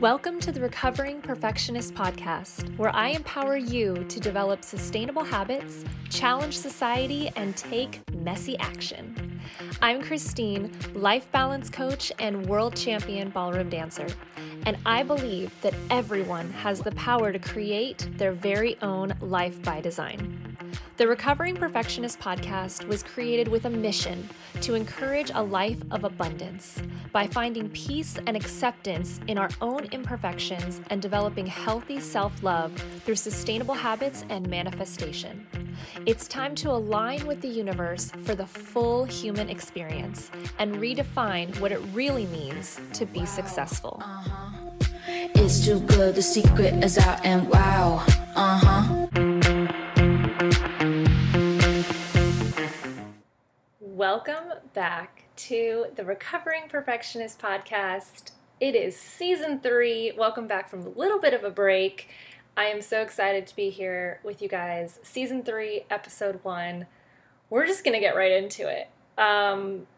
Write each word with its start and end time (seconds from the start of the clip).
Welcome 0.00 0.38
to 0.42 0.52
the 0.52 0.60
Recovering 0.60 1.20
Perfectionist 1.20 1.92
Podcast, 1.92 2.72
where 2.78 2.94
I 2.94 3.08
empower 3.08 3.56
you 3.56 4.04
to 4.04 4.20
develop 4.20 4.62
sustainable 4.62 5.24
habits, 5.24 5.84
challenge 6.08 6.56
society, 6.56 7.32
and 7.34 7.56
take 7.56 8.00
messy 8.12 8.56
action. 8.58 9.40
I'm 9.82 10.00
Christine, 10.00 10.70
life 10.94 11.28
balance 11.32 11.68
coach 11.68 12.12
and 12.20 12.46
world 12.46 12.76
champion 12.76 13.30
ballroom 13.30 13.70
dancer, 13.70 14.06
and 14.66 14.76
I 14.86 15.02
believe 15.02 15.52
that 15.62 15.74
everyone 15.90 16.48
has 16.52 16.78
the 16.80 16.92
power 16.92 17.32
to 17.32 17.40
create 17.40 18.08
their 18.18 18.30
very 18.30 18.80
own 18.80 19.14
life 19.20 19.60
by 19.64 19.80
design. 19.80 20.37
The 20.98 21.06
Recovering 21.06 21.54
Perfectionist 21.54 22.18
podcast 22.18 22.84
was 22.88 23.04
created 23.04 23.46
with 23.46 23.66
a 23.66 23.70
mission 23.70 24.28
to 24.62 24.74
encourage 24.74 25.30
a 25.32 25.40
life 25.40 25.78
of 25.92 26.02
abundance 26.02 26.82
by 27.12 27.28
finding 27.28 27.68
peace 27.68 28.16
and 28.26 28.36
acceptance 28.36 29.20
in 29.28 29.38
our 29.38 29.48
own 29.60 29.84
imperfections 29.92 30.80
and 30.90 31.00
developing 31.00 31.46
healthy 31.46 32.00
self 32.00 32.42
love 32.42 32.72
through 33.04 33.14
sustainable 33.14 33.74
habits 33.74 34.24
and 34.28 34.50
manifestation. 34.50 35.46
It's 36.04 36.26
time 36.26 36.56
to 36.56 36.70
align 36.72 37.28
with 37.28 37.42
the 37.42 37.48
universe 37.48 38.10
for 38.24 38.34
the 38.34 38.46
full 38.46 39.04
human 39.04 39.48
experience 39.48 40.32
and 40.58 40.74
redefine 40.78 41.60
what 41.60 41.70
it 41.70 41.80
really 41.94 42.26
means 42.26 42.80
to 42.94 43.06
be 43.06 43.24
successful. 43.24 44.02
Uh-huh. 44.02 44.70
It's 45.36 45.64
too 45.64 45.78
good, 45.78 46.16
the 46.16 46.22
secret 46.22 46.82
is 46.82 46.98
out, 46.98 47.24
and 47.24 47.48
wow, 47.48 48.04
uh 48.34 48.58
huh. 48.58 49.27
Welcome 53.98 54.52
back 54.74 55.24
to 55.34 55.86
the 55.96 56.04
Recovering 56.04 56.68
Perfectionist 56.68 57.40
podcast. 57.40 58.30
It 58.60 58.76
is 58.76 58.94
season 58.96 59.58
three. 59.58 60.12
Welcome 60.16 60.46
back 60.46 60.70
from 60.70 60.86
a 60.86 60.88
little 60.90 61.18
bit 61.18 61.34
of 61.34 61.42
a 61.42 61.50
break. 61.50 62.06
I 62.56 62.66
am 62.66 62.80
so 62.80 63.02
excited 63.02 63.48
to 63.48 63.56
be 63.56 63.70
here 63.70 64.20
with 64.22 64.40
you 64.40 64.48
guys. 64.48 65.00
Season 65.02 65.42
three, 65.42 65.84
episode 65.90 66.38
one. 66.44 66.86
We're 67.50 67.66
just 67.66 67.82
going 67.82 67.94
to 67.94 67.98
get 67.98 68.14
right 68.14 68.30
into 68.30 68.68
it. 68.68 68.88
Um, 69.20 69.88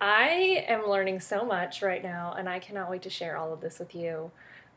I 0.00 0.64
am 0.66 0.88
learning 0.88 1.20
so 1.20 1.44
much 1.44 1.82
right 1.82 2.02
now, 2.02 2.34
and 2.38 2.48
I 2.48 2.58
cannot 2.58 2.88
wait 2.88 3.02
to 3.02 3.10
share 3.10 3.36
all 3.36 3.52
of 3.52 3.60
this 3.60 3.78
with 3.78 3.94
you. 3.94 4.30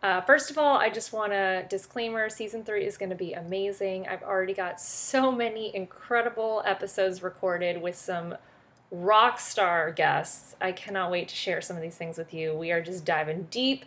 Uh, 0.03 0.19
first 0.19 0.51
of 0.51 0.57
all, 0.57 0.77
I 0.77 0.89
just 0.89 1.13
want 1.13 1.31
to 1.31 1.65
disclaimer 1.69 2.29
season 2.29 2.65
three 2.65 2.85
is 2.85 2.97
going 2.97 3.09
to 3.09 3.15
be 3.15 3.31
amazing. 3.31 4.09
I've 4.09 4.23
already 4.23 4.53
got 4.53 4.81
so 4.81 5.31
many 5.31 5.73
incredible 5.73 6.61
episodes 6.65 7.23
recorded 7.23 7.81
with 7.81 7.95
some 7.95 8.35
rock 9.01 9.39
star 9.39 9.91
guests. 9.91 10.55
I 10.61 10.71
cannot 10.71 11.11
wait 11.11 11.27
to 11.29 11.35
share 11.35 11.61
some 11.61 11.75
of 11.75 11.81
these 11.81 11.95
things 11.95 12.17
with 12.17 12.33
you. 12.33 12.55
We 12.55 12.71
are 12.71 12.81
just 12.81 13.05
diving 13.05 13.47
deep 13.51 13.85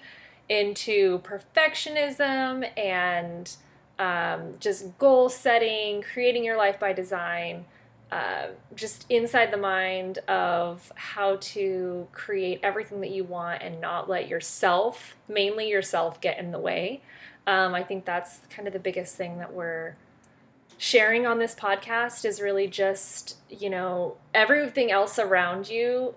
into 0.48 1.20
perfectionism 1.20 2.68
and 2.78 3.56
um, 3.98 4.54
just 4.60 4.96
goal 4.98 5.28
setting, 5.28 6.02
creating 6.02 6.44
your 6.44 6.56
life 6.56 6.78
by 6.78 6.92
design, 6.92 7.64
uh, 8.10 8.46
just 8.74 9.04
inside 9.10 9.52
the 9.52 9.58
mind 9.58 10.18
of 10.28 10.90
how 10.94 11.36
to 11.40 12.06
create 12.12 12.60
everything 12.62 13.00
that 13.00 13.10
you 13.10 13.24
want 13.24 13.62
and 13.62 13.80
not 13.80 14.08
let 14.08 14.28
yourself, 14.28 15.16
mainly 15.28 15.68
yourself, 15.68 16.20
get 16.20 16.38
in 16.38 16.52
the 16.52 16.58
way. 16.58 17.02
Um, 17.46 17.74
I 17.74 17.82
think 17.82 18.04
that's 18.04 18.40
kind 18.50 18.66
of 18.66 18.72
the 18.72 18.80
biggest 18.80 19.16
thing 19.16 19.38
that 19.38 19.52
we're 19.52 19.96
sharing 20.78 21.26
on 21.26 21.40
this 21.40 21.54
podcast 21.54 22.24
is 22.24 22.40
really 22.40 22.68
just, 22.68 23.36
you 23.50 23.68
know, 23.68 24.16
everything 24.32 24.90
else 24.90 25.18
around 25.18 25.68
you 25.68 26.14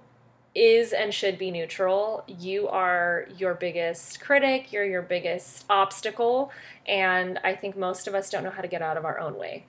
is 0.53 0.93
and 0.93 1.13
should 1.13 1.37
be 1.37 1.49
neutral. 1.49 2.23
You 2.27 2.67
are 2.67 3.27
your 3.37 3.55
biggest 3.55 4.21
critic, 4.21 4.71
you're 4.71 4.85
your 4.85 5.01
biggest 5.01 5.65
obstacle, 5.69 6.51
and 6.85 7.39
I 7.43 7.55
think 7.55 7.75
most 7.75 8.07
of 8.07 8.13
us 8.13 8.29
don't 8.29 8.43
know 8.43 8.51
how 8.51 8.61
to 8.61 8.67
get 8.67 8.81
out 8.81 8.97
of 8.97 9.03
our 9.05 9.19
own 9.19 9.37
way. 9.37 9.65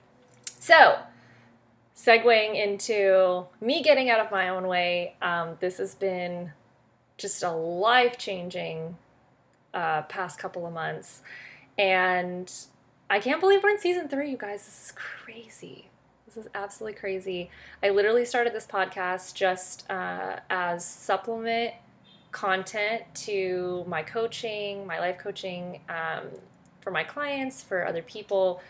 So, 0.59 0.99
segueing 1.95 2.55
into 2.55 3.45
me 3.59 3.81
getting 3.81 4.09
out 4.09 4.19
of 4.19 4.31
my 4.31 4.49
own 4.49 4.67
way, 4.67 5.15
um, 5.21 5.57
this 5.59 5.79
has 5.79 5.95
been 5.95 6.51
just 7.17 7.41
a 7.41 7.51
life 7.51 8.17
changing 8.17 8.97
uh, 9.73 10.03
past 10.03 10.37
couple 10.37 10.67
of 10.67 10.73
months. 10.73 11.21
And 11.77 12.51
I 13.09 13.19
can't 13.19 13.39
believe 13.39 13.61
we're 13.63 13.69
in 13.69 13.79
season 13.79 14.07
three, 14.07 14.31
you 14.31 14.37
guys. 14.37 14.65
This 14.65 14.85
is 14.85 14.93
crazy. 14.95 15.89
This 16.25 16.37
is 16.37 16.49
absolutely 16.55 16.97
crazy. 16.97 17.49
I 17.83 17.89
literally 17.89 18.25
started 18.25 18.53
this 18.53 18.65
podcast 18.65 19.35
just 19.35 19.89
uh, 19.89 20.39
as 20.49 20.83
supplement 20.85 21.73
content 22.31 23.03
to 23.13 23.85
my 23.87 24.01
coaching, 24.01 24.87
my 24.87 24.99
life 24.99 25.19
coaching 25.19 25.81
um, 25.89 26.29
for 26.81 26.91
my 26.91 27.03
clients, 27.03 27.61
for 27.61 27.85
other 27.85 28.01
people. 28.01 28.61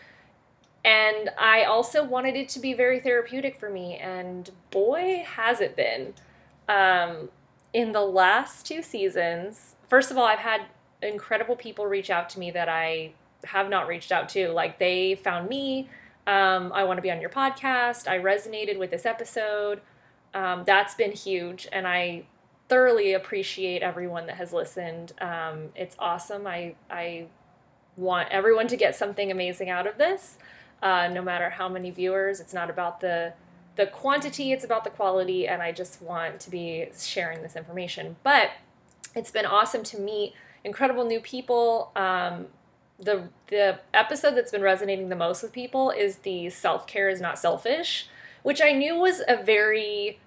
And 0.84 1.30
I 1.38 1.64
also 1.64 2.04
wanted 2.04 2.36
it 2.36 2.48
to 2.50 2.60
be 2.60 2.74
very 2.74 3.00
therapeutic 3.00 3.58
for 3.58 3.70
me. 3.70 3.96
And 3.96 4.50
boy, 4.70 5.24
has 5.26 5.60
it 5.60 5.74
been. 5.74 6.12
Um, 6.68 7.30
in 7.72 7.92
the 7.92 8.02
last 8.02 8.66
two 8.66 8.82
seasons, 8.82 9.74
first 9.88 10.10
of 10.10 10.18
all, 10.18 10.24
I've 10.24 10.38
had 10.40 10.66
incredible 11.02 11.56
people 11.56 11.86
reach 11.86 12.10
out 12.10 12.28
to 12.30 12.38
me 12.38 12.50
that 12.50 12.68
I 12.68 13.12
have 13.46 13.68
not 13.68 13.86
reached 13.88 14.12
out 14.12 14.28
to. 14.30 14.48
Like 14.50 14.78
they 14.78 15.14
found 15.14 15.48
me. 15.48 15.88
Um, 16.26 16.72
I 16.72 16.84
want 16.84 16.98
to 16.98 17.02
be 17.02 17.10
on 17.10 17.20
your 17.20 17.30
podcast. 17.30 18.08
I 18.08 18.18
resonated 18.18 18.78
with 18.78 18.90
this 18.90 19.04
episode. 19.04 19.80
Um, 20.32 20.64
that's 20.64 20.94
been 20.94 21.12
huge, 21.12 21.68
and 21.70 21.86
I 21.86 22.24
thoroughly 22.68 23.12
appreciate 23.12 23.82
everyone 23.82 24.26
that 24.26 24.36
has 24.36 24.52
listened. 24.52 25.12
Um, 25.20 25.68
it's 25.76 25.96
awesome. 25.98 26.46
I 26.46 26.74
I 26.90 27.26
want 27.96 28.28
everyone 28.30 28.66
to 28.68 28.76
get 28.76 28.96
something 28.96 29.30
amazing 29.30 29.70
out 29.70 29.86
of 29.86 29.96
this, 29.98 30.38
uh, 30.82 31.08
no 31.08 31.22
matter 31.22 31.50
how 31.50 31.68
many 31.68 31.90
viewers. 31.90 32.40
It's 32.40 32.54
not 32.54 32.70
about 32.70 33.00
the 33.00 33.34
the 33.76 33.86
quantity; 33.86 34.52
it's 34.52 34.64
about 34.64 34.84
the 34.84 34.90
quality, 34.90 35.46
and 35.46 35.62
I 35.62 35.72
just 35.72 36.00
want 36.02 36.40
to 36.40 36.50
be 36.50 36.88
sharing 36.98 37.42
this 37.42 37.54
information. 37.54 38.16
But 38.22 38.50
it's 39.14 39.30
been 39.30 39.46
awesome 39.46 39.82
to 39.84 40.00
meet 40.00 40.34
incredible 40.64 41.04
new 41.04 41.20
people. 41.20 41.92
Um, 41.94 42.46
the 42.98 43.28
the 43.48 43.80
episode 43.92 44.34
that's 44.34 44.52
been 44.52 44.62
resonating 44.62 45.08
the 45.08 45.16
most 45.16 45.42
with 45.42 45.52
people 45.52 45.90
is 45.90 46.18
the 46.18 46.50
self 46.50 46.86
care 46.86 47.08
is 47.08 47.20
not 47.20 47.38
selfish, 47.38 48.08
which 48.42 48.60
I 48.62 48.72
knew 48.72 48.96
was 48.96 49.22
a 49.26 49.42
very 49.42 50.20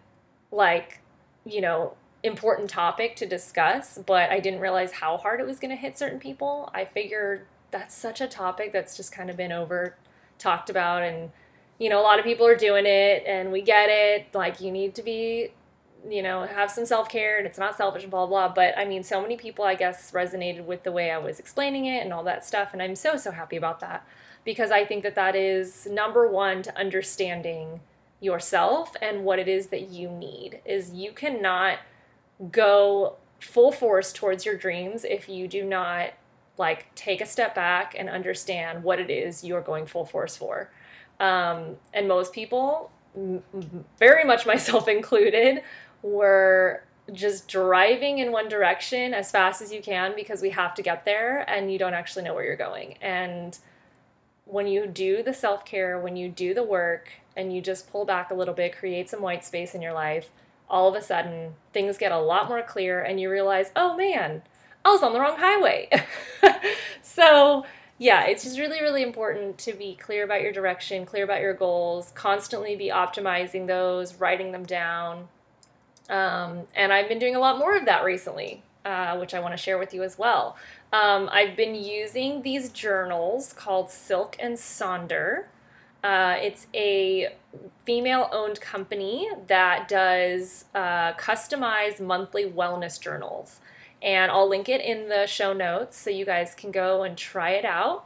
like 0.51 1.00
you 1.45 1.61
know 1.61 1.95
important 2.23 2.69
topic 2.69 3.16
to 3.16 3.25
discuss, 3.25 3.97
but 4.05 4.29
I 4.29 4.39
didn't 4.39 4.59
realize 4.59 4.94
how 4.94 5.17
hard 5.17 5.39
it 5.39 5.47
was 5.47 5.59
going 5.59 5.72
to 5.72 5.78
hit 5.78 5.97
certain 5.97 6.19
people. 6.19 6.69
I 6.73 6.83
figured 6.85 7.45
that's 7.72 7.95
such 7.95 8.22
a 8.22 8.28
topic 8.28 8.73
that's 8.73 8.97
just 8.97 9.11
kind 9.11 9.29
of 9.29 9.38
been 9.38 9.51
over 9.51 9.95
talked 10.38 10.69
about 10.69 11.01
and 11.03 11.31
you 11.79 11.89
know 11.89 11.99
a 11.99 12.03
lot 12.03 12.19
of 12.19 12.25
people 12.25 12.45
are 12.45 12.55
doing 12.55 12.85
it 12.85 13.23
and 13.25 13.51
we 13.51 13.61
get 13.61 13.89
it 13.89 14.28
like 14.34 14.61
you 14.61 14.72
need 14.72 14.94
to 14.95 15.03
be 15.03 15.51
you 16.09 16.23
know, 16.23 16.45
have 16.45 16.72
some 16.72 16.85
self 16.85 17.09
care 17.09 17.38
and 17.38 17.45
it's 17.45 17.57
not 17.57 17.78
selfish 17.78 18.03
and 18.03 18.12
blah, 18.12 18.25
blah. 18.25 18.47
But 18.47 18.78
I 18.78 18.85
mean, 18.85 19.03
so 19.03 19.22
many 19.22 19.38
people, 19.38 19.66
I 19.66 19.75
guess, 19.75 20.12
resonated 20.12 20.66
with 20.66 20.84
the 20.84 20.91
way 20.91 21.12
I 21.12 21.18
was 21.18 21.40
explaining 21.40 21.85
it 21.85 22.03
and 22.03 22.13
all 22.13 22.23
that 22.23 22.45
stuff. 22.45 22.69
And 22.73 22.81
I'm 22.81 22.95
so, 22.95 23.18
so 23.18 23.31
happy 23.31 23.57
about 23.57 23.79
that 23.81 24.06
because 24.44 24.72
I 24.72 24.85
think 24.85 25.03
that 25.03 25.16
that 25.16 25.35
is 25.35 25.88
number 25.88 26.28
one 26.28 26.63
to 26.63 26.78
understanding 26.78 27.81
yourself 28.19 28.96
and 29.01 29.23
what 29.23 29.40
it 29.40 29.47
is 29.47 29.67
that 29.67 29.90
you 29.90 30.09
need 30.09 30.59
is 30.66 30.91
you 30.94 31.12
cannot 31.12 31.79
go 32.51 33.16
full 33.40 33.72
force 33.72 34.12
towards 34.12 34.46
your 34.46 34.56
dreams 34.56 35.03
if 35.03 35.29
you 35.29 35.47
do 35.47 35.63
not 35.63 36.12
like 36.57 36.94
take 36.96 37.22
a 37.22 37.25
step 37.25 37.53
back 37.53 37.94
and 37.97 38.09
understand 38.09 38.84
what 38.84 39.00
it 39.00 39.09
is 39.12 39.44
you're 39.44 39.62
going 39.62 39.85
full 39.85 40.06
force 40.06 40.35
for 40.35 40.72
um, 41.19 41.75
and 41.94 42.07
most 42.07 42.34
people 42.34 42.90
very 44.00 44.23
much 44.23 44.46
myself 44.53 44.88
included 44.88 45.62
we're 46.02 46.81
just 47.13 47.47
driving 47.47 48.18
in 48.18 48.31
one 48.31 48.50
direction 48.50 49.13
as 49.13 49.31
fast 49.31 49.62
as 49.62 49.72
you 49.72 49.81
can 49.81 50.13
because 50.16 50.41
we 50.41 50.50
have 50.50 50.75
to 50.75 50.81
get 50.81 51.06
there 51.06 51.49
and 51.49 51.72
you 51.72 51.79
don't 51.79 51.94
actually 51.94 52.23
know 52.23 52.34
where 52.34 52.44
you're 52.44 52.55
going. 52.55 52.97
And 53.02 53.58
when 54.46 54.67
you 54.67 54.88
do 54.88 55.23
the 55.23 55.34
self 55.34 55.66
care, 55.66 55.99
when 55.99 56.16
you 56.16 56.29
do 56.29 56.53
the 56.53 56.64
work, 56.64 57.09
and 57.38 57.55
you 57.55 57.61
just 57.61 57.90
pull 57.90 58.03
back 58.03 58.32
a 58.32 58.34
little 58.34 58.53
bit, 58.53 58.76
create 58.76 59.09
some 59.09 59.22
white 59.22 59.46
space 59.46 59.76
in 59.76 59.82
your 59.82 59.94
life, 59.94 60.29
all 60.70 60.90
of 60.90 60.96
a 60.96 61.02
sudden 61.02 61.53
things 61.72 61.97
get 61.97 62.11
a 62.11 62.20
lot 62.20 62.50
more 62.50 62.64
clear 62.64 63.02
and 63.02 63.22
you 63.22 63.29
realize, 63.29 63.72
oh 63.76 63.96
man, 63.96 64.41
I 64.84 64.90
was 64.90 65.03
on 65.03 65.14
the 65.14 65.20
wrong 65.20 65.38
highway. 65.38 65.88
so, 67.02 67.64
yeah, 68.00 68.26
it's 68.26 68.43
just 68.43 68.58
really, 68.58 68.82
really 68.82 69.03
important 69.03 69.59
to 69.59 69.73
be 69.73 69.96
clear 69.96 70.23
about 70.23 70.41
your 70.41 70.52
direction, 70.52 71.05
clear 71.05 71.23
about 71.23 71.41
your 71.41 71.53
goals, 71.53 72.11
constantly 72.16 72.76
be 72.76 72.90
optimizing 72.90 73.67
those, 73.67 74.16
writing 74.16 74.52
them 74.52 74.66
down, 74.66 75.28
um, 76.09 76.63
and 76.75 76.93
I've 76.93 77.09
been 77.09 77.19
doing 77.19 77.35
a 77.35 77.39
lot 77.39 77.57
more 77.57 77.75
of 77.75 77.85
that 77.85 78.03
recently, 78.03 78.63
uh, 78.85 79.17
which 79.17 79.33
I 79.33 79.39
want 79.39 79.53
to 79.53 79.57
share 79.57 79.77
with 79.77 79.93
you 79.93 80.03
as 80.03 80.17
well. 80.17 80.57
Um, 80.93 81.29
I've 81.31 81.55
been 81.55 81.75
using 81.75 82.41
these 82.41 82.69
journals 82.69 83.53
called 83.53 83.89
Silk 83.89 84.35
and 84.39 84.55
Sonder. 84.55 85.45
Uh, 86.03 86.35
it's 86.39 86.67
a 86.73 87.33
female 87.85 88.29
owned 88.31 88.61
company 88.61 89.29
that 89.47 89.87
does 89.87 90.65
uh, 90.73 91.13
customized 91.13 91.99
monthly 91.99 92.45
wellness 92.45 92.99
journals. 92.99 93.59
And 94.01 94.31
I'll 94.31 94.47
link 94.47 94.69
it 94.69 94.79
in 94.79 95.09
the 95.09 95.25
show 95.25 95.53
notes 95.53 95.97
so 95.97 96.09
you 96.09 96.23
guys 96.23 96.53
can 96.55 96.71
go 96.71 97.03
and 97.03 97.17
try 97.17 97.51
it 97.51 97.65
out. 97.65 98.05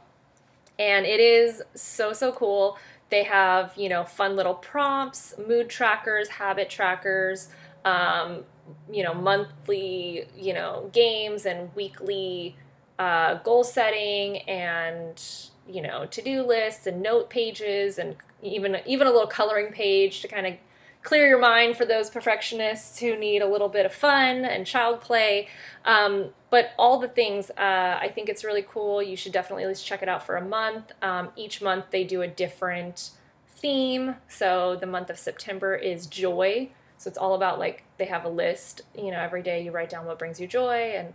And 0.78 1.04
it 1.04 1.20
is 1.20 1.62
so, 1.74 2.12
so 2.12 2.32
cool. 2.32 2.78
They 3.10 3.24
have, 3.24 3.74
you 3.76 3.90
know, 3.90 4.04
fun 4.04 4.36
little 4.36 4.54
prompts, 4.54 5.34
mood 5.46 5.68
trackers, 5.68 6.28
habit 6.28 6.70
trackers, 6.70 7.48
um, 7.84 8.44
you 8.92 9.02
know, 9.02 9.14
monthly, 9.14 10.26
you 10.36 10.54
know, 10.54 10.90
games 10.92 11.46
and 11.46 11.74
weekly 11.74 12.56
uh, 12.98 13.34
goal 13.42 13.64
setting 13.64 14.38
and, 14.48 15.22
you 15.68 15.82
know, 15.82 16.06
to-do 16.06 16.42
lists 16.42 16.86
and 16.86 17.02
note 17.02 17.28
pages 17.30 17.98
and 17.98 18.16
even 18.42 18.78
even 18.86 19.06
a 19.06 19.10
little 19.10 19.26
coloring 19.26 19.72
page 19.72 20.20
to 20.20 20.28
kind 20.28 20.46
of 20.46 20.54
clear 21.02 21.26
your 21.26 21.38
mind 21.38 21.76
for 21.76 21.84
those 21.84 22.08
perfectionists 22.08 23.00
who 23.00 23.16
need 23.16 23.42
a 23.42 23.48
little 23.48 23.68
bit 23.68 23.84
of 23.84 23.92
fun 23.92 24.44
and 24.44 24.66
child 24.66 25.00
play. 25.00 25.48
Um, 25.84 26.26
but 26.48 26.70
all 26.78 26.98
the 27.00 27.08
things, 27.08 27.50
uh, 27.50 27.98
I 28.00 28.10
think 28.14 28.28
it's 28.28 28.44
really 28.44 28.62
cool. 28.62 29.02
You 29.02 29.16
should 29.16 29.32
definitely 29.32 29.64
at 29.64 29.68
least 29.68 29.84
check 29.84 30.02
it 30.02 30.08
out 30.08 30.24
for 30.24 30.36
a 30.36 30.44
month. 30.44 30.92
Um, 31.02 31.30
each 31.34 31.60
month 31.60 31.86
they 31.90 32.04
do 32.04 32.22
a 32.22 32.28
different 32.28 33.10
theme. 33.48 34.16
So 34.28 34.76
the 34.76 34.86
month 34.86 35.10
of 35.10 35.18
September 35.18 35.74
is 35.74 36.06
joy. 36.06 36.70
So 37.02 37.08
it's 37.08 37.18
all 37.18 37.34
about 37.34 37.58
like 37.58 37.84
they 37.98 38.06
have 38.06 38.24
a 38.24 38.28
list. 38.28 38.82
You 38.96 39.10
know, 39.10 39.20
every 39.20 39.42
day 39.42 39.62
you 39.62 39.72
write 39.72 39.90
down 39.90 40.06
what 40.06 40.18
brings 40.18 40.40
you 40.40 40.46
joy 40.46 40.94
and 40.96 41.14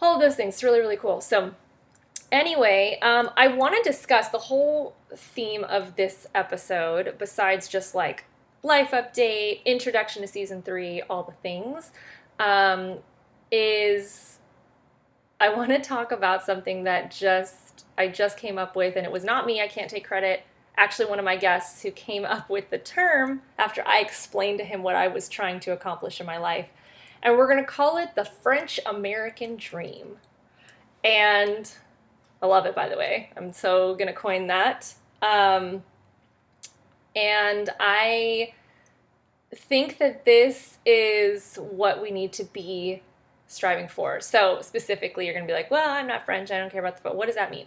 all 0.00 0.14
of 0.16 0.20
those 0.20 0.36
things. 0.36 0.54
It's 0.54 0.62
really 0.64 0.80
really 0.80 0.96
cool. 0.96 1.20
So 1.20 1.54
anyway, 2.32 2.98
um, 3.02 3.30
I 3.36 3.48
want 3.48 3.76
to 3.76 3.88
discuss 3.88 4.28
the 4.28 4.38
whole 4.38 4.96
theme 5.14 5.64
of 5.64 5.96
this 5.96 6.26
episode, 6.34 7.16
besides 7.18 7.68
just 7.68 7.94
like 7.94 8.24
life 8.62 8.90
update, 8.90 9.64
introduction 9.64 10.22
to 10.22 10.28
season 10.28 10.62
three, 10.62 11.02
all 11.02 11.22
the 11.22 11.32
things, 11.42 11.92
um, 12.38 12.98
is 13.50 14.38
I 15.40 15.50
want 15.50 15.70
to 15.70 15.78
talk 15.78 16.12
about 16.12 16.44
something 16.44 16.84
that 16.84 17.10
just 17.10 17.84
I 17.96 18.08
just 18.08 18.38
came 18.38 18.58
up 18.58 18.76
with, 18.76 18.96
and 18.96 19.06
it 19.06 19.12
was 19.12 19.24
not 19.24 19.46
me. 19.46 19.60
I 19.60 19.68
can't 19.68 19.90
take 19.90 20.06
credit. 20.06 20.42
Actually, 20.78 21.08
one 21.08 21.18
of 21.18 21.24
my 21.24 21.36
guests 21.36 21.82
who 21.82 21.90
came 21.90 22.24
up 22.24 22.50
with 22.50 22.68
the 22.70 22.78
term 22.78 23.42
after 23.58 23.82
I 23.86 24.00
explained 24.00 24.58
to 24.58 24.64
him 24.64 24.82
what 24.82 24.94
I 24.94 25.08
was 25.08 25.28
trying 25.28 25.60
to 25.60 25.72
accomplish 25.72 26.20
in 26.20 26.26
my 26.26 26.36
life. 26.36 26.68
And 27.22 27.36
we're 27.36 27.48
going 27.48 27.64
to 27.64 27.70
call 27.70 27.96
it 27.96 28.14
the 28.14 28.24
French 28.24 28.78
American 28.84 29.56
Dream. 29.56 30.18
And 31.02 31.72
I 32.42 32.46
love 32.46 32.66
it, 32.66 32.74
by 32.74 32.88
the 32.88 32.96
way. 32.96 33.30
I'm 33.36 33.52
so 33.52 33.94
going 33.94 34.08
to 34.08 34.12
coin 34.12 34.48
that. 34.48 34.94
Um, 35.22 35.82
and 37.14 37.70
I 37.80 38.52
think 39.54 39.98
that 39.98 40.26
this 40.26 40.76
is 40.84 41.56
what 41.56 42.02
we 42.02 42.10
need 42.10 42.32
to 42.34 42.44
be 42.44 43.02
striving 43.46 43.88
for. 43.88 44.20
So, 44.20 44.60
specifically, 44.60 45.24
you're 45.24 45.34
going 45.34 45.46
to 45.46 45.50
be 45.50 45.56
like, 45.56 45.70
well, 45.70 45.88
I'm 45.88 46.06
not 46.06 46.26
French. 46.26 46.50
I 46.50 46.58
don't 46.58 46.70
care 46.70 46.80
about 46.80 46.96
the 46.96 47.02
foot. 47.02 47.14
What 47.14 47.26
does 47.26 47.36
that 47.36 47.50
mean? 47.50 47.66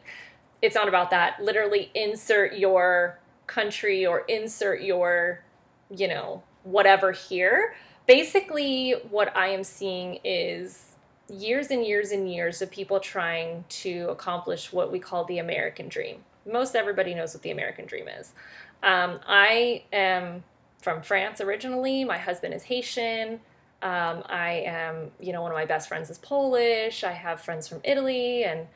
It's 0.61 0.75
not 0.75 0.87
about 0.87 1.11
that. 1.11 1.41
Literally, 1.41 1.91
insert 1.95 2.55
your 2.55 3.19
country 3.47 4.05
or 4.05 4.21
insert 4.21 4.81
your, 4.81 5.43
you 5.89 6.07
know, 6.07 6.43
whatever 6.63 7.11
here. 7.11 7.75
Basically, 8.05 8.93
what 9.09 9.35
I 9.35 9.47
am 9.49 9.63
seeing 9.63 10.19
is 10.23 10.95
years 11.29 11.69
and 11.69 11.85
years 11.85 12.11
and 12.11 12.31
years 12.31 12.61
of 12.61 12.71
people 12.71 12.99
trying 12.99 13.63
to 13.69 14.07
accomplish 14.09 14.73
what 14.73 14.91
we 14.91 14.99
call 14.99 15.25
the 15.25 15.37
American 15.39 15.87
dream. 15.87 16.23
Most 16.51 16.75
everybody 16.75 17.13
knows 17.13 17.33
what 17.33 17.43
the 17.43 17.51
American 17.51 17.85
dream 17.85 18.07
is. 18.07 18.33
Um, 18.81 19.19
I 19.27 19.83
am 19.93 20.43
from 20.81 21.01
France 21.01 21.41
originally. 21.41 22.03
My 22.03 22.17
husband 22.17 22.53
is 22.53 22.63
Haitian. 22.63 23.41
Um, 23.81 24.23
I 24.27 24.63
am, 24.65 25.11
you 25.19 25.31
know, 25.31 25.41
one 25.41 25.51
of 25.51 25.57
my 25.57 25.65
best 25.65 25.87
friends 25.87 26.09
is 26.09 26.17
Polish. 26.17 27.03
I 27.03 27.11
have 27.11 27.41
friends 27.41 27.67
from 27.67 27.79
Italy 27.83 28.43
and 28.43 28.67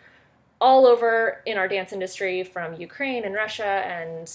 all 0.64 0.86
over 0.86 1.42
in 1.46 1.58
our 1.58 1.68
dance 1.68 1.92
industry 1.92 2.42
from 2.42 2.74
Ukraine 2.76 3.26
and 3.26 3.36
Russia 3.36 3.66
and 3.66 4.32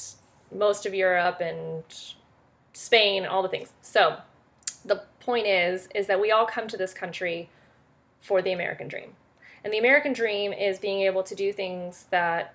most 0.55 0.85
of 0.85 0.93
Europe 0.93 1.41
and 1.41 1.83
Spain, 2.75 3.25
all 3.25 3.43
the 3.43 3.49
things. 3.49 3.73
So 3.81 4.19
the 4.85 5.05
point 5.21 5.47
is, 5.47 5.89
is 5.95 6.07
that 6.07 6.21
we 6.21 6.31
all 6.31 6.45
come 6.45 6.69
to 6.69 6.77
this 6.77 6.93
country 6.93 7.49
for 8.21 8.43
the 8.43 8.53
American 8.53 8.89
dream. 8.89 9.13
And 9.65 9.73
the 9.73 9.79
American 9.79 10.13
dream 10.13 10.53
is 10.53 10.79
being 10.79 11.01
able 11.01 11.23
to 11.23 11.35
do 11.35 11.51
things 11.51 12.05
that 12.11 12.55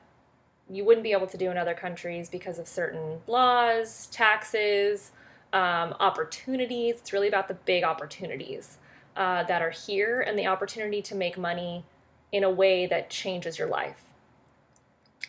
you 0.69 0.85
wouldn't 0.85 1.03
be 1.03 1.11
able 1.11 1.27
to 1.27 1.37
do 1.37 1.49
in 1.49 1.57
other 1.57 1.73
countries 1.73 2.29
because 2.29 2.59
of 2.59 2.67
certain 2.67 3.21
laws, 3.25 4.07
taxes, 4.11 5.13
um, 5.51 5.95
opportunities. 5.99 6.97
It's 6.99 7.11
really 7.11 7.27
about 7.27 7.47
the 7.47 7.55
big 7.55 7.83
opportunities 7.83 8.77
uh, 9.17 9.43
that 9.45 9.63
are 9.63 9.71
here 9.71 10.21
and 10.21 10.37
the 10.37 10.45
opportunity 10.45 11.01
to 11.01 11.15
make 11.15 11.39
money 11.39 11.85
in 12.33 12.43
a 12.43 12.49
way 12.49 12.85
that 12.87 13.09
changes 13.09 13.57
your 13.57 13.69
life. 13.69 14.03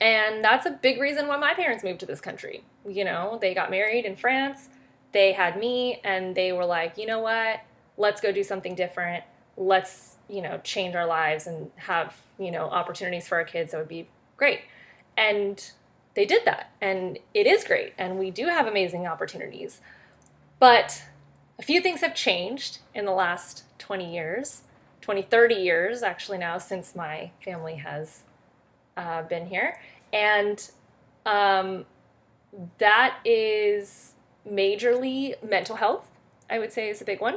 And 0.00 0.42
that's 0.42 0.66
a 0.66 0.70
big 0.70 1.00
reason 1.00 1.28
why 1.28 1.36
my 1.36 1.54
parents 1.54 1.84
moved 1.84 2.00
to 2.00 2.06
this 2.06 2.20
country. 2.20 2.64
You 2.88 3.04
know, 3.04 3.38
they 3.40 3.54
got 3.54 3.70
married 3.70 4.04
in 4.04 4.16
France, 4.16 4.68
they 5.12 5.32
had 5.32 5.56
me, 5.56 6.00
and 6.02 6.34
they 6.34 6.52
were 6.52 6.64
like, 6.64 6.98
you 6.98 7.06
know 7.06 7.20
what? 7.20 7.60
Let's 7.96 8.20
go 8.20 8.32
do 8.32 8.42
something 8.42 8.74
different. 8.74 9.22
Let's, 9.56 10.16
you 10.28 10.42
know, 10.42 10.60
change 10.64 10.96
our 10.96 11.06
lives 11.06 11.46
and 11.46 11.70
have, 11.76 12.16
you 12.40 12.50
know, 12.50 12.64
opportunities 12.64 13.28
for 13.28 13.36
our 13.36 13.44
kids 13.44 13.70
that 13.70 13.78
would 13.78 13.86
be 13.86 14.08
great. 14.36 14.62
And 15.16 15.70
they 16.14 16.24
did 16.24 16.44
that. 16.46 16.72
And 16.80 17.20
it 17.32 17.46
is 17.46 17.62
great. 17.62 17.92
And 17.96 18.18
we 18.18 18.32
do 18.32 18.46
have 18.46 18.66
amazing 18.66 19.06
opportunities. 19.06 19.80
But 20.58 21.04
a 21.58 21.62
few 21.62 21.80
things 21.80 22.00
have 22.00 22.16
changed 22.16 22.78
in 22.94 23.04
the 23.04 23.12
last 23.12 23.62
20 23.78 24.12
years, 24.12 24.62
20, 25.04 25.20
30 25.20 25.54
years 25.56 26.02
actually 26.02 26.38
now 26.38 26.56
since 26.56 26.96
my 26.96 27.30
family 27.44 27.74
has 27.74 28.22
uh, 28.96 29.22
been 29.22 29.46
here. 29.46 29.78
And 30.14 30.70
um, 31.26 31.84
that 32.78 33.18
is 33.22 34.14
majorly 34.50 35.34
mental 35.42 35.76
health, 35.76 36.10
I 36.48 36.58
would 36.58 36.72
say 36.72 36.88
is 36.88 37.02
a 37.02 37.04
big 37.04 37.20
one. 37.20 37.36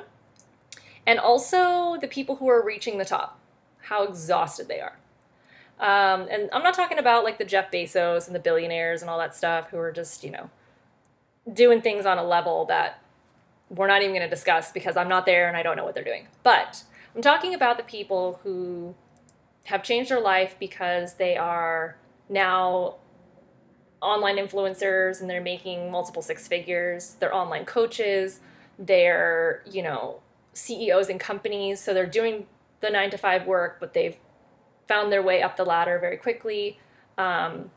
And 1.06 1.20
also 1.20 1.98
the 2.00 2.08
people 2.08 2.38
who 2.38 2.48
are 2.48 2.64
reaching 2.64 3.00
the 3.00 3.06
top, 3.06 3.38
how 3.82 4.04
exhausted 4.04 4.70
they 4.70 4.80
are. 4.80 4.98
Um, 5.80 6.28
and 6.32 6.50
I'm 6.54 6.64
not 6.64 6.74
talking 6.74 7.00
about 7.00 7.26
like 7.26 7.38
the 7.38 7.46
Jeff 7.46 7.70
Bezos 7.70 8.28
and 8.28 8.36
the 8.36 8.40
billionaires 8.40 9.02
and 9.02 9.10
all 9.10 9.20
that 9.20 9.36
stuff 9.36 9.72
who 9.72 9.78
are 9.78 9.92
just, 9.92 10.24
you 10.24 10.32
know, 10.32 10.50
doing 11.52 11.82
things 11.82 12.06
on 12.06 12.18
a 12.18 12.24
level 12.24 12.64
that 12.66 13.02
we're 13.70 13.88
not 13.88 14.02
even 14.02 14.16
going 14.16 14.24
to 14.24 14.30
discuss 14.30 14.72
because 14.72 14.96
I'm 14.96 15.10
not 15.10 15.26
there 15.26 15.50
and 15.50 15.58
I 15.58 15.64
don't 15.64 15.76
know 15.76 15.84
what 15.84 15.96
they're 15.96 16.04
doing. 16.04 16.28
But 16.44 16.84
I'm 17.18 17.24
talking 17.24 17.56
about 17.56 17.78
the 17.78 17.84
people 17.84 18.40
who 18.44 18.94
have 19.64 19.82
changed 19.82 20.12
their 20.12 20.22
life 20.22 20.56
because 20.60 21.16
they 21.16 21.36
are 21.36 21.98
now 22.30 22.98
online 24.04 24.38
influencers 24.38 25.20
and 25.20 25.28
they're 25.28 25.42
making 25.42 25.90
multiple 25.90 26.22
six 26.22 26.48
figures. 26.48 27.16
They're 27.20 27.34
online 27.34 27.66
coaches. 27.66 28.40
They're, 28.78 29.64
you 29.66 29.82
know, 29.82 30.20
CEOs 30.54 31.10
in 31.10 31.18
companies. 31.18 31.82
So 31.82 31.92
they're 31.92 32.06
doing 32.06 32.46
the 32.82 32.92
nine 32.92 33.10
to 33.10 33.18
five 33.18 33.48
work, 33.48 33.78
but 33.80 33.96
they've 33.96 34.18
found 34.88 35.12
their 35.12 35.24
way 35.24 35.42
up 35.42 35.58
the 35.58 35.66
ladder 35.66 35.98
very 35.98 36.18
quickly. 36.18 36.80
Um, 37.18 37.72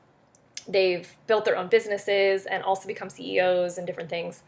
they've 0.68 1.16
built 1.26 1.46
their 1.46 1.56
own 1.56 1.68
businesses 1.68 2.44
and 2.44 2.62
also 2.62 2.86
become 2.86 3.08
CEOs 3.08 3.78
and 3.78 3.86
different 3.86 4.10
things. 4.10 4.42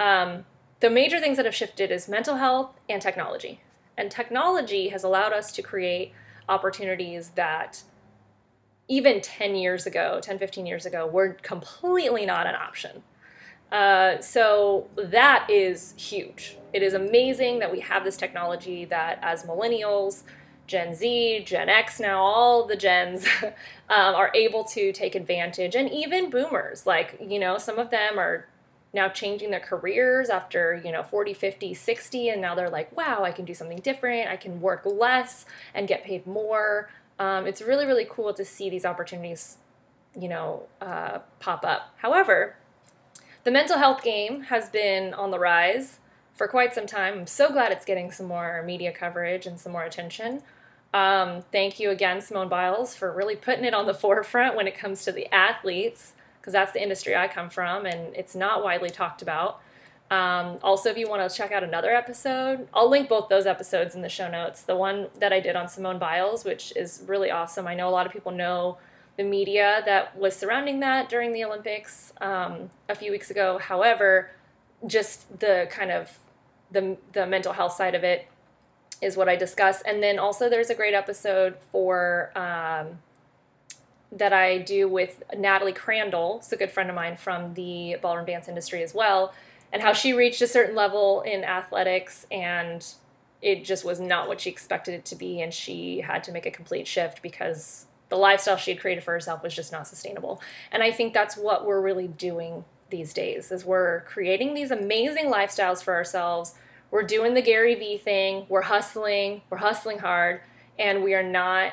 Um, 0.00 0.46
the 0.80 0.90
major 0.90 1.20
things 1.20 1.36
that 1.36 1.46
have 1.46 1.54
shifted 1.54 1.92
is 1.92 2.08
mental 2.08 2.38
health 2.38 2.70
and 2.88 3.00
technology. 3.00 3.60
And 3.96 4.10
technology 4.10 4.88
has 4.88 5.04
allowed 5.04 5.32
us 5.32 5.52
to 5.52 5.62
create 5.62 6.12
opportunities 6.48 7.30
that 7.30 7.82
even 8.88 9.20
10 9.20 9.54
years 9.54 9.86
ago, 9.86 10.20
10, 10.22 10.38
15 10.38 10.66
years 10.66 10.86
ago, 10.86 11.06
were 11.06 11.34
completely 11.42 12.26
not 12.26 12.46
an 12.46 12.54
option. 12.54 13.02
Uh, 13.70 14.20
so 14.20 14.88
that 14.96 15.48
is 15.48 15.94
huge. 15.96 16.58
It 16.72 16.82
is 16.82 16.92
amazing 16.92 17.58
that 17.60 17.72
we 17.72 17.80
have 17.80 18.04
this 18.04 18.16
technology 18.16 18.84
that 18.86 19.18
as 19.22 19.44
millennials, 19.44 20.24
Gen 20.66 20.94
Z, 20.94 21.44
Gen 21.46 21.68
X 21.68 21.98
now, 21.98 22.22
all 22.22 22.66
the 22.66 22.76
gens 22.76 23.26
um, 23.42 23.52
are 24.14 24.30
able 24.34 24.64
to 24.64 24.92
take 24.92 25.14
advantage, 25.14 25.74
and 25.74 25.90
even 25.90 26.30
boomers. 26.30 26.86
Like, 26.86 27.18
you 27.20 27.38
know, 27.38 27.58
some 27.58 27.78
of 27.78 27.90
them 27.90 28.18
are 28.18 28.46
now 28.94 29.08
changing 29.08 29.50
their 29.50 29.60
careers 29.60 30.28
after, 30.28 30.80
you 30.84 30.92
know, 30.92 31.02
40, 31.02 31.32
50, 31.34 31.74
60, 31.74 32.28
and 32.28 32.40
now 32.40 32.54
they're 32.54 32.70
like, 32.70 32.94
wow, 32.96 33.24
I 33.24 33.32
can 33.32 33.44
do 33.44 33.54
something 33.54 33.78
different. 33.78 34.28
I 34.28 34.36
can 34.36 34.60
work 34.60 34.82
less 34.84 35.46
and 35.74 35.88
get 35.88 36.04
paid 36.04 36.26
more. 36.26 36.90
Um, 37.18 37.46
it's 37.46 37.62
really, 37.62 37.86
really 37.86 38.06
cool 38.08 38.34
to 38.34 38.44
see 38.44 38.68
these 38.68 38.84
opportunities, 38.84 39.56
you 40.18 40.28
know, 40.28 40.64
uh, 40.80 41.20
pop 41.40 41.64
up. 41.64 41.94
However, 41.98 42.56
the 43.44 43.50
mental 43.50 43.78
health 43.78 44.02
game 44.02 44.42
has 44.42 44.68
been 44.68 45.14
on 45.14 45.30
the 45.30 45.38
rise 45.38 45.98
for 46.34 46.46
quite 46.46 46.74
some 46.74 46.86
time. 46.86 47.20
I'm 47.20 47.26
so 47.26 47.50
glad 47.50 47.72
it's 47.72 47.84
getting 47.84 48.10
some 48.10 48.26
more 48.26 48.62
media 48.64 48.92
coverage 48.92 49.46
and 49.46 49.58
some 49.58 49.72
more 49.72 49.84
attention. 49.84 50.42
Um, 50.94 51.42
thank 51.52 51.80
you 51.80 51.90
again, 51.90 52.20
Simone 52.20 52.48
Biles, 52.48 52.94
for 52.94 53.12
really 53.12 53.36
putting 53.36 53.64
it 53.64 53.74
on 53.74 53.86
the 53.86 53.94
forefront 54.04 54.54
when 54.54 54.66
it 54.66 54.76
comes 54.76 55.04
to 55.04 55.12
the 55.12 55.32
athletes, 55.32 56.12
because 56.42 56.52
that's 56.52 56.72
the 56.72 56.82
industry 56.82 57.14
I 57.14 57.28
come 57.28 57.48
from, 57.48 57.86
and 57.86 58.16
it's 58.16 58.34
not 58.34 58.64
widely 58.64 58.90
talked 58.90 59.22
about. 59.22 59.60
Um, 60.10 60.58
also, 60.60 60.90
if 60.90 60.98
you 60.98 61.08
want 61.08 61.30
to 61.30 61.34
check 61.34 61.52
out 61.52 61.62
another 61.62 61.94
episode, 61.94 62.66
I'll 62.74 62.90
link 62.90 63.08
both 63.08 63.28
those 63.28 63.46
episodes 63.46 63.94
in 63.94 64.02
the 64.02 64.08
show 64.08 64.28
notes. 64.28 64.62
The 64.62 64.74
one 64.74 65.06
that 65.20 65.32
I 65.32 65.38
did 65.38 65.54
on 65.54 65.68
Simone 65.68 66.00
Biles, 66.00 66.44
which 66.44 66.72
is 66.74 67.04
really 67.06 67.30
awesome. 67.30 67.68
I 67.68 67.76
know 67.76 67.88
a 67.88 67.90
lot 67.90 68.06
of 68.06 68.12
people 68.12 68.32
know 68.32 68.78
the 69.16 69.22
media 69.22 69.82
that 69.86 70.18
was 70.18 70.34
surrounding 70.34 70.80
that 70.80 71.08
during 71.08 71.32
the 71.32 71.44
Olympics 71.44 72.12
um, 72.20 72.70
a 72.88 72.96
few 72.96 73.12
weeks 73.12 73.30
ago. 73.30 73.58
However, 73.58 74.32
just 74.84 75.38
the 75.38 75.68
kind 75.70 75.92
of 75.92 76.18
the 76.72 76.96
the 77.12 77.24
mental 77.24 77.52
health 77.52 77.74
side 77.74 77.94
of 77.94 78.02
it 78.02 78.26
is 79.00 79.16
what 79.16 79.28
I 79.28 79.36
discuss. 79.36 79.80
And 79.82 80.02
then 80.02 80.18
also, 80.18 80.50
there's 80.50 80.70
a 80.70 80.74
great 80.74 80.94
episode 80.94 81.54
for. 81.70 82.32
Um, 82.36 82.98
that 84.12 84.32
I 84.32 84.58
do 84.58 84.88
with 84.88 85.22
Natalie 85.36 85.72
Crandall, 85.72 86.38
it's 86.38 86.52
a 86.52 86.56
good 86.56 86.70
friend 86.70 86.90
of 86.90 86.96
mine 86.96 87.16
from 87.16 87.54
the 87.54 87.96
ballroom 88.02 88.26
dance 88.26 88.48
industry 88.48 88.82
as 88.82 88.94
well, 88.94 89.32
and 89.72 89.82
how 89.82 89.92
she 89.92 90.12
reached 90.12 90.42
a 90.42 90.46
certain 90.46 90.76
level 90.76 91.22
in 91.22 91.44
athletics 91.44 92.26
and 92.30 92.86
it 93.40 93.64
just 93.64 93.84
was 93.84 93.98
not 93.98 94.28
what 94.28 94.40
she 94.40 94.50
expected 94.50 94.94
it 94.94 95.04
to 95.04 95.16
be 95.16 95.40
and 95.40 95.52
she 95.52 96.00
had 96.00 96.22
to 96.22 96.30
make 96.30 96.46
a 96.46 96.50
complete 96.50 96.86
shift 96.86 97.22
because 97.22 97.86
the 98.08 98.16
lifestyle 98.16 98.56
she 98.56 98.72
had 98.72 98.80
created 98.80 99.02
for 99.02 99.12
herself 99.12 99.42
was 99.42 99.54
just 99.54 99.72
not 99.72 99.86
sustainable. 99.86 100.40
And 100.70 100.82
I 100.82 100.92
think 100.92 101.14
that's 101.14 101.36
what 101.36 101.66
we're 101.66 101.80
really 101.80 102.06
doing 102.06 102.64
these 102.90 103.14
days 103.14 103.50
is 103.50 103.64
we're 103.64 104.02
creating 104.02 104.54
these 104.54 104.70
amazing 104.70 105.26
lifestyles 105.26 105.82
for 105.82 105.94
ourselves. 105.94 106.54
We're 106.90 107.02
doing 107.04 107.32
the 107.32 107.42
Gary 107.42 107.74
Vee 107.74 107.96
thing, 107.96 108.44
we're 108.50 108.62
hustling, 108.62 109.40
we're 109.48 109.58
hustling 109.58 110.00
hard, 110.00 110.42
and 110.78 111.02
we 111.02 111.14
are 111.14 111.22
not 111.22 111.72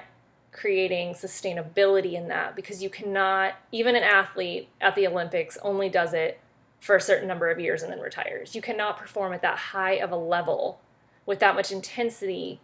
creating 0.52 1.14
sustainability 1.14 2.14
in 2.14 2.28
that 2.28 2.56
because 2.56 2.82
you 2.82 2.90
cannot 2.90 3.54
even 3.72 3.96
an 3.96 4.04
athlete 4.04 4.68
at 4.82 4.96
the 4.96 5.06
Olympics 5.06 5.58
only 5.62 5.90
does 5.90 6.14
it 6.14 6.40
for 6.80 6.96
a 6.96 7.02
certain 7.02 7.28
number 7.28 7.50
of 7.50 7.60
years 7.60 7.84
and 7.84 7.92
then 7.92 8.00
retires. 8.00 8.56
You 8.56 8.62
cannot 8.62 8.98
perform 8.98 9.34
at 9.34 9.42
that 9.42 9.58
high 9.58 9.94
of 9.94 10.12
a 10.12 10.16
level 10.16 10.80
with 11.26 11.40
that 11.40 11.56
much 11.56 11.72
intensity, 11.72 12.60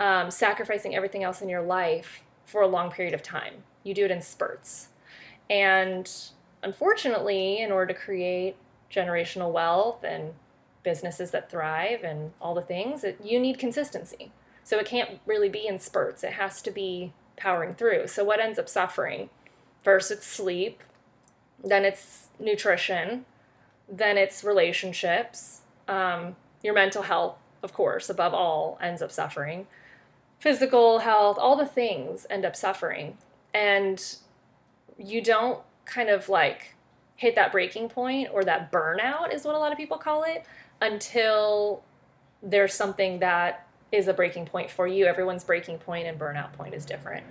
um, 0.00 0.30
sacrificing 0.30 0.96
everything 0.96 1.22
else 1.22 1.40
in 1.40 1.48
your 1.48 1.62
life 1.62 2.24
for 2.44 2.62
a 2.62 2.66
long 2.66 2.90
period 2.90 3.14
of 3.14 3.22
time. 3.22 3.54
You 3.82 3.94
do 3.94 4.04
it 4.04 4.10
in 4.10 4.22
spurts. 4.22 4.88
And 5.48 6.10
unfortunately, 6.62 7.60
in 7.60 7.70
order 7.70 7.92
to 7.92 7.98
create 7.98 8.56
generational 8.90 9.52
wealth 9.52 10.02
and 10.02 10.34
businesses 10.82 11.30
that 11.30 11.50
thrive 11.50 12.02
and 12.02 12.32
all 12.40 12.54
the 12.54 12.62
things, 12.62 13.02
that 13.02 13.24
you 13.24 13.38
need 13.38 13.58
consistency. 13.58 14.32
So 14.64 14.78
it 14.78 14.86
can't 14.86 15.20
really 15.26 15.48
be 15.48 15.66
in 15.66 15.78
spurts. 15.78 16.24
It 16.24 16.32
has 16.32 16.60
to 16.62 16.70
be 16.70 17.12
powering 17.36 17.74
through. 17.74 18.08
So 18.08 18.24
what 18.24 18.40
ends 18.40 18.58
up 18.58 18.68
suffering? 18.68 19.30
First, 19.82 20.10
it's 20.10 20.26
sleep, 20.26 20.82
then 21.62 21.84
it's 21.84 22.28
nutrition, 22.40 23.26
then 23.88 24.16
it's 24.16 24.42
relationships, 24.42 25.60
um, 25.86 26.36
your 26.62 26.72
mental 26.72 27.02
health, 27.02 27.36
of 27.62 27.74
course, 27.74 28.08
above 28.08 28.32
all, 28.32 28.78
ends 28.80 29.02
up 29.02 29.12
suffering. 29.12 29.66
Physical 30.38 31.00
health, 31.00 31.36
all 31.38 31.56
the 31.56 31.66
things 31.66 32.26
end 32.30 32.44
up 32.46 32.56
suffering. 32.56 33.18
And 33.52 34.02
you 34.98 35.22
don't 35.22 35.60
kind 35.84 36.08
of 36.08 36.28
like 36.28 36.74
hit 37.16 37.34
that 37.34 37.52
breaking 37.52 37.88
point 37.90 38.28
or 38.32 38.42
that 38.44 38.72
burnout, 38.72 39.32
is 39.32 39.44
what 39.44 39.54
a 39.54 39.58
lot 39.58 39.72
of 39.72 39.78
people 39.78 39.98
call 39.98 40.24
it, 40.24 40.44
until 40.80 41.82
there's 42.42 42.74
something 42.74 43.18
that 43.20 43.63
is 43.94 44.08
a 44.08 44.12
breaking 44.12 44.46
point 44.46 44.70
for 44.70 44.86
you. 44.86 45.06
Everyone's 45.06 45.44
breaking 45.44 45.78
point 45.78 46.06
and 46.06 46.18
burnout 46.18 46.52
point 46.52 46.74
is 46.74 46.84
different. 46.84 47.24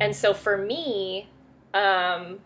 And 0.00 0.16
so 0.16 0.32
for 0.32 0.56
me, 0.56 1.28
um, 1.74 2.38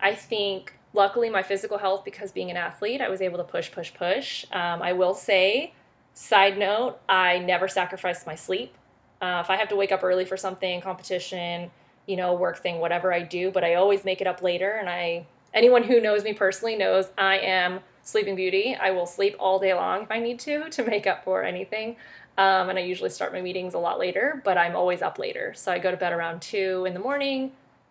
I 0.00 0.14
think 0.14 0.74
luckily 0.94 1.30
my 1.30 1.42
physical 1.42 1.78
health, 1.78 2.04
because 2.04 2.32
being 2.32 2.50
an 2.50 2.56
athlete, 2.56 3.00
I 3.00 3.08
was 3.08 3.20
able 3.20 3.38
to 3.38 3.44
push, 3.44 3.70
push, 3.70 3.92
push. 3.92 4.44
Um, 4.50 4.82
I 4.82 4.92
will 4.92 5.14
say, 5.14 5.74
side 6.14 6.58
note, 6.58 6.98
I 7.08 7.38
never 7.38 7.68
sacrificed 7.68 8.26
my 8.26 8.34
sleep. 8.34 8.74
Uh, 9.20 9.42
if 9.44 9.50
I 9.50 9.56
have 9.56 9.68
to 9.68 9.76
wake 9.76 9.92
up 9.92 10.02
early 10.02 10.24
for 10.24 10.36
something, 10.36 10.80
competition, 10.80 11.70
you 12.06 12.16
know, 12.16 12.34
work 12.34 12.58
thing, 12.58 12.78
whatever 12.80 13.12
I 13.12 13.20
do, 13.22 13.50
but 13.50 13.64
I 13.64 13.74
always 13.74 14.04
make 14.04 14.20
it 14.20 14.26
up 14.26 14.42
later. 14.42 14.70
And 14.70 14.88
I, 14.88 15.26
anyone 15.52 15.82
who 15.82 16.00
knows 16.00 16.24
me 16.24 16.32
personally 16.32 16.76
knows 16.76 17.10
I 17.18 17.38
am 17.38 17.80
sleeping 18.02 18.36
beauty. 18.36 18.76
I 18.80 18.90
will 18.92 19.06
sleep 19.06 19.36
all 19.38 19.58
day 19.58 19.74
long 19.74 20.02
if 20.02 20.10
I 20.10 20.18
need 20.18 20.38
to 20.40 20.70
to 20.70 20.82
make 20.84 21.06
up 21.06 21.24
for 21.24 21.42
anything. 21.42 21.96
Um, 22.38 22.70
and 22.70 22.78
I 22.78 22.82
usually 22.82 23.10
start 23.10 23.32
my 23.32 23.42
meetings 23.42 23.74
a 23.74 23.78
lot 23.78 23.98
later, 23.98 24.40
but 24.44 24.56
I'm 24.56 24.76
always 24.76 25.02
up 25.02 25.18
later. 25.18 25.52
So 25.54 25.72
I 25.72 25.80
go 25.80 25.90
to 25.90 25.96
bed 25.96 26.12
around 26.12 26.40
2 26.40 26.84
in 26.86 26.94
the 26.94 27.00
morning 27.00 27.50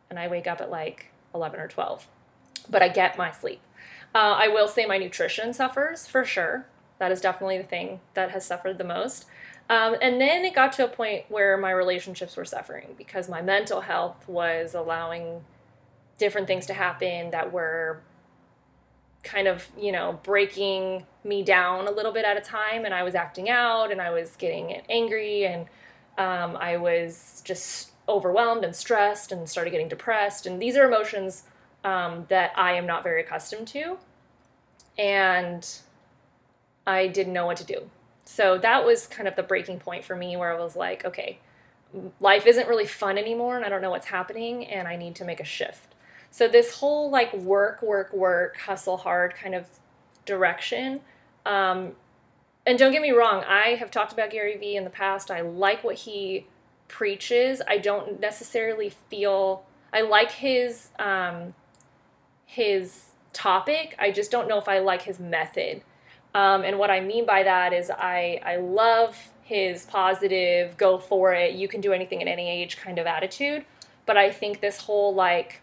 and 0.10 0.18
I 0.18 0.30
wake 0.30 0.48
up 0.48 0.62
at 0.62 0.72
like 0.72 1.12
11 1.36 1.60
or 1.60 1.68
12. 1.68 2.08
But 2.70 2.82
I 2.82 2.88
get 2.88 3.18
my 3.18 3.30
sleep. 3.30 3.60
Uh, 4.16 4.36
I 4.40 4.48
will 4.48 4.70
say 4.70 4.86
my 4.86 4.98
nutrition 4.98 5.54
suffers 5.54 6.08
for 6.08 6.24
sure. 6.24 6.66
That 6.98 7.12
is 7.12 7.20
definitely 7.20 7.58
the 7.58 7.66
thing 7.66 8.00
that 8.14 8.32
has 8.32 8.46
suffered 8.46 8.78
the 8.78 8.86
most. 8.86 9.26
Um, 9.70 9.98
and 10.02 10.20
then 10.20 10.46
it 10.46 10.56
got 10.56 10.72
to 10.74 10.86
a 10.86 10.88
point 10.88 11.26
where 11.28 11.58
my 11.58 11.72
relationships 11.72 12.38
were 12.38 12.46
suffering 12.46 12.96
because 12.98 13.28
my 13.28 13.42
mental 13.42 13.82
health 13.82 14.28
was 14.30 14.74
allowing 14.74 15.42
different 16.18 16.48
things 16.48 16.66
to 16.68 16.74
happen 16.74 17.32
that 17.32 17.52
were 17.52 18.02
kind 19.24 19.48
of, 19.48 19.68
you 19.78 19.92
know, 19.92 20.20
breaking 20.24 21.06
me 21.28 21.44
down 21.44 21.88
a 21.88 21.92
little 21.92 22.12
bit 22.12 22.26
at 22.26 22.38
a 22.38 22.42
time. 22.42 22.86
And 22.86 22.94
I 22.94 23.04
was 23.04 23.16
acting 23.16 23.50
out 23.50 23.92
and 23.92 24.02
I 24.02 24.12
was 24.12 24.36
getting 24.38 24.82
angry 24.90 25.46
and 25.46 25.68
um, 26.18 26.58
I 26.58 26.78
was 26.78 27.42
just 27.46 27.92
overwhelmed 28.10 28.64
and 28.64 28.76
stressed 28.76 29.32
and 29.32 29.48
started 29.50 29.72
getting 29.72 29.90
depressed. 29.90 30.46
And 30.46 30.62
these 30.62 30.78
are 30.78 30.86
emotions 30.86 31.44
um, 31.84 32.26
that 32.30 32.52
I 32.56 32.74
am 32.74 32.86
not 32.86 33.04
very 33.04 33.22
accustomed 33.22 33.68
to. 33.70 33.98
And 34.98 35.68
I 36.88 37.08
didn't 37.08 37.34
know 37.34 37.46
what 37.46 37.58
to 37.58 37.66
do. 37.66 37.90
So 38.26 38.58
that 38.58 38.86
was 38.86 39.08
kind 39.08 39.28
of 39.28 39.36
the 39.36 39.44
breaking 39.44 39.80
point 39.80 40.04
for 40.04 40.16
me 40.16 40.36
where 40.36 40.54
I 40.54 40.60
was 40.60 40.76
like, 40.76 41.06
okay, 41.06 41.40
life 42.20 42.46
isn't 42.46 42.68
really 42.68 42.86
fun 42.86 43.18
anymore 43.18 43.56
and 43.56 43.66
I 43.66 43.70
don't 43.70 43.82
know 43.82 43.90
what's 43.90 44.08
happening 44.08 44.66
and 44.66 44.88
I 44.88 44.96
need 44.96 45.16
to 45.16 45.26
make 45.26 45.40
a 45.40 45.46
shift. 45.46 45.96
So 46.32 46.48
this 46.48 46.76
whole 46.76 47.10
like 47.10 47.34
work, 47.34 47.82
work, 47.82 48.14
work, 48.14 48.58
hustle 48.58 48.98
hard 48.98 49.34
kind 49.36 49.56
of 49.56 49.68
direction. 50.26 51.02
Um, 51.48 51.94
and 52.66 52.78
don't 52.78 52.92
get 52.92 53.02
me 53.02 53.12
wrong, 53.12 53.44
I 53.48 53.76
have 53.76 53.90
talked 53.90 54.12
about 54.12 54.30
Gary 54.30 54.58
Vee 54.58 54.76
in 54.76 54.84
the 54.84 54.90
past. 54.90 55.32
I 55.32 55.42
like 55.42 55.84
what 55.84 55.96
he 55.96 56.46
preaches. 56.90 57.62
I 57.68 57.78
don't 57.78 58.20
necessarily 58.20 58.90
feel 58.90 59.64
I 59.94 60.02
like 60.02 60.32
his 60.32 60.90
um, 61.00 61.54
his 62.46 63.06
topic. 63.32 63.96
I 63.98 64.12
just 64.12 64.32
don't 64.32 64.50
know 64.50 64.58
if 64.58 64.68
I 64.68 64.80
like 64.80 65.04
his 65.04 65.20
method. 65.20 65.82
Um, 66.36 66.64
and 66.64 66.78
what 66.78 66.92
I 66.92 67.00
mean 67.00 67.26
by 67.26 67.44
that 67.44 67.72
is 67.72 67.90
I 67.90 68.42
I 68.46 68.58
love 68.58 69.18
his 69.44 69.86
positive, 69.86 70.76
go 70.76 70.98
for 70.98 71.34
it, 71.34 71.54
you 71.54 71.70
can 71.70 71.80
do 71.80 71.94
anything 71.94 72.22
at 72.22 72.28
any 72.28 72.50
age 72.50 72.76
kind 72.76 73.00
of 73.00 73.08
attitude. 73.08 73.64
But 74.06 74.18
I 74.18 74.30
think 74.30 74.60
this 74.60 74.78
whole 74.78 75.16
like 75.16 75.62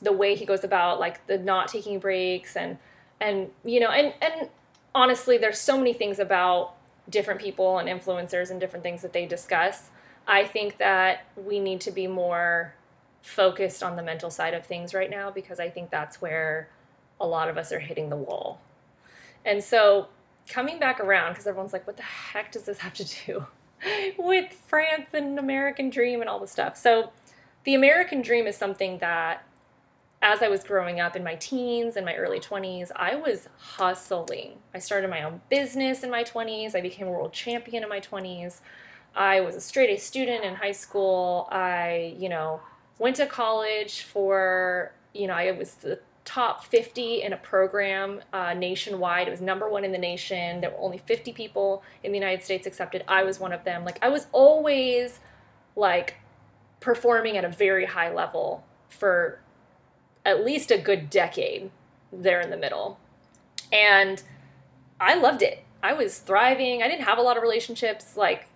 the 0.00 0.12
way 0.12 0.36
he 0.36 0.46
goes 0.46 0.62
about 0.62 1.00
like 1.00 1.26
the 1.26 1.38
not 1.38 1.66
taking 1.66 1.98
breaks 1.98 2.56
and 2.56 2.78
and 3.20 3.50
you 3.64 3.80
know 3.80 3.90
and 3.90 4.12
and 4.20 4.48
honestly 4.94 5.38
there's 5.38 5.58
so 5.58 5.76
many 5.76 5.92
things 5.92 6.18
about 6.18 6.74
different 7.08 7.40
people 7.40 7.78
and 7.78 7.88
influencers 7.88 8.50
and 8.50 8.60
different 8.60 8.82
things 8.82 9.02
that 9.02 9.12
they 9.12 9.26
discuss. 9.26 9.90
I 10.26 10.44
think 10.44 10.78
that 10.78 11.26
we 11.36 11.60
need 11.60 11.80
to 11.82 11.90
be 11.90 12.06
more 12.06 12.74
focused 13.20 13.82
on 13.82 13.96
the 13.96 14.02
mental 14.02 14.30
side 14.30 14.54
of 14.54 14.66
things 14.66 14.92
right 14.92 15.08
now 15.08 15.30
because 15.30 15.58
i 15.58 15.70
think 15.70 15.88
that's 15.88 16.20
where 16.20 16.68
a 17.18 17.26
lot 17.26 17.48
of 17.48 17.56
us 17.56 17.72
are 17.72 17.78
hitting 17.78 18.10
the 18.10 18.16
wall. 18.16 18.60
And 19.46 19.62
so 19.62 20.08
coming 20.46 20.78
back 20.78 21.00
around 21.00 21.32
because 21.32 21.46
everyone's 21.46 21.72
like 21.72 21.86
what 21.86 21.96
the 21.96 22.02
heck 22.02 22.52
does 22.52 22.64
this 22.64 22.78
have 22.78 22.92
to 22.94 23.04
do 23.04 23.46
with 24.18 24.52
france 24.52 25.10
and 25.14 25.38
american 25.38 25.88
dream 25.88 26.20
and 26.20 26.28
all 26.28 26.38
the 26.38 26.46
stuff? 26.46 26.76
So 26.76 27.12
the 27.64 27.74
american 27.74 28.20
dream 28.20 28.46
is 28.46 28.56
something 28.56 28.98
that 28.98 29.44
as 30.24 30.42
I 30.42 30.48
was 30.48 30.64
growing 30.64 31.00
up 31.00 31.16
in 31.16 31.22
my 31.22 31.34
teens 31.34 31.96
and 31.96 32.06
my 32.06 32.14
early 32.14 32.40
20s, 32.40 32.90
I 32.96 33.14
was 33.14 33.46
hustling. 33.58 34.52
I 34.72 34.78
started 34.78 35.10
my 35.10 35.22
own 35.22 35.42
business 35.50 36.02
in 36.02 36.10
my 36.10 36.24
20s. 36.24 36.74
I 36.74 36.80
became 36.80 37.06
a 37.06 37.10
world 37.10 37.34
champion 37.34 37.82
in 37.82 37.90
my 37.90 38.00
20s. 38.00 38.60
I 39.14 39.42
was 39.42 39.54
a 39.54 39.60
straight 39.60 39.90
A 39.90 40.00
student 40.00 40.42
in 40.42 40.54
high 40.54 40.72
school. 40.72 41.46
I, 41.52 42.16
you 42.18 42.30
know, 42.30 42.62
went 42.98 43.16
to 43.16 43.26
college 43.26 44.00
for, 44.00 44.94
you 45.12 45.26
know, 45.26 45.34
I 45.34 45.50
was 45.50 45.74
the 45.74 46.00
top 46.24 46.64
50 46.64 47.20
in 47.20 47.34
a 47.34 47.36
program 47.36 48.22
uh, 48.32 48.54
nationwide. 48.54 49.28
It 49.28 49.30
was 49.30 49.42
number 49.42 49.68
one 49.68 49.84
in 49.84 49.92
the 49.92 49.98
nation. 49.98 50.62
There 50.62 50.70
were 50.70 50.80
only 50.80 50.98
50 50.98 51.34
people 51.34 51.82
in 52.02 52.12
the 52.12 52.18
United 52.18 52.42
States 52.42 52.66
accepted. 52.66 53.04
I 53.06 53.24
was 53.24 53.38
one 53.38 53.52
of 53.52 53.64
them. 53.64 53.84
Like, 53.84 53.98
I 54.00 54.08
was 54.08 54.26
always 54.32 55.20
like 55.76 56.14
performing 56.80 57.36
at 57.36 57.44
a 57.44 57.50
very 57.50 57.84
high 57.84 58.10
level 58.10 58.64
for 58.88 59.40
at 60.24 60.44
least 60.44 60.70
a 60.70 60.78
good 60.78 61.10
decade 61.10 61.70
there 62.12 62.40
in 62.40 62.50
the 62.50 62.56
middle. 62.56 62.98
And 63.72 64.22
I 65.00 65.14
loved 65.14 65.42
it. 65.42 65.64
I 65.82 65.92
was 65.92 66.18
thriving. 66.18 66.82
I 66.82 66.88
didn't 66.88 67.04
have 67.04 67.18
a 67.18 67.22
lot 67.22 67.36
of 67.36 67.42
relationships, 67.42 68.16
like 68.16 68.46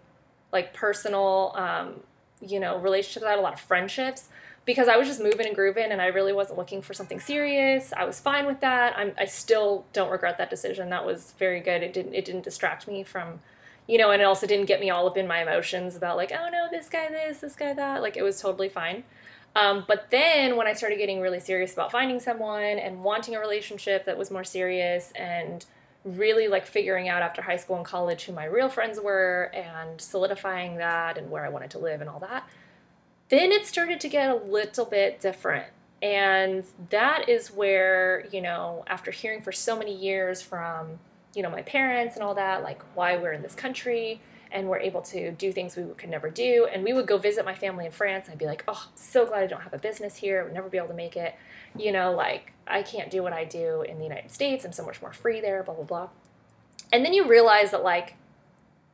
like 0.51 0.73
personal, 0.73 1.53
um, 1.57 2.01
you 2.41 2.59
know, 2.59 2.79
relationships. 2.79 3.25
I 3.27 3.31
had 3.31 3.39
a 3.39 3.43
lot 3.43 3.53
of 3.53 3.61
friendships, 3.61 4.29
because 4.69 4.87
I 4.87 4.99
was 4.99 5.09
just 5.09 5.19
moving 5.19 5.47
and 5.47 5.57
grooving 5.57 5.93
and 5.93 6.03
I 6.03 6.09
really 6.09 6.35
wasn't 6.35 6.59
looking 6.59 6.83
for 6.83 6.93
something 6.93 7.21
serious. 7.21 7.91
I 7.97 8.05
was 8.05 8.21
fine 8.21 8.45
with 8.45 8.61
that. 8.61 8.93
I'm, 8.99 9.13
I 9.17 9.25
still 9.25 9.87
don't 9.95 10.11
regret 10.11 10.37
that 10.37 10.51
decision. 10.51 10.91
That 10.91 11.07
was 11.07 11.33
very 11.39 11.61
good. 11.61 11.83
It 11.83 11.95
didn't 11.95 12.13
it 12.13 12.27
didn't 12.27 12.45
distract 12.45 12.87
me 12.87 13.03
from, 13.03 13.41
you 13.87 13.97
know, 13.97 14.11
and 14.11 14.21
it 14.21 14.27
also 14.27 14.47
didn't 14.47 14.67
get 14.67 14.79
me 14.79 14.91
all 14.91 15.07
up 15.07 15.17
in 15.17 15.27
my 15.27 15.41
emotions 15.41 15.97
about 15.97 16.19
like, 16.19 16.33
oh 16.33 16.51
no, 16.53 16.69
this 16.71 16.91
guy 16.91 17.09
this, 17.09 17.39
this 17.39 17.57
guy 17.57 17.73
that. 17.73 18.03
Like 18.03 18.19
it 18.19 18.23
was 18.23 18.43
totally 18.43 18.69
fine. 18.69 19.05
Um, 19.57 19.85
but 19.89 20.11
then 20.11 20.57
when 20.57 20.67
I 20.67 20.73
started 20.73 20.99
getting 20.99 21.21
really 21.21 21.41
serious 21.41 21.73
about 21.73 21.91
finding 21.91 22.21
someone 22.21 22.79
and 22.79 23.03
wanting 23.03 23.35
a 23.35 23.41
relationship 23.41 24.05
that 24.05 24.17
was 24.17 24.31
more 24.31 24.45
serious 24.45 25.13
and 25.17 25.65
really 26.05 26.49
like 26.49 26.67
figuring 26.67 27.09
out 27.09 27.23
after 27.23 27.43
high 27.43 27.57
school 27.57 27.77
and 27.77 27.85
college 27.85 28.25
who 28.25 28.33
my 28.33 28.45
real 28.45 28.69
friends 28.69 29.01
were 29.01 29.51
and 29.55 30.01
solidifying 30.01 30.77
that 30.77 31.19
and 31.19 31.31
where 31.31 31.45
I 31.45 31.49
wanted 31.49 31.71
to 31.73 31.79
live 31.79 32.01
and 32.01 32.09
all 32.09 32.21
that, 32.21 32.49
then 33.31 33.53
it 33.53 33.67
started 33.67 34.01
to 34.01 34.09
get 34.09 34.31
a 34.31 34.37
little 34.37 34.85
bit 34.85 35.21
different. 35.21 35.67
And 36.01 36.65
that 36.91 37.29
is 37.29 37.49
where, 37.49 38.27
you 38.31 38.41
know, 38.41 38.85
after 38.87 39.11
hearing 39.11 39.43
for 39.43 39.51
so 39.51 39.77
many 39.77 39.95
years 39.95 40.41
from, 40.41 41.01
you 41.35 41.43
know, 41.43 41.51
my 41.51 41.63
parents 41.63 42.15
and 42.15 42.23
all 42.23 42.35
that, 42.35 42.63
like 42.63 42.81
why 42.95 43.17
we're 43.17 43.33
in 43.33 43.43
this 43.43 43.55
country 43.55 44.21
and 44.51 44.69
we're 44.69 44.79
able 44.79 45.03
to 45.03 45.31
do 45.33 45.53
things 45.53 45.77
we 45.77 45.85
could 45.97 46.11
never 46.11 46.31
do. 46.31 46.69
And 46.73 46.85
we 46.85 46.93
would 46.93 47.07
go 47.07 47.19
visit 47.19 47.45
my 47.45 47.55
family 47.55 47.87
in 47.87 47.93
France. 47.93 48.29
I'd 48.31 48.39
be 48.39 48.47
like, 48.47 48.65
oh, 48.69 48.89
so 48.95 49.27
glad 49.27 49.43
I 49.43 49.47
don't 49.47 49.63
have 49.63 49.75
a 49.75 49.79
business 49.79 50.17
here. 50.17 50.41
I 50.41 50.45
would 50.45 50.55
never 50.55 50.69
be 50.69 50.79
able 50.79 50.89
to 50.89 50.95
make 50.95 51.17
it. 51.17 51.35
You 51.77 51.93
know, 51.93 52.13
like 52.13 52.53
I 52.67 52.83
can't 52.83 53.11
do 53.11 53.23
what 53.23 53.33
I 53.33 53.45
do 53.45 53.83
in 53.83 53.99
the 53.99 54.05
United 54.05 54.31
States. 54.31 54.65
I'm 54.65 54.73
so 54.73 54.85
much 54.85 55.01
more 55.01 55.13
free 55.13 55.41
there, 55.41 55.63
blah, 55.63 55.75
blah, 55.75 55.85
blah. 55.85 56.09
And 56.93 57.05
then 57.05 57.13
you 57.13 57.27
realize 57.27 57.71
that, 57.73 57.83
like, 57.83 58.15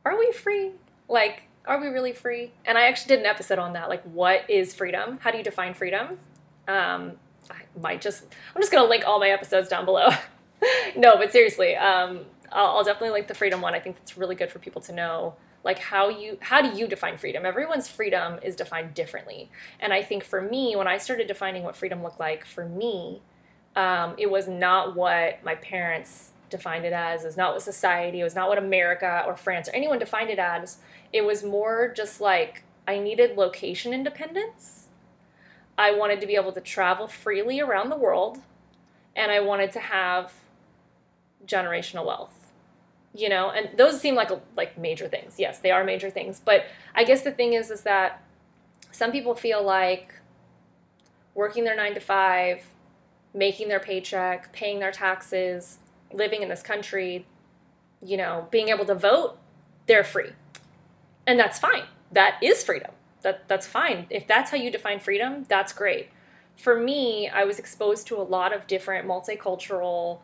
are 0.03 0.17
we 0.17 0.31
free? 0.31 0.71
Like, 1.07 1.43
are 1.65 1.79
we 1.79 1.87
really 1.87 2.13
free? 2.13 2.51
And 2.65 2.77
I 2.77 2.87
actually 2.87 3.15
did 3.15 3.19
an 3.19 3.25
episode 3.25 3.59
on 3.59 3.73
that. 3.73 3.89
Like, 3.89 4.03
what 4.03 4.49
is 4.49 4.73
freedom? 4.73 5.19
How 5.21 5.31
do 5.31 5.37
you 5.37 5.43
define 5.43 5.73
freedom? 5.73 6.19
Um, 6.67 7.13
I 7.49 7.61
might 7.81 8.01
just, 8.01 8.23
I'm 8.55 8.61
just 8.61 8.71
gonna 8.71 8.87
link 8.87 9.03
all 9.05 9.19
my 9.19 9.29
episodes 9.29 9.69
down 9.69 9.85
below. 9.85 10.09
no, 10.97 11.15
but 11.17 11.31
seriously, 11.31 11.75
um, 11.75 12.21
I'll, 12.51 12.77
I'll, 12.77 12.83
definitely 12.83 13.11
link 13.11 13.27
the 13.27 13.33
freedom 13.33 13.61
one. 13.61 13.73
I 13.73 13.79
think 13.79 13.97
that's 13.97 14.17
really 14.17 14.35
good 14.35 14.51
for 14.51 14.59
people 14.59 14.81
to 14.83 14.93
know. 14.93 15.35
Like 15.63 15.79
how 15.79 16.09
you 16.09 16.37
how 16.41 16.61
do 16.61 16.77
you 16.77 16.87
define 16.87 17.17
freedom? 17.17 17.45
Everyone's 17.45 17.87
freedom 17.87 18.39
is 18.43 18.55
defined 18.55 18.93
differently, 18.93 19.49
and 19.79 19.91
I 19.91 20.03
think 20.03 20.23
for 20.23 20.41
me, 20.41 20.75
when 20.75 20.87
I 20.87 20.97
started 20.97 21.27
defining 21.27 21.63
what 21.63 21.75
freedom 21.75 22.03
looked 22.03 22.19
like 22.19 22.45
for 22.45 22.67
me, 22.67 23.21
um, 23.75 24.13
it 24.17 24.29
was 24.29 24.47
not 24.47 24.95
what 24.95 25.43
my 25.43 25.55
parents 25.55 26.31
defined 26.49 26.85
it 26.85 26.93
as. 26.93 27.23
It 27.23 27.27
was 27.27 27.37
not 27.37 27.53
what 27.53 27.63
society. 27.63 28.21
It 28.21 28.23
was 28.23 28.35
not 28.35 28.47
what 28.47 28.57
America 28.57 29.23
or 29.25 29.35
France 29.35 29.67
or 29.67 29.75
anyone 29.75 29.99
defined 29.99 30.29
it 30.29 30.39
as. 30.39 30.77
It 31.11 31.25
was 31.25 31.43
more 31.43 31.91
just 31.95 32.21
like 32.21 32.63
I 32.87 32.99
needed 32.99 33.37
location 33.37 33.93
independence. 33.93 34.87
I 35.77 35.91
wanted 35.91 36.21
to 36.21 36.27
be 36.27 36.35
able 36.35 36.53
to 36.53 36.61
travel 36.61 37.07
freely 37.07 37.59
around 37.59 37.89
the 37.89 37.97
world, 37.97 38.39
and 39.15 39.31
I 39.31 39.39
wanted 39.41 39.71
to 39.73 39.79
have 39.79 40.31
generational 41.45 42.05
wealth. 42.05 42.51
You 43.13 43.29
know, 43.29 43.49
and 43.49 43.77
those 43.77 44.01
seem 44.01 44.15
like 44.15 44.29
like 44.57 44.77
major 44.77 45.07
things. 45.07 45.35
Yes, 45.37 45.59
they 45.59 45.71
are 45.71 45.83
major 45.83 46.09
things, 46.09 46.41
but 46.43 46.65
I 46.93 47.05
guess 47.05 47.21
the 47.21 47.31
thing 47.31 47.53
is 47.53 47.71
is 47.71 47.81
that 47.81 48.21
some 48.91 49.11
people 49.11 49.35
feel 49.35 49.63
like 49.63 50.13
working 51.33 51.65
their 51.65 51.75
9 51.75 51.93
to 51.93 51.99
5, 51.99 52.65
making 53.33 53.67
their 53.67 53.79
paycheck, 53.79 54.51
paying 54.53 54.79
their 54.79 54.91
taxes, 54.91 55.79
living 56.11 56.41
in 56.41 56.49
this 56.49 56.61
country, 56.61 57.25
you 58.01 58.17
know, 58.17 58.47
being 58.51 58.69
able 58.69 58.85
to 58.85 58.95
vote, 58.95 59.37
they're 59.85 60.03
free. 60.03 60.31
And 61.27 61.39
that's 61.39 61.59
fine. 61.59 61.83
That 62.11 62.37
is 62.41 62.63
freedom. 62.63 62.91
That 63.21 63.47
that's 63.47 63.67
fine. 63.67 64.07
If 64.09 64.27
that's 64.27 64.51
how 64.51 64.57
you 64.57 64.71
define 64.71 64.99
freedom, 64.99 65.45
that's 65.49 65.73
great. 65.73 66.09
For 66.55 66.79
me, 66.79 67.27
I 67.27 67.43
was 67.43 67.59
exposed 67.59 68.07
to 68.07 68.15
a 68.15 68.23
lot 68.23 68.53
of 68.53 68.67
different 68.67 69.07
multicultural 69.07 70.19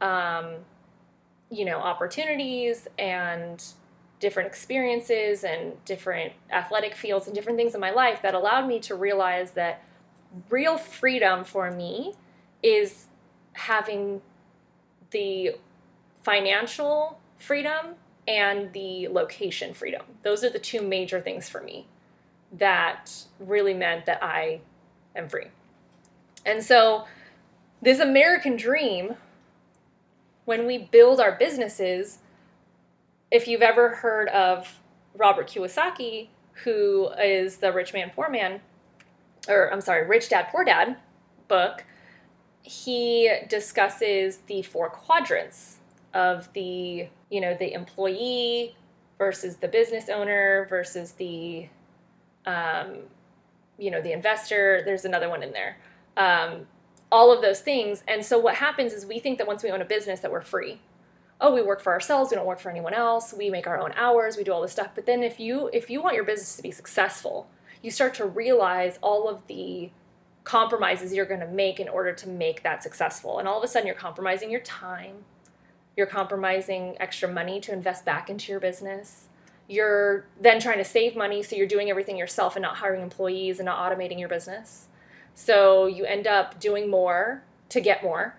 um, 0.00 0.56
you 1.50 1.64
know, 1.64 1.78
opportunities 1.78 2.88
and 2.98 3.62
different 4.18 4.46
experiences 4.46 5.44
and 5.44 5.72
different 5.84 6.32
athletic 6.50 6.94
fields 6.94 7.26
and 7.26 7.34
different 7.34 7.58
things 7.58 7.74
in 7.74 7.80
my 7.80 7.90
life 7.90 8.22
that 8.22 8.34
allowed 8.34 8.66
me 8.66 8.80
to 8.80 8.94
realize 8.94 9.52
that 9.52 9.82
real 10.50 10.78
freedom 10.78 11.44
for 11.44 11.70
me 11.70 12.14
is 12.62 13.06
having 13.52 14.20
the 15.10 15.56
financial 16.22 17.20
freedom 17.38 17.94
and 18.26 18.72
the 18.72 19.08
location 19.08 19.72
freedom. 19.74 20.02
Those 20.22 20.42
are 20.42 20.50
the 20.50 20.58
two 20.58 20.82
major 20.82 21.20
things 21.20 21.48
for 21.48 21.60
me 21.62 21.86
that 22.52 23.24
really 23.38 23.74
meant 23.74 24.06
that 24.06 24.22
I 24.22 24.60
am 25.14 25.28
free. 25.28 25.46
And 26.44 26.62
so, 26.62 27.04
this 27.82 27.98
American 28.00 28.56
dream, 28.56 29.16
when 30.46 30.64
we 30.64 30.78
build 30.78 31.20
our 31.20 31.32
businesses, 31.32 32.18
if 33.30 33.46
you've 33.46 33.62
ever 33.62 33.96
heard 33.96 34.28
of 34.28 34.80
Robert 35.14 35.48
Kiyosaki, 35.48 36.28
who 36.64 37.10
is 37.22 37.58
the 37.58 37.72
Rich 37.72 37.92
Man 37.92 38.10
Poor 38.14 38.30
Man, 38.30 38.60
or 39.48 39.70
I'm 39.70 39.82
sorry, 39.82 40.06
Rich 40.06 40.30
Dad 40.30 40.48
Poor 40.50 40.64
Dad 40.64 40.96
book, 41.48 41.84
he 42.62 43.30
discusses 43.48 44.38
the 44.46 44.62
four 44.62 44.88
quadrants 44.88 45.78
of 46.14 46.50
the 46.54 47.08
you 47.28 47.40
know 47.40 47.54
the 47.54 47.72
employee 47.72 48.74
versus 49.18 49.56
the 49.56 49.68
business 49.68 50.08
owner 50.08 50.66
versus 50.70 51.12
the 51.12 51.68
um, 52.46 52.98
you 53.78 53.90
know 53.90 54.00
the 54.00 54.12
investor. 54.12 54.82
There's 54.84 55.04
another 55.04 55.28
one 55.28 55.42
in 55.42 55.52
there. 55.52 55.76
Um, 56.16 56.66
all 57.10 57.32
of 57.32 57.42
those 57.42 57.60
things 57.60 58.02
and 58.08 58.24
so 58.24 58.38
what 58.38 58.56
happens 58.56 58.92
is 58.92 59.06
we 59.06 59.18
think 59.18 59.38
that 59.38 59.46
once 59.46 59.62
we 59.62 59.70
own 59.70 59.80
a 59.80 59.84
business 59.84 60.20
that 60.20 60.30
we're 60.30 60.40
free 60.40 60.80
oh 61.40 61.54
we 61.54 61.62
work 61.62 61.80
for 61.80 61.92
ourselves 61.92 62.30
we 62.30 62.36
don't 62.36 62.46
work 62.46 62.60
for 62.60 62.70
anyone 62.70 62.94
else 62.94 63.32
we 63.36 63.48
make 63.50 63.66
our 63.66 63.78
own 63.78 63.92
hours 63.96 64.36
we 64.36 64.44
do 64.44 64.52
all 64.52 64.62
this 64.62 64.72
stuff 64.72 64.90
but 64.94 65.06
then 65.06 65.22
if 65.22 65.38
you 65.38 65.70
if 65.72 65.88
you 65.88 66.02
want 66.02 66.14
your 66.14 66.24
business 66.24 66.56
to 66.56 66.62
be 66.62 66.70
successful 66.70 67.48
you 67.82 67.90
start 67.90 68.14
to 68.14 68.24
realize 68.24 68.98
all 69.02 69.28
of 69.28 69.46
the 69.46 69.90
compromises 70.46 71.12
you're 71.12 71.26
going 71.26 71.40
to 71.40 71.46
make 71.46 71.80
in 71.80 71.88
order 71.88 72.12
to 72.12 72.28
make 72.28 72.62
that 72.62 72.82
successful. 72.82 73.38
And 73.38 73.48
all 73.48 73.58
of 73.58 73.64
a 73.64 73.68
sudden, 73.68 73.86
you're 73.86 73.96
compromising 73.96 74.50
your 74.50 74.60
time, 74.60 75.24
you're 75.96 76.06
compromising 76.06 76.96
extra 77.00 77.28
money 77.28 77.60
to 77.60 77.72
invest 77.72 78.04
back 78.04 78.30
into 78.30 78.52
your 78.52 78.60
business. 78.60 79.26
You're 79.68 80.26
then 80.40 80.60
trying 80.60 80.78
to 80.78 80.84
save 80.84 81.16
money, 81.16 81.42
so 81.42 81.56
you're 81.56 81.66
doing 81.66 81.90
everything 81.90 82.16
yourself 82.16 82.54
and 82.54 82.62
not 82.62 82.76
hiring 82.76 83.02
employees 83.02 83.58
and 83.58 83.66
not 83.66 83.78
automating 83.78 84.20
your 84.20 84.28
business. 84.28 84.86
So 85.36 85.86
you 85.86 86.04
end 86.04 86.26
up 86.26 86.58
doing 86.58 86.90
more 86.90 87.44
to 87.68 87.80
get 87.80 88.02
more. 88.02 88.36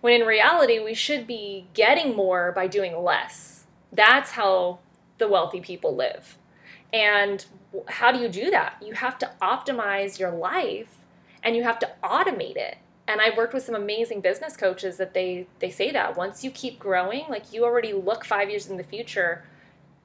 When 0.00 0.18
in 0.18 0.26
reality, 0.26 0.78
we 0.78 0.94
should 0.94 1.26
be 1.26 1.66
getting 1.74 2.16
more 2.16 2.52
by 2.52 2.68
doing 2.68 2.96
less. 2.96 3.66
That's 3.92 4.30
how 4.30 4.78
the 5.18 5.28
wealthy 5.28 5.60
people 5.60 5.94
live. 5.94 6.38
And 6.92 7.44
how 7.88 8.12
do 8.12 8.20
you 8.20 8.28
do 8.28 8.48
that? 8.50 8.76
You 8.80 8.94
have 8.94 9.18
to 9.18 9.32
optimize 9.42 10.18
your 10.18 10.30
life 10.30 11.00
and 11.42 11.56
you 11.56 11.64
have 11.64 11.78
to 11.80 11.90
automate 12.02 12.56
it 12.56 12.78
and 13.10 13.20
i 13.20 13.34
worked 13.36 13.52
with 13.52 13.62
some 13.62 13.74
amazing 13.74 14.20
business 14.20 14.56
coaches 14.56 14.96
that 14.96 15.14
they 15.14 15.46
they 15.58 15.70
say 15.70 15.90
that 15.90 16.16
once 16.16 16.44
you 16.44 16.50
keep 16.50 16.78
growing 16.78 17.24
like 17.28 17.52
you 17.52 17.64
already 17.64 17.92
look 17.92 18.24
five 18.24 18.48
years 18.48 18.68
in 18.68 18.76
the 18.76 18.84
future 18.84 19.44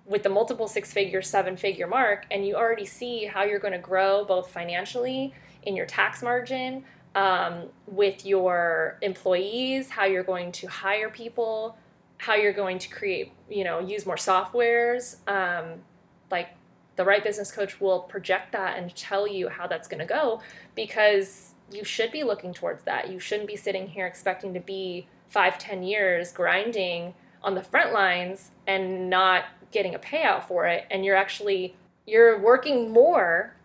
with 0.05 0.23
the 0.23 0.29
multiple 0.29 0.67
six 0.67 0.93
figure 0.93 1.21
seven 1.21 1.57
figure 1.57 1.87
mark 1.87 2.25
and 2.31 2.45
you 2.45 2.55
already 2.55 2.85
see 2.85 3.25
how 3.25 3.43
you're 3.43 3.59
going 3.59 3.73
to 3.73 3.79
grow 3.79 4.23
both 4.25 4.49
financially 4.51 5.33
in 5.63 5.75
your 5.75 5.85
tax 5.85 6.21
margin 6.21 6.83
um, 7.15 7.63
with 7.87 8.25
your 8.25 8.97
employees 9.01 9.89
how 9.89 10.05
you're 10.05 10.23
going 10.23 10.51
to 10.51 10.67
hire 10.67 11.09
people 11.09 11.77
how 12.17 12.35
you're 12.35 12.53
going 12.53 12.77
to 12.79 12.89
create 12.89 13.31
you 13.49 13.63
know 13.63 13.79
use 13.79 14.05
more 14.05 14.15
softwares 14.15 15.17
um, 15.27 15.81
like 16.29 16.49
the 16.95 17.03
right 17.03 17.23
business 17.23 17.51
coach 17.51 17.81
will 17.81 18.01
project 18.01 18.51
that 18.51 18.77
and 18.77 18.95
tell 18.95 19.27
you 19.27 19.49
how 19.49 19.67
that's 19.67 19.87
going 19.87 19.99
to 19.99 20.05
go 20.05 20.41
because 20.75 21.55
you 21.71 21.83
should 21.83 22.11
be 22.11 22.23
looking 22.23 22.53
towards 22.53 22.83
that. 22.83 23.09
You 23.09 23.19
shouldn't 23.19 23.47
be 23.47 23.55
sitting 23.55 23.87
here 23.87 24.05
expecting 24.05 24.53
to 24.53 24.59
be 24.59 25.07
five, 25.27 25.57
ten 25.57 25.83
years 25.83 26.31
grinding 26.31 27.13
on 27.43 27.55
the 27.55 27.63
front 27.63 27.93
lines 27.93 28.51
and 28.65 29.09
not 29.09 29.45
getting 29.71 29.95
a 29.95 29.99
payout 29.99 30.43
for 30.43 30.65
it. 30.65 30.85
And 30.89 31.05
you're 31.05 31.15
actually 31.15 31.75
you're 32.05 32.39
working 32.39 32.91
more 32.91 33.55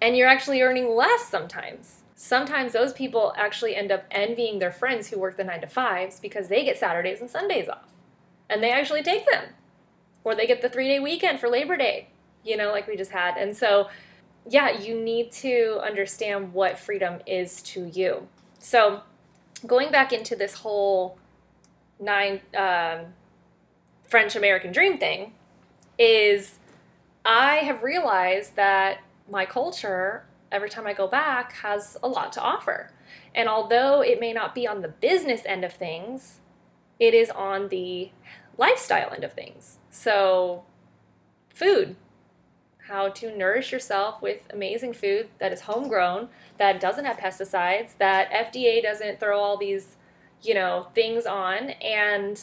and 0.00 0.16
you're 0.16 0.28
actually 0.28 0.62
earning 0.62 0.94
less 0.94 1.28
sometimes. 1.28 2.02
Sometimes 2.14 2.72
those 2.72 2.92
people 2.92 3.32
actually 3.36 3.76
end 3.76 3.92
up 3.92 4.04
envying 4.10 4.58
their 4.58 4.72
friends 4.72 5.08
who 5.08 5.18
work 5.18 5.36
the 5.36 5.44
nine 5.44 5.60
to 5.60 5.66
fives 5.66 6.20
because 6.20 6.48
they 6.48 6.64
get 6.64 6.78
Saturdays 6.78 7.20
and 7.20 7.30
Sundays 7.30 7.68
off. 7.68 7.88
And 8.50 8.62
they 8.62 8.72
actually 8.72 9.02
take 9.02 9.28
them. 9.30 9.44
Or 10.24 10.34
they 10.34 10.46
get 10.46 10.62
the 10.62 10.68
three 10.68 10.88
day 10.88 10.98
weekend 10.98 11.38
for 11.38 11.48
Labor 11.48 11.76
Day 11.76 12.08
you 12.48 12.56
know, 12.56 12.70
like 12.72 12.86
we 12.86 12.96
just 12.96 13.10
had. 13.10 13.36
And 13.36 13.56
so, 13.56 13.88
yeah, 14.48 14.70
you 14.70 14.98
need 14.98 15.30
to 15.32 15.80
understand 15.84 16.52
what 16.52 16.78
freedom 16.78 17.20
is 17.26 17.62
to 17.62 17.86
you. 17.86 18.26
So, 18.58 19.02
going 19.66 19.90
back 19.90 20.12
into 20.12 20.34
this 20.34 20.54
whole 20.54 21.18
nine 22.00 22.40
um, 22.56 23.06
French 24.08 24.36
American 24.36 24.72
dream 24.72 24.98
thing, 24.98 25.34
is 25.98 26.58
I 27.24 27.56
have 27.56 27.82
realized 27.82 28.56
that 28.56 29.00
my 29.30 29.44
culture 29.44 30.24
every 30.50 30.70
time 30.70 30.86
I 30.86 30.94
go 30.94 31.06
back 31.06 31.52
has 31.52 31.96
a 32.02 32.08
lot 32.08 32.32
to 32.32 32.40
offer. 32.40 32.90
And 33.34 33.48
although 33.48 34.00
it 34.00 34.20
may 34.20 34.32
not 34.32 34.54
be 34.54 34.66
on 34.66 34.80
the 34.80 34.88
business 34.88 35.42
end 35.44 35.64
of 35.64 35.72
things, 35.72 36.38
it 36.98 37.14
is 37.14 37.30
on 37.30 37.68
the 37.68 38.10
lifestyle 38.56 39.12
end 39.12 39.24
of 39.24 39.32
things. 39.32 39.78
So, 39.90 40.64
food, 41.54 41.96
how 42.88 43.10
to 43.10 43.36
nourish 43.36 43.70
yourself 43.70 44.22
with 44.22 44.48
amazing 44.52 44.94
food 44.94 45.28
that 45.38 45.52
is 45.52 45.62
homegrown, 45.62 46.28
that 46.56 46.80
doesn't 46.80 47.04
have 47.04 47.18
pesticides, 47.18 47.96
that 47.98 48.30
FDA 48.30 48.82
doesn't 48.82 49.20
throw 49.20 49.38
all 49.38 49.56
these, 49.56 49.96
you 50.42 50.54
know, 50.54 50.88
things 50.94 51.26
on 51.26 51.70
and 51.70 52.42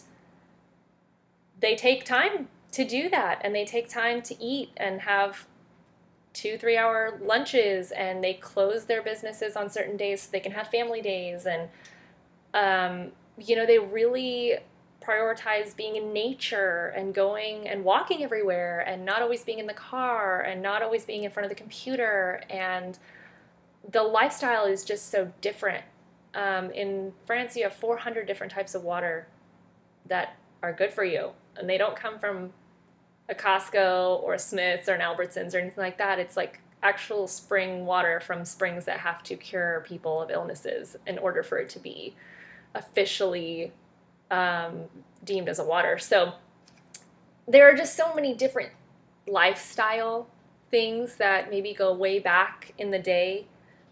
they 1.59 1.75
take 1.75 2.05
time 2.05 2.47
to 2.75 2.83
do 2.83 3.09
that 3.09 3.39
and 3.41 3.55
they 3.55 3.63
take 3.63 3.87
time 3.87 4.21
to 4.21 4.35
eat 4.43 4.69
and 4.75 4.99
have 5.01 5.47
two 6.33 6.57
three 6.57 6.75
hour 6.75 7.17
lunches 7.23 7.91
and 7.91 8.21
they 8.21 8.33
close 8.33 8.83
their 8.83 9.01
businesses 9.01 9.55
on 9.55 9.69
certain 9.69 9.95
days 9.95 10.23
so 10.23 10.29
they 10.29 10.41
can 10.41 10.51
have 10.51 10.67
family 10.67 11.01
days 11.01 11.45
and 11.45 11.69
um, 12.53 13.13
you 13.37 13.55
know 13.55 13.65
they 13.65 13.79
really 13.79 14.57
prioritize 15.01 15.73
being 15.73 15.95
in 15.95 16.11
nature 16.11 16.91
and 16.97 17.13
going 17.13 17.65
and 17.65 17.81
walking 17.85 18.23
everywhere 18.23 18.81
and 18.81 19.05
not 19.05 19.21
always 19.21 19.45
being 19.45 19.59
in 19.59 19.67
the 19.67 19.73
car 19.73 20.41
and 20.41 20.61
not 20.61 20.83
always 20.83 21.05
being 21.05 21.23
in 21.23 21.31
front 21.31 21.45
of 21.45 21.49
the 21.49 21.55
computer 21.55 22.43
and 22.49 22.99
the 23.89 24.03
lifestyle 24.03 24.65
is 24.65 24.83
just 24.83 25.09
so 25.09 25.31
different. 25.39 25.85
Um, 26.33 26.71
in 26.71 27.13
france 27.25 27.55
you 27.55 27.63
have 27.63 27.73
400 27.73 28.27
different 28.27 28.51
types 28.51 28.75
of 28.75 28.83
water 28.83 29.27
that 30.07 30.35
are 30.61 30.73
good 30.73 30.91
for 30.91 31.05
you 31.05 31.29
and 31.55 31.69
they 31.69 31.77
don't 31.77 31.95
come 31.95 32.19
from 32.19 32.51
a 33.29 33.35
Costco 33.35 34.21
or 34.23 34.33
a 34.35 34.39
Smith's 34.39 34.87
or 34.87 34.93
an 34.93 35.01
Albertsons 35.01 35.53
or 35.53 35.57
anything 35.57 35.83
like 35.83 35.97
that. 35.97 36.19
It's 36.19 36.37
like 36.37 36.59
actual 36.83 37.27
spring 37.27 37.85
water 37.85 38.19
from 38.19 38.45
springs 38.45 38.85
that 38.85 38.99
have 38.99 39.23
to 39.23 39.35
cure 39.35 39.83
people 39.87 40.21
of 40.21 40.29
illnesses 40.29 40.95
in 41.07 41.17
order 41.17 41.41
for 41.41 41.57
it 41.57 41.69
to 41.69 41.79
be 41.79 42.15
officially 42.75 43.71
um, 44.29 44.83
deemed 45.23 45.49
as 45.49 45.59
a 45.59 45.63
water. 45.63 45.97
So 45.97 46.33
there 47.47 47.69
are 47.69 47.75
just 47.75 47.95
so 47.95 48.13
many 48.13 48.33
different 48.35 48.71
lifestyle 49.27 50.27
things 50.69 51.15
that 51.15 51.49
maybe 51.49 51.73
go 51.73 51.93
way 51.93 52.19
back 52.19 52.73
in 52.77 52.91
the 52.91 52.99
day, 52.99 53.47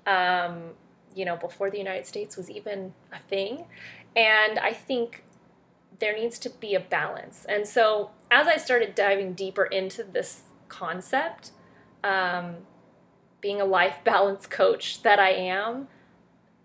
um, 0.05 0.71
you 1.15 1.25
know, 1.25 1.35
before 1.35 1.69
the 1.69 1.77
United 1.77 2.05
States 2.05 2.37
was 2.37 2.49
even 2.49 2.93
a 3.11 3.19
thing. 3.19 3.65
And 4.15 4.59
I 4.59 4.73
think 4.73 5.23
there 5.99 6.17
needs 6.17 6.39
to 6.39 6.49
be 6.49 6.75
a 6.75 6.79
balance. 6.79 7.45
And 7.47 7.67
so 7.67 8.11
as 8.31 8.47
I 8.47 8.57
started 8.57 8.95
diving 8.95 9.33
deeper 9.33 9.65
into 9.65 10.03
this 10.03 10.43
concept, 10.67 11.51
um, 12.03 12.57
being 13.41 13.61
a 13.61 13.65
life 13.65 13.97
balance 14.03 14.47
coach 14.47 15.01
that 15.03 15.19
I 15.19 15.31
am, 15.31 15.87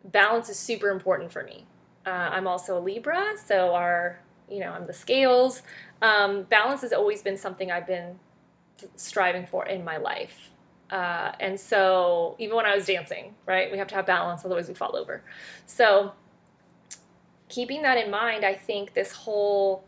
balance 0.05 0.49
is 0.49 0.59
super 0.59 0.91
important 0.91 1.33
for 1.33 1.43
me. 1.43 1.67
Uh, 2.07 2.11
I'm 2.11 2.47
also 2.47 2.79
a 2.79 2.81
Libra, 2.81 3.35
so 3.45 3.75
our, 3.75 4.21
you 4.49 4.61
know, 4.61 4.71
I'm 4.71 4.87
the 4.87 4.95
scales. 4.95 5.63
Um, 6.01 6.45
balance 6.45 6.81
has 6.81 6.93
always 6.93 7.21
been 7.21 7.37
something 7.37 7.71
I've 7.71 7.87
been 7.87 8.19
striving 8.97 9.47
for 9.47 9.67
in 9.67 9.85
my 9.85 9.99
life. 9.99 10.51
Uh, 10.91 11.33
and 11.39 11.61
so 11.61 12.35
even 12.39 12.57
when 12.57 12.65
I 12.65 12.75
was 12.75 12.87
dancing, 12.87 13.35
right, 13.45 13.71
we 13.71 13.77
have 13.77 13.89
to 13.89 13.95
have 13.95 14.07
balance, 14.07 14.45
otherwise 14.45 14.69
we 14.69 14.75
fall 14.75 14.97
over. 14.97 15.23
So 15.67 16.13
keeping 17.49 17.83
that 17.83 17.99
in 17.99 18.11
mind, 18.11 18.45
I 18.45 18.55
think 18.55 18.95
this 18.95 19.13
whole 19.13 19.85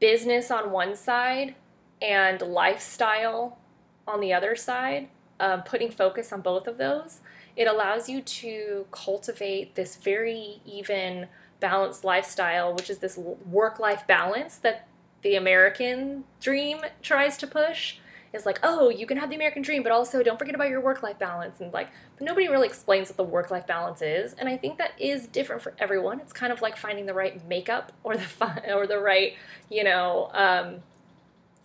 business 0.00 0.50
on 0.50 0.70
one 0.70 0.96
side 0.96 1.54
and 2.02 2.40
lifestyle 2.42 3.58
on 4.06 4.20
the 4.20 4.32
other 4.32 4.54
side, 4.54 5.08
um, 5.40 5.62
putting 5.62 5.90
focus 5.90 6.32
on 6.32 6.40
both 6.40 6.66
of 6.66 6.78
those, 6.78 7.20
it 7.56 7.66
allows 7.66 8.08
you 8.08 8.20
to 8.20 8.86
cultivate 8.90 9.74
this 9.74 9.96
very 9.96 10.60
even 10.66 11.28
balanced 11.60 12.04
lifestyle, 12.04 12.74
which 12.74 12.90
is 12.90 12.98
this 12.98 13.16
work 13.16 13.78
life 13.78 14.06
balance 14.06 14.56
that 14.56 14.86
the 15.22 15.36
American 15.36 16.24
dream 16.40 16.80
tries 17.00 17.36
to 17.38 17.46
push 17.46 17.96
is 18.34 18.44
like, 18.44 18.58
oh, 18.62 18.88
you 18.88 19.06
can 19.06 19.16
have 19.16 19.30
the 19.30 19.36
American 19.36 19.62
dream, 19.62 19.82
but 19.82 19.92
also 19.92 20.22
don't 20.22 20.38
forget 20.38 20.54
about 20.54 20.68
your 20.68 20.80
work 20.80 21.02
life 21.02 21.18
balance. 21.18 21.60
And 21.60 21.72
like, 21.72 21.88
but 22.16 22.24
nobody 22.24 22.48
really 22.48 22.66
explains 22.66 23.08
what 23.08 23.16
the 23.16 23.24
work 23.24 23.50
life 23.50 23.66
balance 23.66 24.02
is. 24.02 24.34
And 24.34 24.48
I 24.48 24.56
think 24.56 24.78
that 24.78 24.92
is 24.98 25.26
different 25.26 25.62
for 25.62 25.74
everyone. 25.78 26.20
It's 26.20 26.32
kind 26.32 26.52
of 26.52 26.60
like 26.60 26.76
finding 26.76 27.06
the 27.06 27.14
right 27.14 27.46
makeup 27.48 27.92
or 28.02 28.16
the 28.16 28.22
fun, 28.22 28.60
or 28.72 28.86
the 28.86 28.98
right, 28.98 29.34
you 29.70 29.84
know, 29.84 30.30
um, 30.34 30.82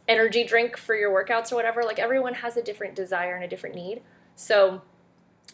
energy 0.07 0.43
drink 0.43 0.77
for 0.77 0.95
your 0.95 1.11
workouts 1.11 1.51
or 1.51 1.55
whatever. 1.55 1.83
Like 1.83 1.99
everyone 1.99 2.35
has 2.35 2.57
a 2.57 2.61
different 2.61 2.95
desire 2.95 3.35
and 3.35 3.43
a 3.43 3.47
different 3.47 3.75
need. 3.75 4.01
So 4.35 4.81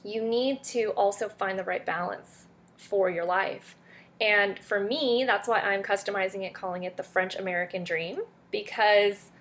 you 0.04 0.21
need 0.21 0.63
to 0.65 0.91
also 0.91 1.30
find 1.30 1.58
the 1.58 1.63
right 1.63 1.86
balance 1.86 2.45
for 2.78 3.10
your 3.10 3.25
life. 3.25 3.75
And 4.21 4.60
for 4.60 4.80
me, 4.80 5.23
that's 5.25 5.47
why 5.47 5.60
I'm 5.60 5.84
customizing 5.84 6.43
it, 6.43 6.54
calling 6.54 6.84
it 6.84 6.95
the 6.95 7.04
French 7.04 7.36
American 7.36 7.84
dream, 7.84 8.21
because 8.51 9.32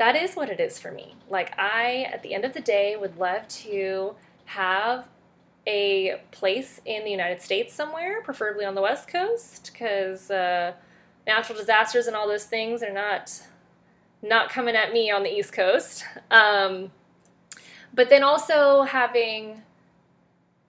that 0.00 0.16
is 0.16 0.34
what 0.34 0.48
it 0.48 0.58
is 0.60 0.78
for 0.78 0.90
me. 0.90 1.14
Like, 1.28 1.52
I, 1.58 2.08
at 2.10 2.22
the 2.22 2.32
end 2.32 2.46
of 2.46 2.54
the 2.54 2.60
day, 2.62 2.96
would 2.96 3.18
love 3.18 3.46
to 3.48 4.14
have 4.46 5.06
a 5.66 6.22
place 6.30 6.80
in 6.86 7.04
the 7.04 7.10
United 7.10 7.42
States 7.42 7.74
somewhere, 7.74 8.22
preferably 8.22 8.64
on 8.64 8.74
the 8.74 8.80
West 8.80 9.08
Coast, 9.08 9.68
because 9.70 10.30
uh, 10.30 10.72
natural 11.26 11.58
disasters 11.58 12.06
and 12.06 12.16
all 12.16 12.26
those 12.26 12.46
things 12.46 12.82
are 12.82 12.92
not 12.92 13.42
not 14.22 14.48
coming 14.48 14.74
at 14.74 14.90
me 14.90 15.10
on 15.10 15.22
the 15.22 15.30
East 15.30 15.52
Coast. 15.52 16.04
Um, 16.30 16.92
but 17.92 18.08
then 18.08 18.22
also 18.22 18.84
having, 18.84 19.60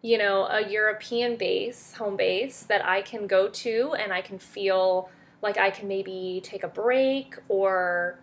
you 0.02 0.17
know, 0.17 0.46
a 0.48 0.70
European 0.70 1.38
base, 1.38 1.94
home 1.94 2.17
base 2.17 2.63
that 2.63 2.86
I 2.86 3.02
can 3.02 3.28
go 3.28 3.48
to 3.48 3.94
and 3.98 4.12
I 4.12 4.22
can 4.22 4.39
feel 4.39 5.10
like 5.41 5.58
I 5.58 5.70
can 5.70 5.88
maybe 5.88 6.41
take 6.44 6.63
a 6.63 6.67
break 6.67 7.38
or 7.48 8.20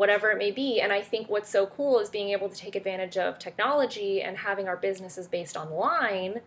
whatever 0.00 0.30
it 0.30 0.38
may 0.38 0.50
be. 0.50 0.80
And 0.80 0.94
I 0.94 1.02
think 1.02 1.28
what's 1.28 1.50
so 1.50 1.66
cool 1.66 1.98
is 1.98 2.08
being 2.08 2.30
able 2.30 2.48
to 2.48 2.56
take 2.56 2.74
advantage 2.74 3.18
of 3.18 3.38
technology 3.38 4.22
and 4.22 4.38
having 4.38 4.66
our 4.66 4.78
businesses 4.78 5.28
based 5.28 5.58
online. 5.58 6.40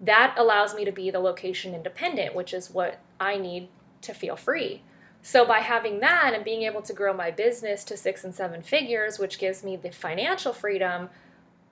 That 0.00 0.36
allows 0.38 0.72
me 0.72 0.84
to 0.84 0.92
be 0.92 1.10
the 1.10 1.18
location 1.18 1.74
independent, 1.74 2.32
which 2.32 2.54
is 2.54 2.70
what 2.70 3.00
I 3.18 3.38
need 3.38 3.70
to 4.02 4.14
feel 4.14 4.36
free. 4.36 4.82
So, 5.20 5.44
by 5.44 5.58
having 5.58 5.98
that 5.98 6.30
and 6.32 6.44
being 6.44 6.62
able 6.62 6.80
to 6.82 6.92
grow 6.92 7.12
my 7.12 7.32
business 7.32 7.82
to 7.84 7.96
six 7.96 8.22
and 8.22 8.32
seven 8.32 8.62
figures, 8.62 9.18
which 9.18 9.40
gives 9.40 9.64
me 9.64 9.74
the 9.74 9.90
financial 9.90 10.52
freedom, 10.52 11.10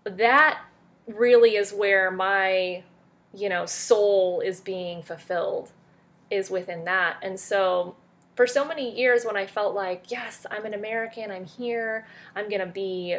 that 0.03 0.64
really 1.07 1.55
is 1.55 1.72
where 1.72 2.11
my, 2.11 2.83
you 3.33 3.48
know, 3.48 3.66
soul 3.66 4.40
is 4.40 4.61
being 4.61 5.00
fulfilled, 5.00 5.70
is 6.29 6.50
within 6.50 6.85
that. 6.87 7.18
And 7.22 7.38
so, 7.38 7.94
for 8.35 8.47
so 8.47 8.64
many 8.64 8.97
years 8.99 9.25
when 9.25 9.37
I 9.37 9.47
felt 9.47 9.75
like, 9.75 10.11
yes, 10.11 10.47
I'm 10.51 10.64
an 10.64 10.75
American, 10.75 11.31
I'm 11.31 11.44
here, 11.44 12.07
I'm 12.35 12.49
gonna 12.49 12.66
be 12.66 13.16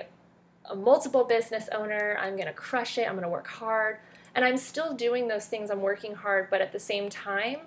a 0.65 0.75
multiple 0.75 1.23
business 1.23 1.69
owner, 1.71 2.17
I'm 2.21 2.37
gonna 2.37 2.53
crush 2.53 2.97
it, 2.97 3.07
I'm 3.07 3.15
gonna 3.15 3.29
work 3.29 3.47
hard. 3.47 3.99
And 4.35 4.43
I'm 4.43 4.57
still 4.57 4.93
doing 4.93 5.27
those 5.27 5.45
things, 5.45 5.71
I'm 5.71 5.81
working 5.81 6.13
hard, 6.13 6.49
but 6.49 6.61
at 6.61 6.73
the 6.73 6.79
same 6.79 7.09
time, 7.09 7.59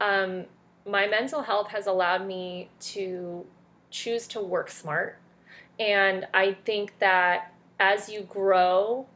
um, 0.00 0.44
my 0.86 1.06
mental 1.06 1.42
health 1.42 1.68
has 1.68 1.86
allowed 1.86 2.26
me 2.26 2.68
to 2.80 3.44
choose 3.90 4.26
to 4.28 4.40
work 4.40 4.70
smart. 4.70 5.18
And 5.78 6.26
I 6.32 6.56
think 6.64 6.98
that 7.00 7.52
as 7.80 8.08
you 8.08 8.22
grow, 8.22 9.06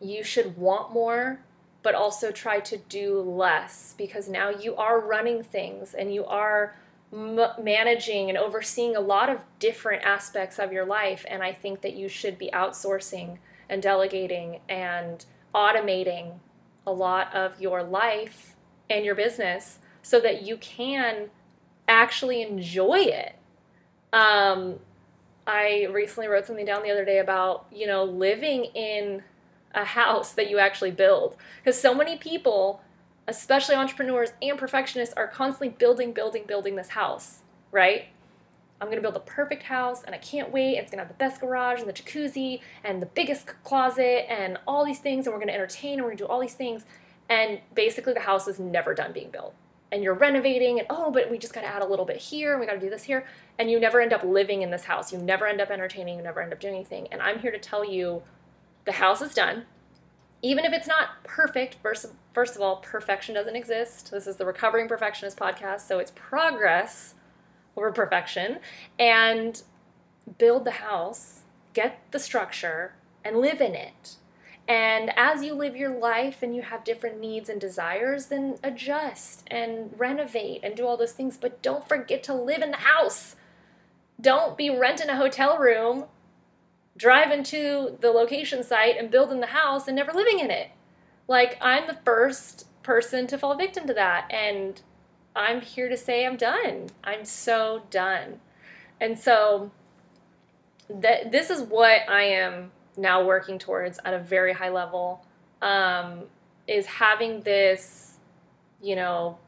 you 0.00 0.24
should 0.24 0.56
want 0.56 0.92
more 0.92 1.40
but 1.82 1.94
also 1.94 2.30
try 2.30 2.60
to 2.60 2.76
do 2.76 3.20
less 3.20 3.94
because 3.98 4.28
now 4.28 4.50
you 4.50 4.76
are 4.76 5.00
running 5.00 5.42
things 5.42 5.94
and 5.94 6.14
you 6.14 6.24
are 6.24 6.76
m- 7.12 7.40
managing 7.60 8.28
and 8.28 8.38
overseeing 8.38 8.96
a 8.96 9.00
lot 9.00 9.28
of 9.28 9.40
different 9.58 10.02
aspects 10.04 10.58
of 10.58 10.72
your 10.72 10.84
life. 10.84 11.24
And 11.28 11.42
I 11.42 11.52
think 11.52 11.80
that 11.82 11.94
you 11.94 12.08
should 12.08 12.38
be 12.38 12.50
outsourcing 12.52 13.38
and 13.68 13.82
delegating 13.82 14.60
and 14.68 15.24
automating 15.54 16.38
a 16.86 16.92
lot 16.92 17.34
of 17.34 17.60
your 17.60 17.82
life 17.82 18.54
and 18.88 19.04
your 19.04 19.14
business 19.14 19.78
so 20.02 20.20
that 20.20 20.42
you 20.42 20.56
can 20.56 21.30
actually 21.88 22.42
enjoy 22.42 22.98
it. 22.98 23.36
Um, 24.12 24.78
I 25.46 25.88
recently 25.90 26.28
wrote 26.28 26.46
something 26.46 26.66
down 26.66 26.82
the 26.82 26.90
other 26.90 27.04
day 27.04 27.18
about, 27.18 27.66
you 27.72 27.86
know, 27.86 28.04
living 28.04 28.64
in 28.64 29.22
a 29.74 29.84
house 29.84 30.32
that 30.32 30.50
you 30.50 30.58
actually 30.58 30.90
build. 30.90 31.36
Because 31.62 31.80
so 31.80 31.94
many 31.94 32.16
people, 32.16 32.82
especially 33.28 33.74
entrepreneurs 33.74 34.32
and 34.40 34.58
perfectionists, 34.58 35.14
are 35.14 35.28
constantly 35.28 35.70
building, 35.70 36.12
building, 36.12 36.44
building 36.46 36.76
this 36.76 36.90
house, 36.90 37.40
right? 37.70 38.06
I'm 38.82 38.88
gonna 38.88 39.00
build 39.00 39.16
a 39.16 39.20
perfect 39.20 39.62
house 39.62 40.02
and 40.02 40.12
I 40.12 40.18
can't 40.18 40.50
wait. 40.50 40.76
It's 40.76 40.90
gonna 40.90 41.04
have 41.04 41.08
the 41.08 41.14
best 41.14 41.40
garage 41.40 41.78
and 41.78 41.88
the 41.88 41.92
jacuzzi 41.92 42.60
and 42.82 43.00
the 43.00 43.06
biggest 43.06 43.46
closet 43.62 44.26
and 44.28 44.58
all 44.66 44.84
these 44.84 44.98
things, 44.98 45.26
and 45.26 45.32
we're 45.32 45.38
gonna 45.38 45.52
entertain 45.52 45.94
and 45.94 46.02
we're 46.02 46.10
gonna 46.10 46.18
do 46.18 46.26
all 46.26 46.40
these 46.40 46.54
things. 46.54 46.84
And 47.28 47.60
basically, 47.74 48.12
the 48.12 48.20
house 48.20 48.48
is 48.48 48.58
never 48.58 48.92
done 48.92 49.12
being 49.12 49.30
built. 49.30 49.54
And 49.92 50.02
you're 50.02 50.14
renovating, 50.14 50.80
and 50.80 50.86
oh, 50.90 51.12
but 51.12 51.30
we 51.30 51.38
just 51.38 51.54
gotta 51.54 51.68
add 51.68 51.82
a 51.82 51.86
little 51.86 52.04
bit 52.04 52.16
here, 52.16 52.52
and 52.52 52.60
we 52.60 52.66
gotta 52.66 52.80
do 52.80 52.90
this 52.90 53.04
here. 53.04 53.24
And 53.56 53.70
you 53.70 53.78
never 53.78 54.00
end 54.00 54.12
up 54.12 54.24
living 54.24 54.62
in 54.62 54.70
this 54.70 54.84
house. 54.84 55.12
You 55.12 55.18
never 55.18 55.46
end 55.46 55.60
up 55.60 55.70
entertaining, 55.70 56.16
you 56.16 56.22
never 56.24 56.42
end 56.42 56.52
up 56.52 56.58
doing 56.58 56.74
anything. 56.74 57.06
And 57.12 57.22
I'm 57.22 57.38
here 57.38 57.52
to 57.52 57.58
tell 57.58 57.84
you 57.84 58.22
the 58.84 58.92
house 58.92 59.22
is 59.22 59.34
done. 59.34 59.66
even 60.42 60.64
if 60.64 60.72
it's 60.72 60.88
not 60.88 61.22
perfect, 61.24 61.76
first, 61.82 62.06
first 62.34 62.56
of 62.56 62.62
all, 62.62 62.76
perfection 62.76 63.34
doesn't 63.34 63.54
exist. 63.56 64.10
This 64.10 64.26
is 64.26 64.36
the 64.36 64.44
Recovering 64.44 64.88
Perfectionist 64.88 65.38
podcast, 65.38 65.82
so 65.82 66.00
it's 66.00 66.10
progress 66.14 67.14
over 67.76 67.92
perfection. 67.92 68.58
And 68.98 69.62
build 70.38 70.64
the 70.64 70.72
house, 70.72 71.42
get 71.74 72.00
the 72.10 72.18
structure, 72.18 72.94
and 73.24 73.36
live 73.36 73.60
in 73.60 73.74
it. 73.74 74.16
And 74.68 75.12
as 75.16 75.42
you 75.42 75.54
live 75.54 75.76
your 75.76 75.96
life 75.96 76.42
and 76.42 76.54
you 76.54 76.62
have 76.62 76.84
different 76.84 77.20
needs 77.20 77.48
and 77.48 77.60
desires, 77.60 78.26
then 78.26 78.58
adjust 78.62 79.44
and 79.48 79.90
renovate 79.96 80.60
and 80.64 80.76
do 80.76 80.86
all 80.86 80.96
those 80.96 81.12
things. 81.12 81.36
But 81.36 81.62
don't 81.62 81.88
forget 81.88 82.22
to 82.24 82.34
live 82.34 82.62
in 82.62 82.70
the 82.70 82.76
house. 82.78 83.36
Don't 84.20 84.56
be 84.56 84.70
renting 84.70 85.08
a 85.08 85.16
hotel 85.16 85.58
room, 85.58 86.04
driving 86.96 87.42
to 87.44 87.96
the 88.00 88.10
location 88.10 88.62
site 88.62 88.96
and 88.98 89.10
building 89.10 89.40
the 89.40 89.46
house 89.46 89.86
and 89.88 89.96
never 89.96 90.12
living 90.12 90.38
in 90.38 90.50
it. 90.50 90.70
Like, 91.28 91.56
I'm 91.60 91.86
the 91.86 91.98
first 92.04 92.66
person 92.82 93.26
to 93.28 93.38
fall 93.38 93.54
victim 93.56 93.86
to 93.86 93.94
that. 93.94 94.30
And 94.30 94.80
I'm 95.34 95.60
here 95.60 95.88
to 95.88 95.96
say 95.96 96.26
I'm 96.26 96.36
done. 96.36 96.88
I'm 97.02 97.24
so 97.24 97.82
done. 97.90 98.40
And 99.00 99.18
so, 99.18 99.70
that 100.88 101.32
this 101.32 101.50
is 101.50 101.62
what 101.62 102.08
I 102.08 102.22
am 102.24 102.70
now 102.96 103.24
working 103.24 103.58
towards 103.58 103.98
at 104.04 104.14
a 104.14 104.18
very 104.18 104.52
high 104.52 104.68
level 104.68 105.24
um, 105.60 106.24
is 106.66 106.86
having 106.86 107.40
this, 107.42 108.14
you 108.82 108.96
know, 108.96 109.38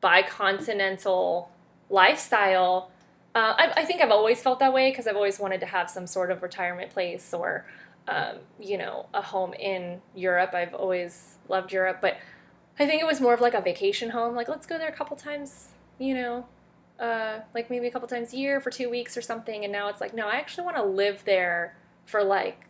bicontinental 0.00 1.50
lifestyle. 1.88 2.90
Uh, 3.34 3.54
I, 3.56 3.72
I, 3.76 3.84
think 3.84 4.00
I've 4.00 4.10
always 4.10 4.42
felt 4.42 4.58
that 4.58 4.72
way 4.72 4.90
because 4.90 5.06
I've 5.06 5.14
always 5.14 5.38
wanted 5.38 5.60
to 5.60 5.66
have 5.66 5.88
some 5.88 6.06
sort 6.08 6.32
of 6.32 6.42
retirement 6.42 6.90
place 6.90 7.32
or, 7.32 7.64
um, 8.08 8.38
you 8.58 8.76
know, 8.76 9.06
a 9.14 9.22
home 9.22 9.54
in 9.54 10.00
Europe. 10.16 10.52
I've 10.52 10.74
always 10.74 11.36
loved 11.48 11.72
Europe, 11.72 11.98
but 12.00 12.16
I 12.80 12.86
think 12.86 13.00
it 13.00 13.06
was 13.06 13.20
more 13.20 13.32
of 13.32 13.40
like 13.40 13.54
a 13.54 13.60
vacation 13.60 14.10
home. 14.10 14.34
Like, 14.34 14.48
let's 14.48 14.66
go 14.66 14.78
there 14.78 14.88
a 14.88 14.92
couple 14.92 15.16
times, 15.16 15.68
you 15.98 16.14
know, 16.14 16.46
uh, 16.98 17.40
like 17.54 17.70
maybe 17.70 17.86
a 17.86 17.90
couple 17.90 18.08
times 18.08 18.32
a 18.32 18.36
year 18.36 18.60
for 18.60 18.70
two 18.70 18.90
weeks 18.90 19.16
or 19.16 19.22
something. 19.22 19.62
And 19.62 19.72
now 19.72 19.88
it's 19.88 20.00
like, 20.00 20.12
no, 20.12 20.26
I 20.26 20.34
actually 20.36 20.64
want 20.64 20.76
to 20.78 20.82
live 20.82 21.22
there 21.24 21.76
for 22.06 22.24
like 22.24 22.66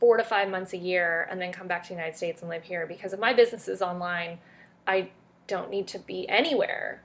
four 0.00 0.18
to 0.18 0.24
five 0.24 0.50
months 0.50 0.74
a 0.74 0.76
year 0.76 1.26
and 1.30 1.40
then 1.40 1.50
come 1.50 1.66
back 1.66 1.82
to 1.84 1.88
the 1.88 1.94
United 1.94 2.16
States 2.16 2.42
and 2.42 2.50
live 2.50 2.64
here 2.64 2.86
because 2.86 3.14
if 3.14 3.20
my 3.20 3.32
business 3.32 3.68
is 3.68 3.80
online, 3.80 4.38
I 4.86 5.08
don't 5.46 5.70
need 5.70 5.86
to 5.88 5.98
be 5.98 6.28
anywhere. 6.28 7.02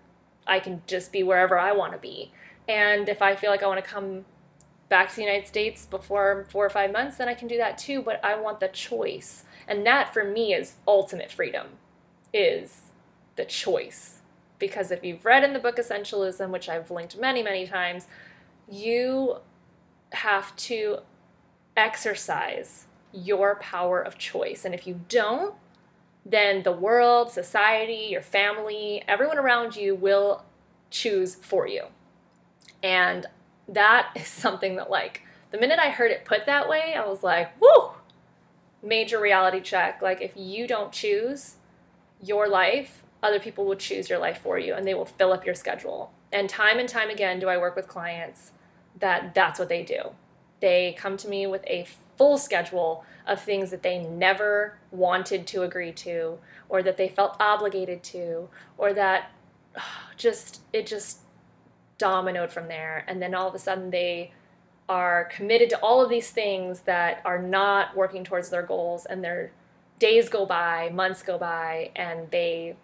I 0.50 0.60
can 0.60 0.82
just 0.88 1.12
be 1.12 1.24
wherever 1.24 1.58
I 1.58 1.72
want 1.72 1.94
to 1.94 2.00
be. 2.00 2.32
And 2.68 3.08
if 3.08 3.22
I 3.22 3.36
feel 3.36 3.50
like 3.50 3.64
I 3.64 3.68
want 3.68 3.84
to 3.84 3.90
come 3.90 4.26
back 4.90 5.10
to 5.10 5.16
the 5.16 5.22
United 5.22 5.48
States 5.48 5.86
before 5.86 6.48
four 6.50 6.66
or 6.66 6.70
five 6.70 6.92
months, 6.92 7.18
then 7.18 7.30
I 7.30 7.34
can 7.34 7.48
do 7.48 7.58
that 7.58 7.78
too. 7.78 8.02
But 8.02 8.24
I 8.24 8.40
want 8.40 8.60
the 8.60 8.68
choice. 8.68 9.44
And 9.68 9.86
that 9.86 10.14
for 10.14 10.24
me 10.24 10.54
is 10.54 10.76
ultimate 10.88 11.32
freedom, 11.32 11.68
is 12.34 12.82
the 13.36 13.46
choice 13.46 14.20
because 14.60 14.92
if 14.92 15.04
you've 15.04 15.26
read 15.26 15.44
in 15.44 15.54
the 15.54 15.60
book 15.60 15.78
Essentialism, 15.78 16.50
which 16.50 16.70
I've 16.70 16.92
linked 16.92 17.18
many, 17.18 17.42
many 17.42 17.66
times, 17.66 18.08
you 18.70 19.38
have 20.12 20.56
to 20.58 21.00
exercise 21.76 22.86
your 23.12 23.56
power 23.56 24.02
of 24.02 24.18
choice. 24.18 24.66
And 24.66 24.76
if 24.76 24.86
you 24.86 25.02
don't, 25.08 25.56
then 26.30 26.64
the 26.64 26.72
world, 26.72 27.32
society, 27.32 28.08
your 28.10 28.22
family, 28.22 29.04
everyone 29.08 29.40
around 29.40 29.76
you 29.76 29.96
will 29.96 30.44
choose 30.92 31.36
for 31.36 31.68
you. 31.68 31.86
And 32.84 33.26
that 33.68 34.12
is 34.16 34.28
something 34.28 34.76
that, 34.76 34.90
like, 34.90 35.24
the 35.52 35.60
minute 35.60 35.80
I 35.80 35.90
heard 35.90 36.12
it 36.12 36.26
put 36.26 36.46
that 36.46 36.70
way, 36.70 36.94
I 36.96 37.08
was 37.08 37.24
like, 37.24 37.60
whoo, 37.60 37.92
major 38.84 39.20
reality 39.20 39.60
check. 39.60 40.02
Like, 40.02 40.22
if 40.22 40.34
you 40.36 40.68
don't 40.68 40.92
choose 40.92 41.56
your 42.22 42.48
life, 42.48 43.04
other 43.24 43.40
people 43.40 43.66
will 43.66 43.76
choose 43.76 44.10
your 44.10 44.20
life 44.20 44.40
for 44.42 44.60
you 44.60 44.74
and 44.76 44.88
they 44.88 44.94
will 44.94 45.06
fill 45.06 45.34
up 45.34 45.46
your 45.46 45.56
schedule. 45.56 46.14
And 46.32 46.48
time 46.48 46.78
and 46.78 46.88
time 46.88 47.10
again, 47.10 47.40
do 47.40 47.50
I 47.50 47.58
work 47.58 47.76
with 47.76 47.88
clients 47.88 48.52
that 49.00 49.34
that's 49.34 49.60
what 49.60 49.70
they 49.70 49.84
do. 49.84 50.12
They 50.60 50.96
come 50.98 51.18
to 51.18 51.28
me 51.28 51.48
with 51.48 51.64
a 51.66 51.88
full 52.20 52.38
schedule 52.38 53.04
of 53.26 53.42
things 53.42 53.72
that 53.72 53.82
they 53.82 53.98
never 53.98 54.78
wanted 54.92 55.48
to 55.48 55.64
agree 55.64 55.94
to, 55.94 56.38
or 56.68 56.84
that 56.84 56.98
they 56.98 57.08
felt 57.08 57.38
obligated 57.40 58.04
to, 58.04 58.50
or 58.78 58.94
that 58.94 59.32
just, 60.18 60.62
it 60.74 60.86
just 60.86 61.20
dominoed 61.98 62.52
from 62.52 62.68
there. 62.68 63.06
And 63.08 63.22
then 63.22 63.34
all 63.34 63.48
of 63.48 63.56
a 63.56 63.60
sudden 63.60 63.90
they 63.90 64.34
are 64.90 65.26
committed 65.26 65.70
to 65.70 65.80
all 65.80 66.04
of 66.04 66.10
these 66.10 66.32
things 66.32 66.82
that 66.82 67.22
are 67.24 67.42
not 67.42 67.96
working 67.96 68.24
towards 68.24 68.50
their 68.50 68.64
goals, 68.64 69.06
and 69.06 69.24
their 69.24 69.52
days 70.00 70.28
go 70.28 70.46
by, 70.46 70.90
months 70.90 71.22
go 71.22 71.38
by, 71.38 71.92
and 71.96 72.30
they 72.32 72.76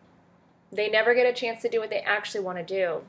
they 0.71 0.89
never 0.89 1.13
get 1.13 1.25
a 1.25 1.33
chance 1.33 1.61
to 1.61 1.69
do 1.69 1.79
what 1.79 1.89
they 1.89 1.99
actually 1.99 2.43
want 2.43 2.57
to 2.57 2.63
do. 2.63 3.01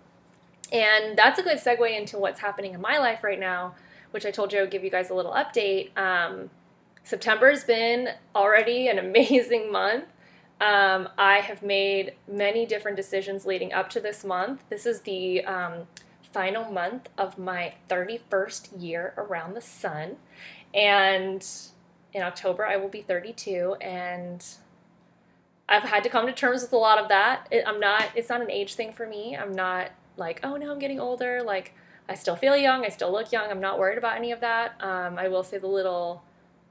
And 0.73 1.17
that's 1.17 1.39
a 1.39 1.43
good 1.43 1.59
segue 1.59 1.97
into 1.97 2.19
what's 2.19 2.41
happening 2.41 2.75
in 2.75 2.81
my 2.81 2.99
life 2.99 3.25
right 3.25 3.41
now, 3.41 3.75
which 4.17 4.25
I 4.25 4.31
told 4.31 4.51
you 4.51 4.61
I 4.61 4.63
would 4.63 4.71
give 4.71 4.83
you 4.83 4.89
guys 4.89 5.11
a 5.11 5.15
little 5.15 5.35
update. 5.35 5.95
Um, 5.95 6.49
September 7.05 7.51
has 7.51 7.65
been 7.65 8.09
already 8.35 8.89
an 8.89 8.99
amazing 9.07 9.71
month. 9.71 10.07
Um, 10.59 11.11
I 11.19 11.41
have 11.41 11.63
made 11.63 12.15
many 12.27 12.65
different 12.65 12.97
decisions 12.97 13.45
leading 13.45 13.75
up 13.75 13.91
to 13.91 14.01
this 14.01 14.25
month. 14.25 14.65
This 14.71 14.87
is 14.87 15.03
the 15.03 15.45
um, 15.45 15.87
final 16.33 16.65
month 16.73 17.11
of 17.19 17.37
my 17.37 17.75
31st 17.91 18.81
year 18.83 19.13
around 19.19 19.53
the 19.53 19.61
sun. 19.61 20.17
And 20.73 21.47
in 22.15 22.23
October, 22.23 22.65
I 22.65 22.79
will 22.79 22.89
be 22.89 23.03
32. 23.03 23.77
And 23.83 24.43
I've 25.69 25.83
had 25.83 26.03
to 26.05 26.09
come 26.09 26.27
to 26.27 26.33
terms 26.33 26.63
with 26.63 26.73
a 26.73 26.79
lot 26.79 26.99
of 26.99 27.11
that. 27.11 27.49
It, 27.51 27.65
I'm 27.67 27.81
not, 27.81 28.07
it's 28.15 28.31
not 28.31 28.41
an 28.41 28.51
age 28.51 28.77
thing 28.77 28.95
for 28.95 29.07
me. 29.07 29.37
I'm 29.37 29.53
not 29.53 29.91
like, 30.17 30.41
oh 30.43 30.57
no, 30.57 30.73
I'm 30.73 30.79
getting 30.79 31.01
older. 31.01 31.43
Like, 31.43 31.75
I 32.09 32.15
still 32.15 32.37
feel 32.37 32.57
young. 32.57 32.85
I 32.85 32.89
still 32.89 33.11
look 33.11 33.33
young. 33.33 33.51
I'm 33.51 33.61
not 33.61 33.79
worried 33.79 33.99
about 33.99 34.17
any 34.17 34.33
of 34.33 34.41
that. 34.41 34.75
Um, 34.81 35.19
I 35.19 35.29
will 35.29 35.43
say 35.43 35.59
the 35.59 35.67
little, 35.67 36.23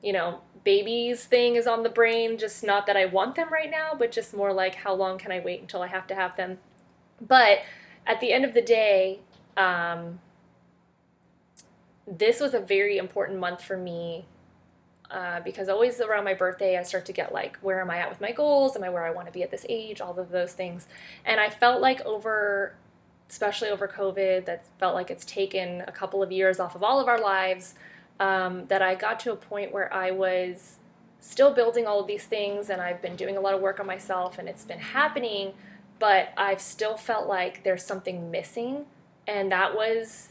you 0.01 0.13
know, 0.13 0.41
babies 0.63 1.25
thing 1.25 1.55
is 1.55 1.67
on 1.67 1.83
the 1.83 1.89
brain. 1.89 2.37
Just 2.37 2.63
not 2.63 2.85
that 2.87 2.95
I 2.95 3.05
want 3.05 3.35
them 3.35 3.51
right 3.51 3.69
now, 3.69 3.93
but 3.97 4.11
just 4.11 4.33
more 4.33 4.53
like, 4.53 4.75
how 4.75 4.93
long 4.93 5.17
can 5.17 5.31
I 5.31 5.39
wait 5.39 5.61
until 5.61 5.81
I 5.81 5.87
have 5.87 6.07
to 6.07 6.15
have 6.15 6.35
them? 6.37 6.59
But 7.21 7.59
at 8.07 8.19
the 8.21 8.31
end 8.31 8.45
of 8.45 8.53
the 8.53 8.61
day, 8.61 9.19
um, 9.57 10.19
this 12.07 12.39
was 12.39 12.53
a 12.53 12.59
very 12.59 12.97
important 12.97 13.39
month 13.39 13.63
for 13.63 13.77
me 13.77 14.25
uh, 15.11 15.39
because 15.41 15.69
always 15.69 16.01
around 16.01 16.23
my 16.23 16.33
birthday, 16.33 16.77
I 16.77 16.83
start 16.83 17.05
to 17.05 17.13
get 17.13 17.33
like, 17.33 17.57
where 17.57 17.81
am 17.81 17.89
I 17.89 17.97
at 17.97 18.09
with 18.09 18.21
my 18.21 18.31
goals? 18.31 18.75
Am 18.75 18.83
I 18.83 18.89
where 18.89 19.05
I 19.05 19.11
want 19.11 19.27
to 19.27 19.33
be 19.33 19.43
at 19.43 19.51
this 19.51 19.65
age? 19.69 20.01
All 20.01 20.17
of 20.17 20.29
those 20.29 20.53
things. 20.53 20.87
And 21.25 21.39
I 21.39 21.49
felt 21.49 21.81
like 21.81 22.01
over, 22.05 22.75
especially 23.29 23.69
over 23.69 23.87
COVID, 23.87 24.45
that 24.45 24.65
felt 24.79 24.95
like 24.95 25.09
it's 25.09 25.25
taken 25.25 25.81
a 25.87 25.91
couple 25.91 26.21
of 26.21 26.31
years 26.31 26.59
off 26.59 26.75
of 26.75 26.83
all 26.83 26.99
of 26.99 27.07
our 27.07 27.19
lives, 27.19 27.75
um, 28.19 28.65
that 28.67 28.81
I 28.81 28.95
got 28.95 29.19
to 29.21 29.31
a 29.31 29.35
point 29.35 29.73
where 29.73 29.93
I 29.93 30.11
was 30.11 30.77
still 31.19 31.53
building 31.53 31.87
all 31.87 31.99
of 31.99 32.07
these 32.07 32.25
things 32.25 32.69
and 32.69 32.81
I've 32.81 33.01
been 33.01 33.15
doing 33.15 33.35
a 33.35 33.41
lot 33.41 33.55
of 33.55 33.61
work 33.61 33.79
on 33.79 33.87
myself 33.87 34.37
and 34.37 34.47
it's 34.47 34.63
been 34.63 34.79
happening, 34.79 35.53
but 35.97 36.29
I've 36.37 36.61
still 36.61 36.97
felt 36.97 37.27
like 37.27 37.63
there's 37.63 37.83
something 37.83 38.29
missing. 38.29 38.85
And 39.27 39.51
that 39.51 39.75
was 39.75 40.29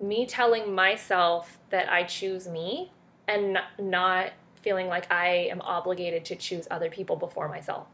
me 0.00 0.24
telling 0.24 0.74
myself 0.74 1.58
that 1.70 1.90
I 1.90 2.04
choose 2.04 2.46
me 2.46 2.92
and 3.26 3.58
not 3.78 4.32
feeling 4.62 4.86
like 4.86 5.10
I 5.10 5.48
am 5.50 5.60
obligated 5.62 6.24
to 6.26 6.36
choose 6.36 6.68
other 6.70 6.90
people 6.90 7.16
before 7.16 7.48
myself. 7.48 7.86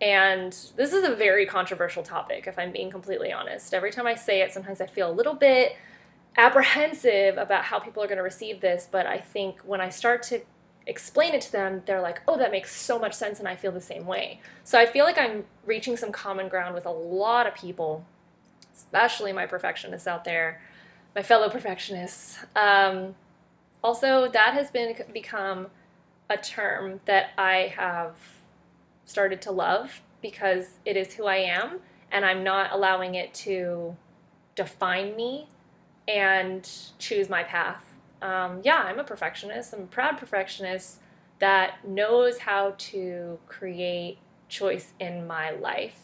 And 0.00 0.52
this 0.76 0.92
is 0.92 1.04
a 1.04 1.14
very 1.14 1.44
controversial 1.44 2.02
topic, 2.02 2.46
if 2.46 2.58
I'm 2.58 2.72
being 2.72 2.90
completely 2.90 3.32
honest. 3.32 3.74
Every 3.74 3.90
time 3.90 4.06
I 4.06 4.14
say 4.14 4.40
it, 4.40 4.52
sometimes 4.52 4.80
I 4.80 4.86
feel 4.86 5.10
a 5.10 5.12
little 5.12 5.34
bit 5.34 5.76
apprehensive 6.36 7.36
about 7.36 7.64
how 7.64 7.78
people 7.78 8.02
are 8.02 8.06
going 8.06 8.16
to 8.16 8.22
receive 8.22 8.60
this, 8.60 8.88
but 8.90 9.06
I 9.06 9.18
think 9.18 9.60
when 9.60 9.80
I 9.80 9.90
start 9.90 10.22
to 10.24 10.40
explain 10.86 11.34
it 11.34 11.42
to 11.42 11.52
them, 11.52 11.82
they're 11.84 12.00
like, 12.00 12.22
oh, 12.26 12.38
that 12.38 12.50
makes 12.50 12.74
so 12.74 12.98
much 12.98 13.12
sense, 13.12 13.38
and 13.38 13.48
I 13.48 13.56
feel 13.56 13.72
the 13.72 13.80
same 13.80 14.06
way. 14.06 14.40
So 14.64 14.78
I 14.78 14.86
feel 14.86 15.04
like 15.04 15.18
I'm 15.18 15.44
reaching 15.66 15.96
some 15.96 16.12
common 16.12 16.48
ground 16.48 16.74
with 16.74 16.86
a 16.86 16.90
lot 16.90 17.46
of 17.46 17.54
people, 17.54 18.06
especially 18.74 19.32
my 19.32 19.46
perfectionists 19.46 20.06
out 20.06 20.24
there, 20.24 20.62
my 21.14 21.22
fellow 21.22 21.50
perfectionists. 21.50 22.38
Um, 22.56 23.16
also, 23.82 24.28
that 24.28 24.54
has 24.54 24.70
been 24.70 24.94
become 25.12 25.66
a 26.30 26.36
term 26.36 27.00
that 27.06 27.30
I 27.36 27.74
have 27.76 28.14
started 29.10 29.42
to 29.42 29.50
love 29.50 30.00
because 30.22 30.78
it 30.84 30.96
is 30.96 31.14
who 31.14 31.26
I 31.26 31.36
am 31.36 31.80
and 32.12 32.24
I'm 32.24 32.44
not 32.44 32.72
allowing 32.72 33.14
it 33.14 33.34
to 33.34 33.96
define 34.54 35.16
me 35.16 35.48
and 36.08 36.68
choose 36.98 37.28
my 37.28 37.42
path. 37.42 37.94
Um, 38.22 38.60
yeah, 38.62 38.82
I'm 38.84 38.98
a 38.98 39.04
perfectionist. 39.04 39.72
I'm 39.72 39.82
a 39.82 39.86
proud 39.86 40.18
perfectionist 40.18 41.00
that 41.38 41.86
knows 41.86 42.38
how 42.38 42.74
to 42.76 43.38
create 43.48 44.18
choice 44.48 44.92
in 45.00 45.26
my 45.26 45.50
life 45.50 46.02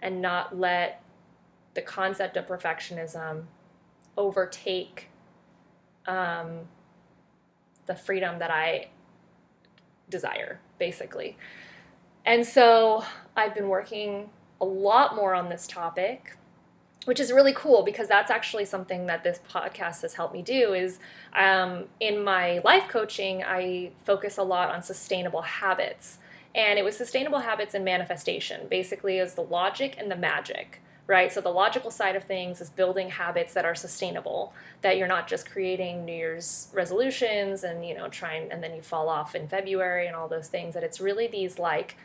and 0.00 0.20
not 0.20 0.58
let 0.58 1.02
the 1.74 1.82
concept 1.82 2.36
of 2.36 2.46
perfectionism 2.46 3.44
overtake 4.16 5.08
um, 6.06 6.60
the 7.86 7.94
freedom 7.94 8.38
that 8.38 8.50
I 8.50 8.88
desire, 10.08 10.60
basically. 10.78 11.36
And 12.26 12.44
so 12.44 13.04
I've 13.36 13.54
been 13.54 13.68
working 13.68 14.28
a 14.60 14.64
lot 14.64 15.16
more 15.16 15.34
on 15.34 15.48
this 15.48 15.66
topic 15.66 16.36
which 17.06 17.20
is 17.20 17.32
really 17.32 17.52
cool 17.52 17.84
because 17.84 18.08
that's 18.08 18.32
actually 18.32 18.64
something 18.64 19.06
that 19.06 19.22
this 19.22 19.38
podcast 19.48 20.02
has 20.02 20.14
helped 20.14 20.34
me 20.34 20.42
do 20.42 20.74
is 20.74 20.98
um, 21.34 21.84
in 22.00 22.22
my 22.22 22.58
life 22.64 22.88
coaching 22.88 23.44
i 23.44 23.90
focus 24.04 24.36
a 24.36 24.42
lot 24.42 24.74
on 24.74 24.82
sustainable 24.82 25.42
habits. 25.42 26.18
And 26.52 26.78
it 26.78 26.84
was 26.84 26.96
sustainable 26.96 27.40
habits 27.40 27.74
and 27.74 27.84
manifestation 27.84 28.66
basically 28.68 29.18
is 29.18 29.34
the 29.34 29.42
logic 29.42 29.94
and 29.98 30.10
the 30.10 30.16
magic 30.16 30.82
right? 31.08 31.32
So 31.32 31.40
the 31.40 31.50
logical 31.50 31.92
side 31.92 32.16
of 32.16 32.24
things 32.24 32.60
is 32.60 32.68
building 32.68 33.10
habits 33.10 33.54
that 33.54 33.64
are 33.64 33.76
sustainable 33.76 34.52
that 34.82 34.96
you're 34.96 35.06
not 35.06 35.28
just 35.28 35.48
creating 35.48 36.04
new 36.04 36.12
year's 36.12 36.68
resolutions 36.72 37.62
and 37.62 37.86
you 37.86 37.94
know 37.94 38.08
trying 38.08 38.50
and 38.50 38.60
then 38.60 38.74
you 38.74 38.82
fall 38.82 39.08
off 39.08 39.36
in 39.36 39.46
february 39.46 40.08
and 40.08 40.16
all 40.16 40.26
those 40.26 40.48
things 40.48 40.74
that 40.74 40.82
it's 40.82 41.00
really 41.00 41.28
these 41.28 41.60
like 41.60 41.96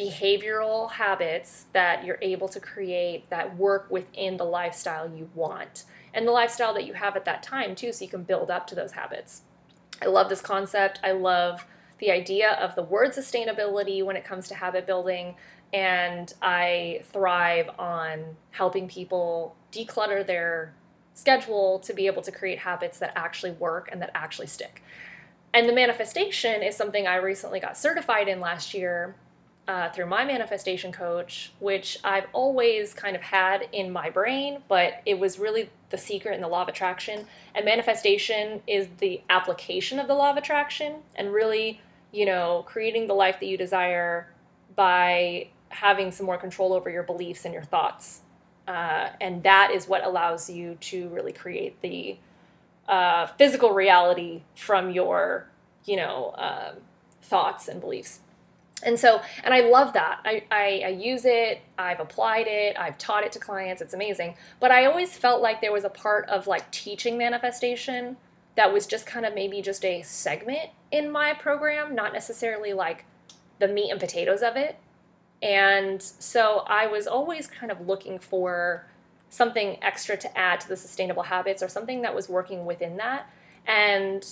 behavioral 0.00 0.90
habits 0.92 1.66
that 1.74 2.04
you're 2.06 2.18
able 2.22 2.48
to 2.48 2.58
create 2.58 3.28
that 3.28 3.56
work 3.58 3.90
within 3.90 4.38
the 4.38 4.44
lifestyle 4.44 5.06
you 5.14 5.28
want 5.34 5.84
and 6.14 6.26
the 6.26 6.32
lifestyle 6.32 6.72
that 6.72 6.86
you 6.86 6.94
have 6.94 7.16
at 7.16 7.26
that 7.26 7.42
time 7.42 7.74
too 7.74 7.92
so 7.92 8.04
you 8.04 8.10
can 8.10 8.22
build 8.22 8.50
up 8.50 8.66
to 8.66 8.74
those 8.74 8.92
habits. 8.92 9.42
I 10.00 10.06
love 10.06 10.30
this 10.30 10.40
concept. 10.40 10.98
I 11.04 11.12
love 11.12 11.66
the 11.98 12.10
idea 12.10 12.52
of 12.52 12.74
the 12.74 12.82
word 12.82 13.10
sustainability 13.10 14.02
when 14.02 14.16
it 14.16 14.24
comes 14.24 14.48
to 14.48 14.54
habit 14.54 14.86
building 14.86 15.34
and 15.72 16.32
i 16.40 17.00
thrive 17.04 17.68
on 17.78 18.24
helping 18.52 18.88
people 18.88 19.54
declutter 19.70 20.26
their 20.26 20.74
schedule 21.14 21.78
to 21.78 21.92
be 21.92 22.06
able 22.06 22.22
to 22.22 22.32
create 22.32 22.60
habits 22.60 22.98
that 22.98 23.12
actually 23.14 23.52
work 23.52 23.88
and 23.92 24.00
that 24.00 24.10
actually 24.14 24.46
stick. 24.46 24.82
And 25.52 25.68
the 25.68 25.74
manifestation 25.74 26.62
is 26.62 26.74
something 26.74 27.06
i 27.06 27.16
recently 27.16 27.60
got 27.60 27.76
certified 27.76 28.28
in 28.28 28.40
last 28.40 28.72
year 28.72 29.14
uh, 29.70 29.88
through 29.90 30.06
my 30.06 30.24
manifestation 30.24 30.90
coach, 30.90 31.52
which 31.60 31.96
I've 32.02 32.26
always 32.32 32.92
kind 32.92 33.14
of 33.14 33.22
had 33.22 33.68
in 33.70 33.92
my 33.92 34.10
brain, 34.10 34.64
but 34.66 34.94
it 35.06 35.16
was 35.16 35.38
really 35.38 35.70
the 35.90 35.96
secret 35.96 36.34
in 36.34 36.40
the 36.40 36.48
law 36.48 36.62
of 36.62 36.68
attraction. 36.68 37.24
And 37.54 37.64
manifestation 37.64 38.62
is 38.66 38.88
the 38.98 39.20
application 39.30 40.00
of 40.00 40.08
the 40.08 40.14
law 40.14 40.32
of 40.32 40.36
attraction 40.36 40.96
and 41.14 41.32
really, 41.32 41.80
you 42.10 42.26
know, 42.26 42.64
creating 42.66 43.06
the 43.06 43.14
life 43.14 43.38
that 43.38 43.46
you 43.46 43.56
desire 43.56 44.32
by 44.74 45.50
having 45.68 46.10
some 46.10 46.26
more 46.26 46.36
control 46.36 46.72
over 46.72 46.90
your 46.90 47.04
beliefs 47.04 47.44
and 47.44 47.54
your 47.54 47.62
thoughts. 47.62 48.22
Uh, 48.66 49.10
and 49.20 49.44
that 49.44 49.70
is 49.70 49.86
what 49.86 50.02
allows 50.02 50.50
you 50.50 50.78
to 50.80 51.06
really 51.10 51.32
create 51.32 51.80
the 51.80 52.18
uh, 52.88 53.28
physical 53.38 53.70
reality 53.72 54.42
from 54.56 54.90
your, 54.90 55.46
you 55.84 55.94
know, 55.94 56.34
um, 56.38 56.74
thoughts 57.22 57.68
and 57.68 57.80
beliefs 57.80 58.18
and 58.82 58.98
so 58.98 59.20
and 59.44 59.52
i 59.54 59.60
love 59.60 59.92
that. 59.92 60.20
I, 60.24 60.44
I, 60.50 60.82
I 60.86 60.88
use 60.88 61.24
it 61.24 61.60
i've 61.78 62.00
applied 62.00 62.46
it 62.46 62.76
i've 62.78 62.98
taught 62.98 63.24
it 63.24 63.32
to 63.32 63.38
clients 63.38 63.82
it's 63.82 63.94
amazing. 63.94 64.34
But 64.58 64.70
i 64.70 64.84
always 64.86 65.16
felt 65.16 65.42
like 65.42 65.60
there 65.60 65.72
was 65.72 65.84
a 65.84 65.90
part 65.90 66.28
of 66.28 66.46
like 66.46 66.70
teaching 66.70 67.16
manifestation 67.18 68.16
that 68.56 68.72
was 68.72 68.86
just 68.86 69.06
kind 69.06 69.24
of 69.24 69.34
maybe 69.34 69.62
just 69.62 69.84
a 69.84 70.02
segment 70.02 70.70
in 70.90 71.10
my 71.10 71.34
program 71.34 71.94
not 71.94 72.12
necessarily 72.12 72.72
like 72.72 73.04
the 73.58 73.68
meat 73.68 73.90
and 73.90 74.00
potatoes 74.00 74.42
of 74.42 74.56
it. 74.56 74.78
And 75.42 76.02
so 76.02 76.64
i 76.66 76.86
was 76.86 77.06
always 77.06 77.46
kind 77.46 77.70
of 77.72 77.86
looking 77.86 78.18
for 78.18 78.86
something 79.30 79.78
extra 79.80 80.16
to 80.16 80.38
add 80.38 80.60
to 80.60 80.68
the 80.68 80.76
sustainable 80.76 81.22
habits 81.22 81.62
or 81.62 81.68
something 81.68 82.02
that 82.02 82.14
was 82.14 82.28
working 82.28 82.66
within 82.66 82.96
that. 82.96 83.30
And 83.66 84.26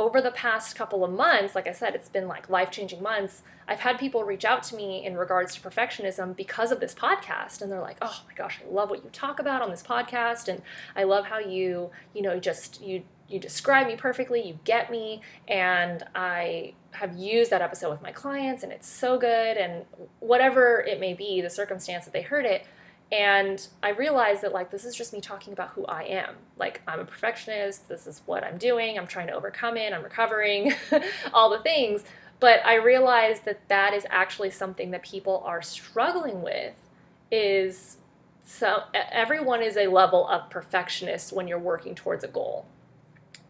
over 0.00 0.22
the 0.22 0.30
past 0.30 0.76
couple 0.76 1.04
of 1.04 1.12
months, 1.12 1.54
like 1.54 1.66
I 1.66 1.72
said, 1.72 1.94
it's 1.94 2.08
been 2.08 2.26
like 2.26 2.48
life 2.48 2.70
changing 2.70 3.02
months. 3.02 3.42
I've 3.68 3.80
had 3.80 3.98
people 3.98 4.24
reach 4.24 4.46
out 4.46 4.62
to 4.64 4.74
me 4.74 5.04
in 5.04 5.14
regards 5.14 5.54
to 5.54 5.60
perfectionism 5.60 6.34
because 6.34 6.72
of 6.72 6.80
this 6.80 6.94
podcast. 6.94 7.60
And 7.60 7.70
they're 7.70 7.82
like, 7.82 7.98
oh 8.00 8.22
my 8.26 8.32
gosh, 8.34 8.60
I 8.66 8.72
love 8.72 8.88
what 8.88 9.04
you 9.04 9.10
talk 9.10 9.38
about 9.38 9.60
on 9.60 9.70
this 9.70 9.82
podcast. 9.82 10.48
And 10.48 10.62
I 10.96 11.02
love 11.04 11.26
how 11.26 11.38
you, 11.38 11.90
you 12.14 12.22
know, 12.22 12.40
just, 12.40 12.80
you, 12.80 13.02
you 13.28 13.38
describe 13.38 13.86
me 13.86 13.94
perfectly, 13.94 14.40
you 14.40 14.58
get 14.64 14.90
me, 14.90 15.20
and 15.46 16.02
I 16.14 16.72
have 16.92 17.14
used 17.14 17.50
that 17.50 17.60
episode 17.60 17.90
with 17.90 18.02
my 18.02 18.10
clients, 18.10 18.62
and 18.62 18.72
it's 18.72 18.88
so 18.88 19.18
good. 19.18 19.58
And 19.58 19.84
whatever 20.20 20.80
it 20.80 20.98
may 20.98 21.12
be, 21.12 21.42
the 21.42 21.50
circumstance 21.50 22.06
that 22.06 22.14
they 22.14 22.22
heard 22.22 22.46
it, 22.46 22.64
and 23.12 23.66
I 23.82 23.90
realized 23.90 24.42
that 24.42 24.52
like 24.52 24.70
this 24.70 24.84
is 24.84 24.94
just 24.94 25.12
me 25.12 25.20
talking 25.20 25.52
about 25.52 25.70
who 25.70 25.84
I 25.86 26.04
am. 26.04 26.36
Like 26.56 26.80
I'm 26.86 27.00
a 27.00 27.04
perfectionist, 27.04 27.88
this 27.88 28.06
is 28.06 28.22
what 28.26 28.44
I'm 28.44 28.56
doing, 28.56 28.98
I'm 28.98 29.06
trying 29.06 29.26
to 29.26 29.32
overcome 29.32 29.76
it, 29.76 29.92
I'm 29.92 30.02
recovering, 30.04 30.74
all 31.34 31.50
the 31.50 31.58
things. 31.58 32.04
But 32.38 32.64
I 32.64 32.76
realized 32.76 33.44
that 33.44 33.68
that 33.68 33.92
is 33.94 34.06
actually 34.10 34.50
something 34.50 34.92
that 34.92 35.02
people 35.02 35.42
are 35.44 35.60
struggling 35.60 36.42
with 36.42 36.74
is 37.30 37.98
so 38.44 38.82
everyone 38.94 39.62
is 39.62 39.76
a 39.76 39.86
level 39.86 40.26
of 40.28 40.50
perfectionist 40.50 41.32
when 41.32 41.46
you're 41.46 41.58
working 41.58 41.94
towards 41.94 42.24
a 42.24 42.28
goal. 42.28 42.66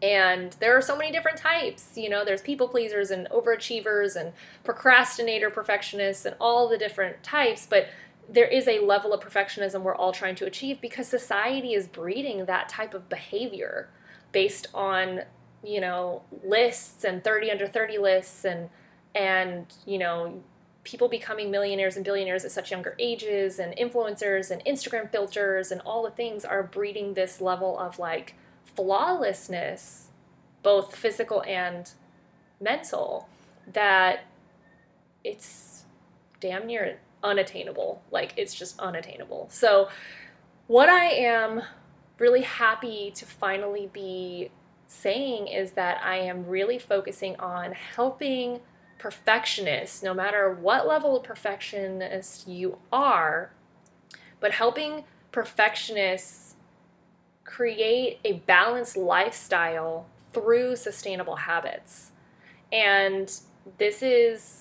And 0.01 0.53
there 0.59 0.75
are 0.75 0.81
so 0.81 0.97
many 0.97 1.11
different 1.11 1.37
types. 1.37 1.91
You 1.95 2.09
know, 2.09 2.25
there's 2.25 2.41
people 2.41 2.67
pleasers 2.67 3.11
and 3.11 3.27
overachievers 3.29 4.15
and 4.15 4.33
procrastinator 4.63 5.49
perfectionists 5.49 6.25
and 6.25 6.35
all 6.39 6.67
the 6.67 6.77
different 6.77 7.23
types, 7.23 7.67
but 7.67 7.87
there 8.29 8.47
is 8.47 8.67
a 8.67 8.79
level 8.79 9.13
of 9.13 9.21
perfectionism 9.21 9.81
we're 9.81 9.95
all 9.95 10.11
trying 10.11 10.35
to 10.35 10.45
achieve 10.45 10.79
because 10.81 11.07
society 11.07 11.73
is 11.73 11.87
breeding 11.87 12.45
that 12.45 12.69
type 12.69 12.93
of 12.93 13.09
behavior 13.09 13.89
based 14.31 14.67
on 14.73 15.21
you 15.63 15.81
know 15.81 16.23
lists 16.43 17.03
and 17.03 17.23
30 17.23 17.51
under 17.51 17.67
30 17.67 17.97
lists 17.97 18.45
and 18.45 18.69
and 19.13 19.65
you 19.85 19.97
know 19.97 20.41
people 20.83 21.07
becoming 21.07 21.51
millionaires 21.51 21.95
and 21.95 22.03
billionaires 22.03 22.43
at 22.43 22.51
such 22.51 22.71
younger 22.71 22.95
ages 22.97 23.59
and 23.59 23.75
influencers 23.77 24.49
and 24.49 24.65
Instagram 24.65 25.11
filters 25.11 25.71
and 25.71 25.79
all 25.81 26.03
the 26.03 26.09
things 26.09 26.43
are 26.43 26.63
breeding 26.63 27.13
this 27.13 27.39
level 27.39 27.77
of 27.77 27.99
like 27.99 28.33
flawlessness 28.75 30.07
both 30.63 30.95
physical 30.95 31.43
and 31.43 31.91
mental 32.59 33.27
that 33.71 34.21
it's 35.23 35.83
damn 36.39 36.65
near 36.65 36.99
unattainable. 37.23 38.01
Like 38.11 38.33
it's 38.37 38.53
just 38.53 38.79
unattainable. 38.79 39.47
So, 39.49 39.89
what 40.67 40.89
I 40.89 41.05
am 41.05 41.61
really 42.17 42.41
happy 42.41 43.11
to 43.15 43.25
finally 43.25 43.89
be 43.91 44.51
saying 44.87 45.47
is 45.47 45.71
that 45.71 46.01
I 46.03 46.17
am 46.17 46.45
really 46.47 46.77
focusing 46.77 47.35
on 47.37 47.71
helping 47.71 48.61
perfectionists, 48.99 50.03
no 50.03 50.13
matter 50.13 50.53
what 50.53 50.87
level 50.87 51.17
of 51.17 51.23
perfectionist 51.23 52.47
you 52.47 52.77
are, 52.91 53.51
but 54.39 54.51
helping 54.51 55.05
perfectionists 55.31 56.55
create 57.43 58.19
a 58.23 58.33
balanced 58.33 58.95
lifestyle 58.95 60.05
through 60.31 60.75
sustainable 60.75 61.37
habits. 61.37 62.11
And 62.71 63.31
this 63.77 64.03
is 64.03 64.60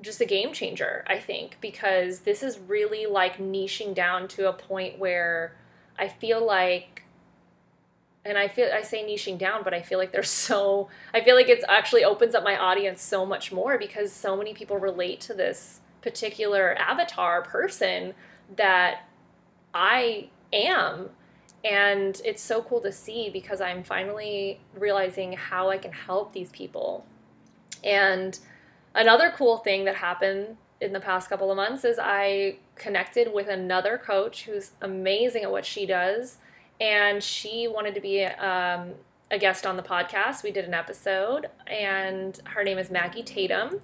just 0.00 0.20
a 0.20 0.24
game 0.24 0.52
changer, 0.52 1.04
I 1.06 1.18
think, 1.18 1.58
because 1.60 2.20
this 2.20 2.42
is 2.42 2.58
really 2.58 3.06
like 3.06 3.38
niching 3.38 3.94
down 3.94 4.28
to 4.28 4.48
a 4.48 4.52
point 4.52 4.98
where 4.98 5.54
I 5.98 6.08
feel 6.08 6.44
like 6.44 7.04
and 8.24 8.36
I 8.36 8.48
feel 8.48 8.68
I 8.72 8.82
say 8.82 9.04
niching 9.04 9.38
down, 9.38 9.64
but 9.64 9.72
I 9.72 9.80
feel 9.80 9.98
like 9.98 10.12
there's 10.12 10.28
so 10.48 10.88
I 11.14 11.22
feel 11.22 11.34
like 11.34 11.48
it's 11.48 11.64
actually 11.68 12.04
opens 12.04 12.34
up 12.34 12.44
my 12.44 12.56
audience 12.56 13.02
so 13.02 13.24
much 13.24 13.52
more 13.52 13.78
because 13.78 14.12
so 14.12 14.36
many 14.36 14.54
people 14.54 14.78
relate 14.78 15.20
to 15.22 15.34
this 15.34 15.80
particular 16.00 16.76
avatar 16.78 17.42
person 17.42 18.14
that 18.56 19.08
I 19.74 20.28
am. 20.52 21.10
And 21.64 22.20
it's 22.24 22.40
so 22.40 22.62
cool 22.62 22.80
to 22.82 22.92
see 22.92 23.30
because 23.30 23.60
I'm 23.60 23.82
finally 23.82 24.60
realizing 24.74 25.32
how 25.32 25.70
I 25.70 25.78
can 25.78 25.90
help 25.90 26.32
these 26.32 26.50
people. 26.50 27.04
And 27.82 28.38
Another 28.94 29.32
cool 29.36 29.58
thing 29.58 29.84
that 29.84 29.96
happened 29.96 30.56
in 30.80 30.92
the 30.92 31.00
past 31.00 31.28
couple 31.28 31.50
of 31.50 31.56
months 31.56 31.84
is 31.84 31.98
I 32.00 32.56
connected 32.76 33.32
with 33.32 33.48
another 33.48 33.98
coach 33.98 34.44
who's 34.44 34.72
amazing 34.80 35.42
at 35.42 35.50
what 35.50 35.66
she 35.66 35.86
does, 35.86 36.38
and 36.80 37.22
she 37.22 37.68
wanted 37.68 37.94
to 37.94 38.00
be 38.00 38.24
um, 38.24 38.92
a 39.30 39.38
guest 39.38 39.66
on 39.66 39.76
the 39.76 39.82
podcast. 39.82 40.42
We 40.42 40.52
did 40.52 40.64
an 40.64 40.74
episode, 40.74 41.46
and 41.66 42.40
her 42.44 42.62
name 42.62 42.78
is 42.78 42.90
Maggie 42.90 43.22
Tatum. 43.22 43.80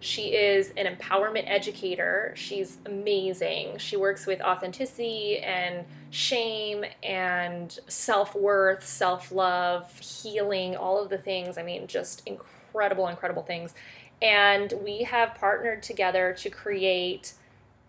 She 0.00 0.34
is 0.34 0.72
an 0.76 0.86
empowerment 0.86 1.44
educator. 1.50 2.32
She's 2.36 2.78
amazing. 2.86 3.78
She 3.78 3.96
works 3.96 4.26
with 4.26 4.40
authenticity 4.40 5.38
and 5.38 5.84
shame 6.10 6.84
and 7.02 7.76
self 7.88 8.34
worth, 8.34 8.86
self 8.86 9.32
love, 9.32 9.98
healing, 9.98 10.76
all 10.76 11.02
of 11.02 11.10
the 11.10 11.18
things. 11.18 11.58
I 11.58 11.62
mean, 11.64 11.88
just 11.88 12.22
incredible, 12.26 13.08
incredible 13.08 13.42
things 13.42 13.74
and 14.20 14.72
we 14.82 15.04
have 15.04 15.34
partnered 15.34 15.82
together 15.82 16.34
to 16.38 16.50
create 16.50 17.34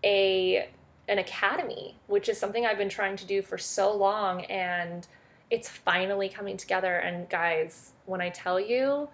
a 0.04 0.68
an 1.08 1.18
academy, 1.18 1.96
which 2.06 2.28
is 2.28 2.38
something 2.38 2.64
I've 2.64 2.78
been 2.78 2.88
trying 2.88 3.16
to 3.16 3.26
do 3.26 3.42
for 3.42 3.58
so 3.58 3.92
long 3.94 4.44
and 4.44 5.08
it's 5.50 5.68
finally 5.68 6.28
coming 6.28 6.56
together 6.56 6.96
and 6.96 7.28
guys, 7.28 7.92
when 8.06 8.20
I 8.20 8.28
tell 8.28 8.60
you 8.60 9.08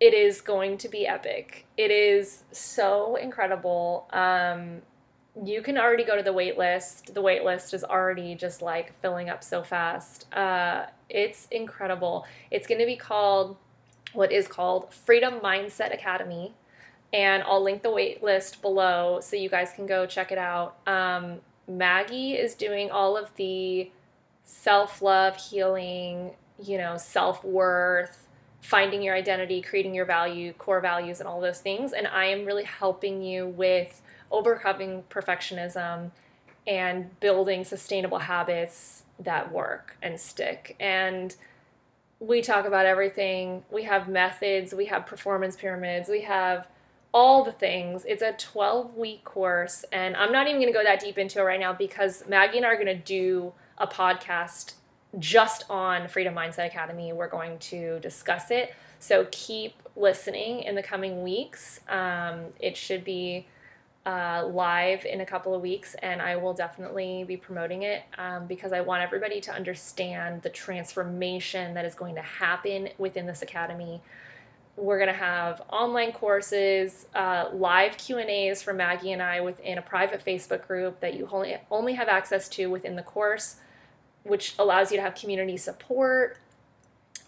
it 0.00 0.14
is 0.14 0.40
going 0.40 0.78
to 0.78 0.88
be 0.88 1.06
epic. 1.06 1.66
It 1.76 1.90
is 1.90 2.44
so 2.52 3.16
incredible. 3.16 4.08
Um, 4.12 4.80
you 5.44 5.62
can 5.62 5.78
already 5.78 6.04
go 6.04 6.16
to 6.16 6.22
the 6.22 6.32
wait 6.32 6.56
list. 6.58 7.14
The 7.14 7.20
wait 7.20 7.44
list 7.44 7.74
is 7.74 7.84
already 7.84 8.34
just 8.34 8.62
like 8.62 8.98
filling 9.00 9.28
up 9.28 9.44
so 9.44 9.62
fast. 9.62 10.32
Uh, 10.34 10.86
it's 11.08 11.46
incredible. 11.50 12.26
It's 12.50 12.66
going 12.66 12.80
to 12.80 12.86
be 12.86 12.96
called 12.96 13.56
what 14.12 14.32
is 14.32 14.48
called 14.48 14.92
Freedom 14.92 15.40
Mindset 15.40 15.92
Academy. 15.94 16.54
And 17.12 17.42
I'll 17.42 17.62
link 17.62 17.82
the 17.82 17.90
wait 17.90 18.22
list 18.22 18.62
below 18.62 19.18
so 19.20 19.36
you 19.36 19.48
guys 19.48 19.72
can 19.74 19.86
go 19.86 20.06
check 20.06 20.30
it 20.30 20.38
out. 20.38 20.76
Um, 20.86 21.40
Maggie 21.66 22.34
is 22.34 22.54
doing 22.54 22.90
all 22.90 23.16
of 23.16 23.34
the 23.36 23.90
self 24.44 25.02
love, 25.02 25.36
healing, 25.36 26.32
you 26.62 26.78
know, 26.78 26.96
self 26.96 27.44
worth, 27.44 28.28
finding 28.60 29.02
your 29.02 29.14
identity, 29.14 29.60
creating 29.62 29.94
your 29.94 30.04
value, 30.04 30.52
core 30.52 30.80
values, 30.80 31.20
and 31.20 31.28
all 31.28 31.40
those 31.40 31.60
things. 31.60 31.92
And 31.92 32.06
I 32.06 32.26
am 32.26 32.44
really 32.44 32.64
helping 32.64 33.22
you 33.22 33.46
with 33.46 34.02
overcoming 34.30 35.04
perfectionism 35.10 36.10
and 36.66 37.18
building 37.20 37.64
sustainable 37.64 38.18
habits 38.18 39.04
that 39.18 39.52
work 39.52 39.96
and 40.02 40.20
stick. 40.20 40.76
And 40.78 41.34
we 42.20 42.42
talk 42.42 42.66
about 42.66 42.84
everything. 42.86 43.64
We 43.70 43.84
have 43.84 44.08
methods, 44.08 44.74
we 44.74 44.86
have 44.86 45.06
performance 45.06 45.56
pyramids, 45.56 46.08
we 46.08 46.20
have 46.22 46.68
all 47.12 47.42
the 47.42 47.52
things. 47.52 48.04
It's 48.06 48.22
a 48.22 48.32
12 48.32 48.94
week 48.96 49.24
course, 49.24 49.84
and 49.90 50.14
I'm 50.14 50.30
not 50.30 50.46
even 50.46 50.60
going 50.60 50.72
to 50.72 50.78
go 50.78 50.84
that 50.84 51.00
deep 51.00 51.18
into 51.18 51.40
it 51.40 51.42
right 51.42 51.58
now 51.58 51.72
because 51.72 52.24
Maggie 52.28 52.58
and 52.58 52.66
I 52.66 52.70
are 52.70 52.74
going 52.74 52.86
to 52.86 52.94
do 52.94 53.52
a 53.78 53.86
podcast 53.86 54.74
just 55.18 55.64
on 55.68 56.06
Freedom 56.06 56.34
Mindset 56.34 56.66
Academy. 56.66 57.12
We're 57.12 57.28
going 57.28 57.58
to 57.58 57.98
discuss 58.00 58.50
it. 58.50 58.74
So 59.00 59.26
keep 59.32 59.82
listening 59.96 60.62
in 60.62 60.74
the 60.74 60.82
coming 60.82 61.22
weeks. 61.22 61.80
Um, 61.88 62.44
it 62.60 62.76
should 62.76 63.02
be 63.02 63.46
uh, 64.10 64.44
live 64.52 65.04
in 65.04 65.20
a 65.20 65.26
couple 65.26 65.54
of 65.54 65.62
weeks, 65.62 65.94
and 66.02 66.20
I 66.20 66.34
will 66.34 66.52
definitely 66.52 67.22
be 67.22 67.36
promoting 67.36 67.84
it 67.84 68.02
um, 68.18 68.48
because 68.48 68.72
I 68.72 68.80
want 68.80 69.04
everybody 69.04 69.40
to 69.42 69.52
understand 69.52 70.42
the 70.42 70.48
transformation 70.48 71.74
that 71.74 71.84
is 71.84 71.94
going 71.94 72.16
to 72.16 72.22
happen 72.22 72.88
within 72.98 73.26
this 73.26 73.40
academy. 73.40 74.02
We're 74.76 74.98
going 74.98 75.12
to 75.12 75.14
have 75.14 75.62
online 75.70 76.10
courses, 76.10 77.06
uh, 77.14 77.50
live 77.52 77.98
Q 77.98 78.18
and 78.18 78.28
A's 78.28 78.62
from 78.62 78.78
Maggie 78.78 79.12
and 79.12 79.22
I 79.22 79.42
within 79.42 79.78
a 79.78 79.82
private 79.82 80.24
Facebook 80.24 80.66
group 80.66 80.98
that 80.98 81.14
you 81.14 81.28
only 81.30 81.58
only 81.70 81.94
have 81.94 82.08
access 82.08 82.48
to 82.50 82.66
within 82.66 82.96
the 82.96 83.02
course, 83.02 83.56
which 84.24 84.56
allows 84.58 84.90
you 84.90 84.96
to 84.96 85.02
have 85.04 85.14
community 85.14 85.56
support. 85.56 86.36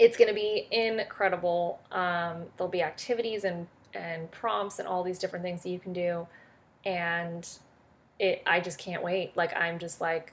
It's 0.00 0.16
going 0.16 0.28
to 0.28 0.34
be 0.34 0.66
incredible. 0.72 1.80
Um, 1.92 2.46
there'll 2.56 2.72
be 2.72 2.82
activities 2.82 3.44
and 3.44 3.68
and 3.94 4.28
prompts 4.32 4.80
and 4.80 4.88
all 4.88 5.04
these 5.04 5.20
different 5.20 5.44
things 5.44 5.62
that 5.62 5.68
you 5.68 5.78
can 5.78 5.92
do 5.92 6.26
and 6.84 7.48
it 8.18 8.42
I 8.46 8.60
just 8.60 8.78
can't 8.78 9.02
wait. 9.02 9.36
Like 9.36 9.54
I'm 9.56 9.78
just 9.78 10.00
like 10.00 10.32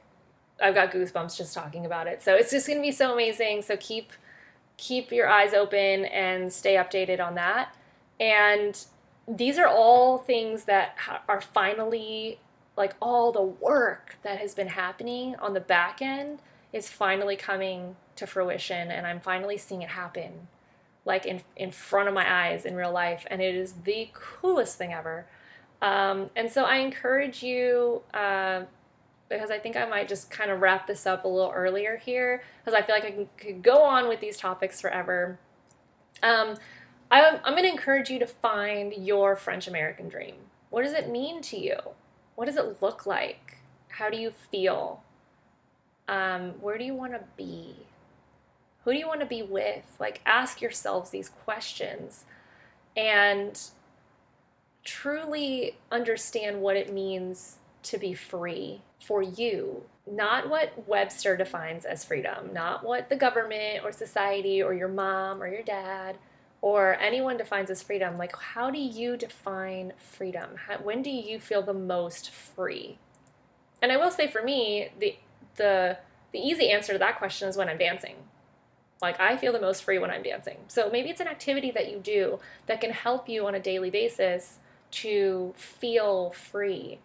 I've 0.62 0.76
got 0.76 0.92
goosebumps 0.92 1.38
just 1.38 1.54
talking 1.54 1.86
about 1.86 2.08
it. 2.08 2.22
So 2.22 2.36
it's 2.36 2.52
just 2.52 2.68
going 2.68 2.80
to 2.80 2.84
be 2.84 2.92
so 2.92 3.14
amazing. 3.14 3.62
So 3.62 3.78
keep 3.78 4.12
keep 4.78 5.12
your 5.12 5.28
eyes 5.28 5.54
open 5.54 6.06
and 6.06 6.52
stay 6.52 6.76
updated 6.76 7.20
on 7.20 7.36
that. 7.36 7.76
And 8.20 8.78
these 9.28 9.58
are 9.58 9.68
all 9.68 10.18
things 10.18 10.64
that 10.66 10.96
are 11.28 11.42
finally 11.42 12.40
like 12.76 12.96
all 13.02 13.32
the 13.32 13.42
work 13.42 14.18
that 14.24 14.40
has 14.40 14.56
been 14.56 14.70
happening 14.70 15.36
on 15.36 15.54
the 15.54 15.60
back 15.60 16.02
end 16.02 16.40
is 16.72 16.88
finally 16.88 17.36
coming 17.36 17.96
to 18.16 18.26
fruition 18.26 18.90
and 18.90 19.06
I'm 19.06 19.20
finally 19.20 19.58
seeing 19.58 19.82
it 19.82 19.90
happen 19.90 20.48
like 21.06 21.26
in 21.26 21.42
in 21.56 21.72
front 21.72 22.08
of 22.08 22.14
my 22.14 22.48
eyes 22.48 22.66
in 22.66 22.76
real 22.76 22.92
life 22.92 23.26
and 23.30 23.42
it 23.42 23.54
is 23.54 23.74
the 23.84 24.10
coolest 24.14 24.78
thing 24.78 24.94
ever. 24.94 25.26
Um, 25.82 26.30
and 26.36 26.52
so 26.52 26.64
I 26.66 26.78
encourage 26.78 27.42
you, 27.42 28.02
uh, 28.14 28.64
because 29.30 29.52
I 29.52 29.60
think 29.60 29.76
I 29.76 29.86
might 29.86 30.08
just 30.08 30.32
kind 30.32 30.52
of 30.52 30.60
wrap 30.60 30.88
this 30.88 31.06
up 31.06 31.24
a 31.24 31.28
little 31.28 31.52
earlier 31.52 31.98
here, 31.98 32.42
because 32.64 32.78
I 32.78 32.82
feel 32.86 32.96
like 32.96 33.06
I 33.06 33.12
can, 33.12 33.30
could 33.38 33.64
go 33.64 33.84
on 33.84 34.08
with 34.10 34.20
these 34.20 34.38
topics 34.38 34.82
forever. 34.82 35.40
Um, 36.24 36.56
I, 37.12 37.40
I'm 37.44 37.54
going 37.54 37.64
to 37.64 37.70
encourage 37.70 38.10
you 38.10 38.20
to 38.20 38.28
find 38.28 38.94
your 38.94 39.36
French 39.36 39.68
American 39.68 40.10
dream. 40.10 40.36
What 40.70 40.84
does 40.84 40.94
it 40.94 41.10
mean 41.10 41.42
to 41.44 41.58
you? 41.58 41.78
What 42.36 42.46
does 42.46 42.58
it 42.58 42.82
look 42.82 43.06
like? 43.06 43.58
How 43.88 44.10
do 44.10 44.18
you 44.18 44.32
feel? 44.52 45.04
Um, 46.08 46.54
where 46.62 46.78
do 46.78 46.84
you 46.84 46.94
want 46.94 47.14
to 47.14 47.22
be? 47.38 47.76
Who 48.84 48.92
do 48.92 48.98
you 48.98 49.08
want 49.08 49.20
to 49.20 49.26
be 49.26 49.44
with? 49.44 49.96
Like, 50.00 50.22
ask 50.26 50.62
yourselves 50.62 51.10
these 51.10 51.30
questions. 51.30 52.26
And 52.96 53.60
truly 54.84 55.78
understand 55.92 56.62
what 56.62 56.76
it 56.76 56.94
means 56.94 57.58
to 57.84 57.98
be 57.98 58.14
free 58.14 58.82
for 59.00 59.22
you, 59.22 59.84
not 60.10 60.50
what 60.50 60.88
Webster 60.88 61.38
defines 61.38 61.86
as 61.86 62.04
freedom, 62.04 62.54
not 62.54 62.84
what 62.84 63.10
the 63.10 63.16
government 63.16 63.84
or 63.84 63.92
society 63.92 64.62
or 64.62 64.74
your 64.74 64.88
mom 64.88 65.42
or 65.42 65.48
your 65.48 65.64
dad 65.64 66.18
or 66.62 66.98
anyone 67.00 67.38
defines 67.38 67.70
as 67.70 67.82
freedom. 67.82 68.18
Like, 68.18 68.36
how 68.36 68.70
do 68.70 68.80
you 68.80 69.16
define 69.16 69.94
freedom? 69.98 70.50
How, 70.68 70.78
when 70.78 71.02
do 71.02 71.10
you 71.10 71.40
feel 71.40 71.62
the 71.62 71.74
most 71.74 72.30
free? 72.30 72.98
And 73.82 73.92
I 73.92 73.98
will 73.98 74.12
say 74.12 74.28
for 74.28 74.44
me, 74.44 74.90
the 75.00 75.16
the 75.56 75.98
the 76.32 76.40
easy 76.40 76.70
answer 76.70 76.94
to 76.94 77.00
that 77.00 77.18
question 77.18 77.48
is 77.48 77.58
when 77.58 77.70
I'm 77.70 77.78
dancing. 77.78 78.16
Like 79.02 79.20
I 79.20 79.38
feel 79.38 79.54
the 79.54 79.62
most 79.62 79.84
free 79.84 80.00
when 80.00 80.12
I'm 80.12 80.24
dancing. 80.24 80.58
So 80.68 80.90
maybe 80.92 81.10
it's 81.10 81.22
an 81.22 81.28
activity 81.28 81.72
that 81.72 81.90
you 81.90 82.00
do 82.00 82.40
that 82.66 82.82
can 82.82 82.92
help 82.92 83.30
you 83.30 83.48
on 83.48 83.56
a 83.56 83.60
daily 83.60 83.90
basis 83.90 84.58
to 84.92 85.54
feel 85.56 86.32
free. 86.32 87.00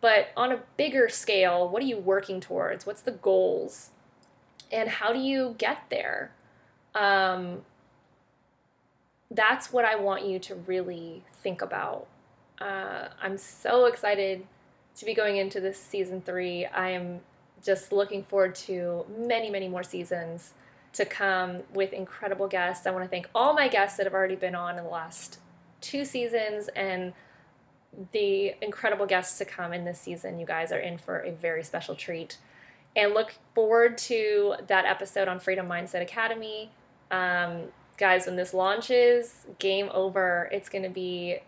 But 0.00 0.28
on 0.36 0.52
a 0.52 0.60
bigger 0.76 1.08
scale, 1.08 1.68
what 1.68 1.82
are 1.82 1.86
you 1.86 1.98
working 1.98 2.40
towards? 2.40 2.86
What's 2.86 3.02
the 3.02 3.10
goals? 3.12 3.90
And 4.72 4.88
how 4.88 5.12
do 5.12 5.18
you 5.18 5.54
get 5.58 5.84
there? 5.90 6.32
Um, 6.94 7.62
that's 9.30 9.72
what 9.72 9.84
I 9.84 9.96
want 9.96 10.24
you 10.24 10.38
to 10.40 10.54
really 10.54 11.22
think 11.42 11.62
about. 11.62 12.06
Uh, 12.60 13.08
I'm 13.22 13.38
so 13.38 13.86
excited 13.86 14.46
to 14.96 15.04
be 15.04 15.14
going 15.14 15.36
into 15.36 15.60
this 15.60 15.78
season 15.78 16.20
three. 16.20 16.66
I 16.66 16.90
am 16.90 17.20
just 17.62 17.92
looking 17.92 18.24
forward 18.24 18.54
to 18.54 19.04
many, 19.18 19.50
many 19.50 19.68
more 19.68 19.82
seasons 19.82 20.54
to 20.94 21.04
come 21.04 21.62
with 21.72 21.92
incredible 21.92 22.48
guests. 22.48 22.86
I 22.86 22.90
want 22.90 23.04
to 23.04 23.08
thank 23.08 23.28
all 23.34 23.54
my 23.54 23.68
guests 23.68 23.96
that 23.98 24.06
have 24.06 24.14
already 24.14 24.34
been 24.34 24.54
on 24.54 24.76
in 24.76 24.84
the 24.84 24.90
last 24.90 25.38
two 25.80 26.04
seasons 26.04 26.68
and 26.74 27.12
the 28.12 28.54
incredible 28.62 29.06
guests 29.06 29.38
to 29.38 29.44
come 29.44 29.72
in 29.72 29.84
this 29.84 30.00
season. 30.00 30.38
You 30.38 30.46
guys 30.46 30.72
are 30.72 30.78
in 30.78 30.98
for 30.98 31.18
a 31.18 31.32
very 31.32 31.64
special 31.64 31.94
treat. 31.94 32.38
And 32.96 33.14
look 33.14 33.34
forward 33.54 33.98
to 33.98 34.56
that 34.66 34.84
episode 34.84 35.28
on 35.28 35.38
Freedom 35.38 35.68
Mindset 35.68 36.02
Academy. 36.02 36.70
Um, 37.10 37.64
guys, 37.98 38.26
when 38.26 38.36
this 38.36 38.54
launches, 38.54 39.46
game 39.58 39.90
over. 39.92 40.48
It's 40.52 40.68
going 40.68 40.84
to 40.84 40.90
be 40.90 41.38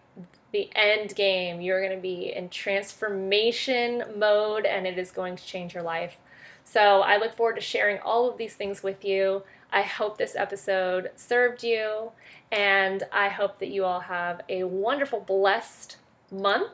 the 0.53 0.70
end 0.76 1.14
game. 1.16 1.61
You're 1.61 1.80
going 1.80 1.97
to 1.97 2.03
be 2.03 2.32
in 2.34 2.49
transformation 2.49 4.05
mode 4.16 4.66
and 4.66 4.86
it 4.86 4.99
is 4.99 5.11
going 5.11 5.36
to 5.36 5.45
change 5.45 5.74
your 5.74 5.82
life. 5.82 6.18
So 6.64 7.01
I 7.01 7.16
look 7.16 7.34
forward 7.34 7.57
to 7.57 7.61
sharing 7.61 7.99
all 8.01 8.30
of 8.30 8.38
these 8.38 8.55
things 8.55 8.82
with 8.82 9.05
you. 9.05 9.43
I 9.72 9.82
hope 9.82 10.18
this 10.18 10.36
episode 10.36 11.11
served 11.16 11.64
you, 11.64 12.12
and 12.51 13.05
I 13.11 13.30
hope 13.30 13.59
that 13.59 13.68
you 13.68 13.86
all 13.86 14.01
have 14.01 14.43
a 14.49 14.64
wonderful, 14.64 15.20
blessed 15.20 15.97
month. 16.33 16.72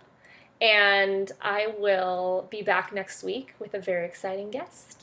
And 0.61 1.31
I 1.41 1.75
will 1.79 2.47
be 2.51 2.63
back 2.63 2.93
next 2.93 3.23
week 3.23 3.55
with 3.59 3.75
a 3.75 3.81
very 3.81 4.07
exciting 4.07 4.51
guest. 4.51 4.97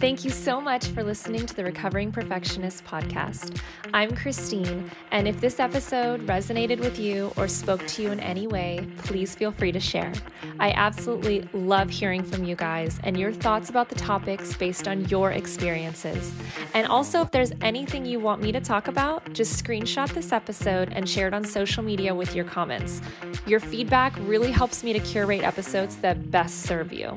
Thank 0.00 0.24
you 0.24 0.30
so 0.30 0.60
much 0.60 0.86
for 0.88 1.02
listening 1.02 1.46
to 1.46 1.54
the 1.54 1.64
Recovering 1.64 2.12
Perfectionist 2.12 2.84
podcast. 2.84 3.58
I'm 3.94 4.14
Christine, 4.14 4.90
and 5.12 5.26
if 5.26 5.40
this 5.40 5.60
episode 5.60 6.26
resonated 6.26 6.80
with 6.80 6.98
you 6.98 7.32
or 7.36 7.48
spoke 7.48 7.86
to 7.86 8.02
you 8.02 8.10
in 8.10 8.20
any 8.20 8.46
way, 8.46 8.86
please 8.98 9.34
feel 9.34 9.52
free 9.52 9.72
to 9.72 9.80
share. 9.80 10.12
I 10.58 10.72
absolutely 10.72 11.48
love 11.52 11.90
hearing 11.90 12.22
from 12.22 12.44
you 12.44 12.56
guys 12.56 12.98
and 13.04 13.18
your 13.18 13.32
thoughts 13.32 13.70
about 13.70 13.88
the 13.88 13.94
topics 13.94 14.56
based 14.56 14.88
on 14.88 15.06
your 15.06 15.30
experiences. 15.30 16.34
And 16.74 16.86
also, 16.86 17.22
if 17.22 17.30
there's 17.30 17.52
anything 17.60 18.04
you 18.04 18.20
want 18.20 18.42
me 18.42 18.52
to 18.52 18.60
talk 18.60 18.88
about, 18.88 19.32
just 19.32 19.64
screenshot 19.64 20.12
this 20.12 20.32
episode 20.32 20.92
and 20.92 21.08
share 21.08 21.28
it 21.28 21.34
on 21.34 21.44
social 21.44 21.82
media 21.82 22.14
with 22.14 22.34
your 22.34 22.44
comments. 22.44 23.00
Your 23.46 23.60
feedback 23.60 24.14
really 24.20 24.50
helps 24.50 24.82
me 24.82 24.92
to 24.92 25.00
curate 25.00 25.44
episodes 25.44 25.96
that 25.98 26.30
best 26.30 26.62
serve 26.62 26.92
you. 26.92 27.16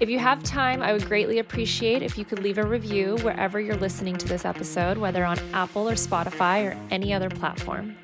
If 0.00 0.08
you 0.08 0.18
have 0.18 0.42
time, 0.42 0.82
I 0.82 0.92
would 0.92 1.06
greatly 1.06 1.38
appreciate 1.38 1.99
if 2.02 2.18
you 2.18 2.24
could 2.24 2.40
leave 2.40 2.58
a 2.58 2.66
review 2.66 3.16
wherever 3.22 3.60
you're 3.60 3.76
listening 3.76 4.16
to 4.16 4.28
this 4.28 4.44
episode, 4.44 4.98
whether 4.98 5.24
on 5.24 5.38
Apple 5.52 5.88
or 5.88 5.94
Spotify 5.94 6.70
or 6.70 6.76
any 6.90 7.12
other 7.12 7.28
platform. 7.28 7.96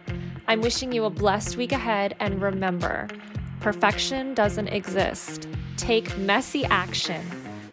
I'm 0.48 0.60
wishing 0.60 0.92
you 0.92 1.04
a 1.04 1.10
blessed 1.10 1.56
week 1.56 1.72
ahead, 1.72 2.14
and 2.20 2.40
remember 2.40 3.08
perfection 3.60 4.34
doesn't 4.34 4.68
exist. 4.68 5.48
Take 5.76 6.16
messy 6.18 6.64
action. 6.66 7.24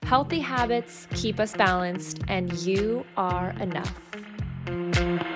Healthy 0.03 0.39
habits 0.39 1.07
keep 1.13 1.39
us 1.39 1.53
balanced, 1.53 2.19
and 2.28 2.51
you 2.53 3.05
are 3.15 3.51
enough. 3.59 5.32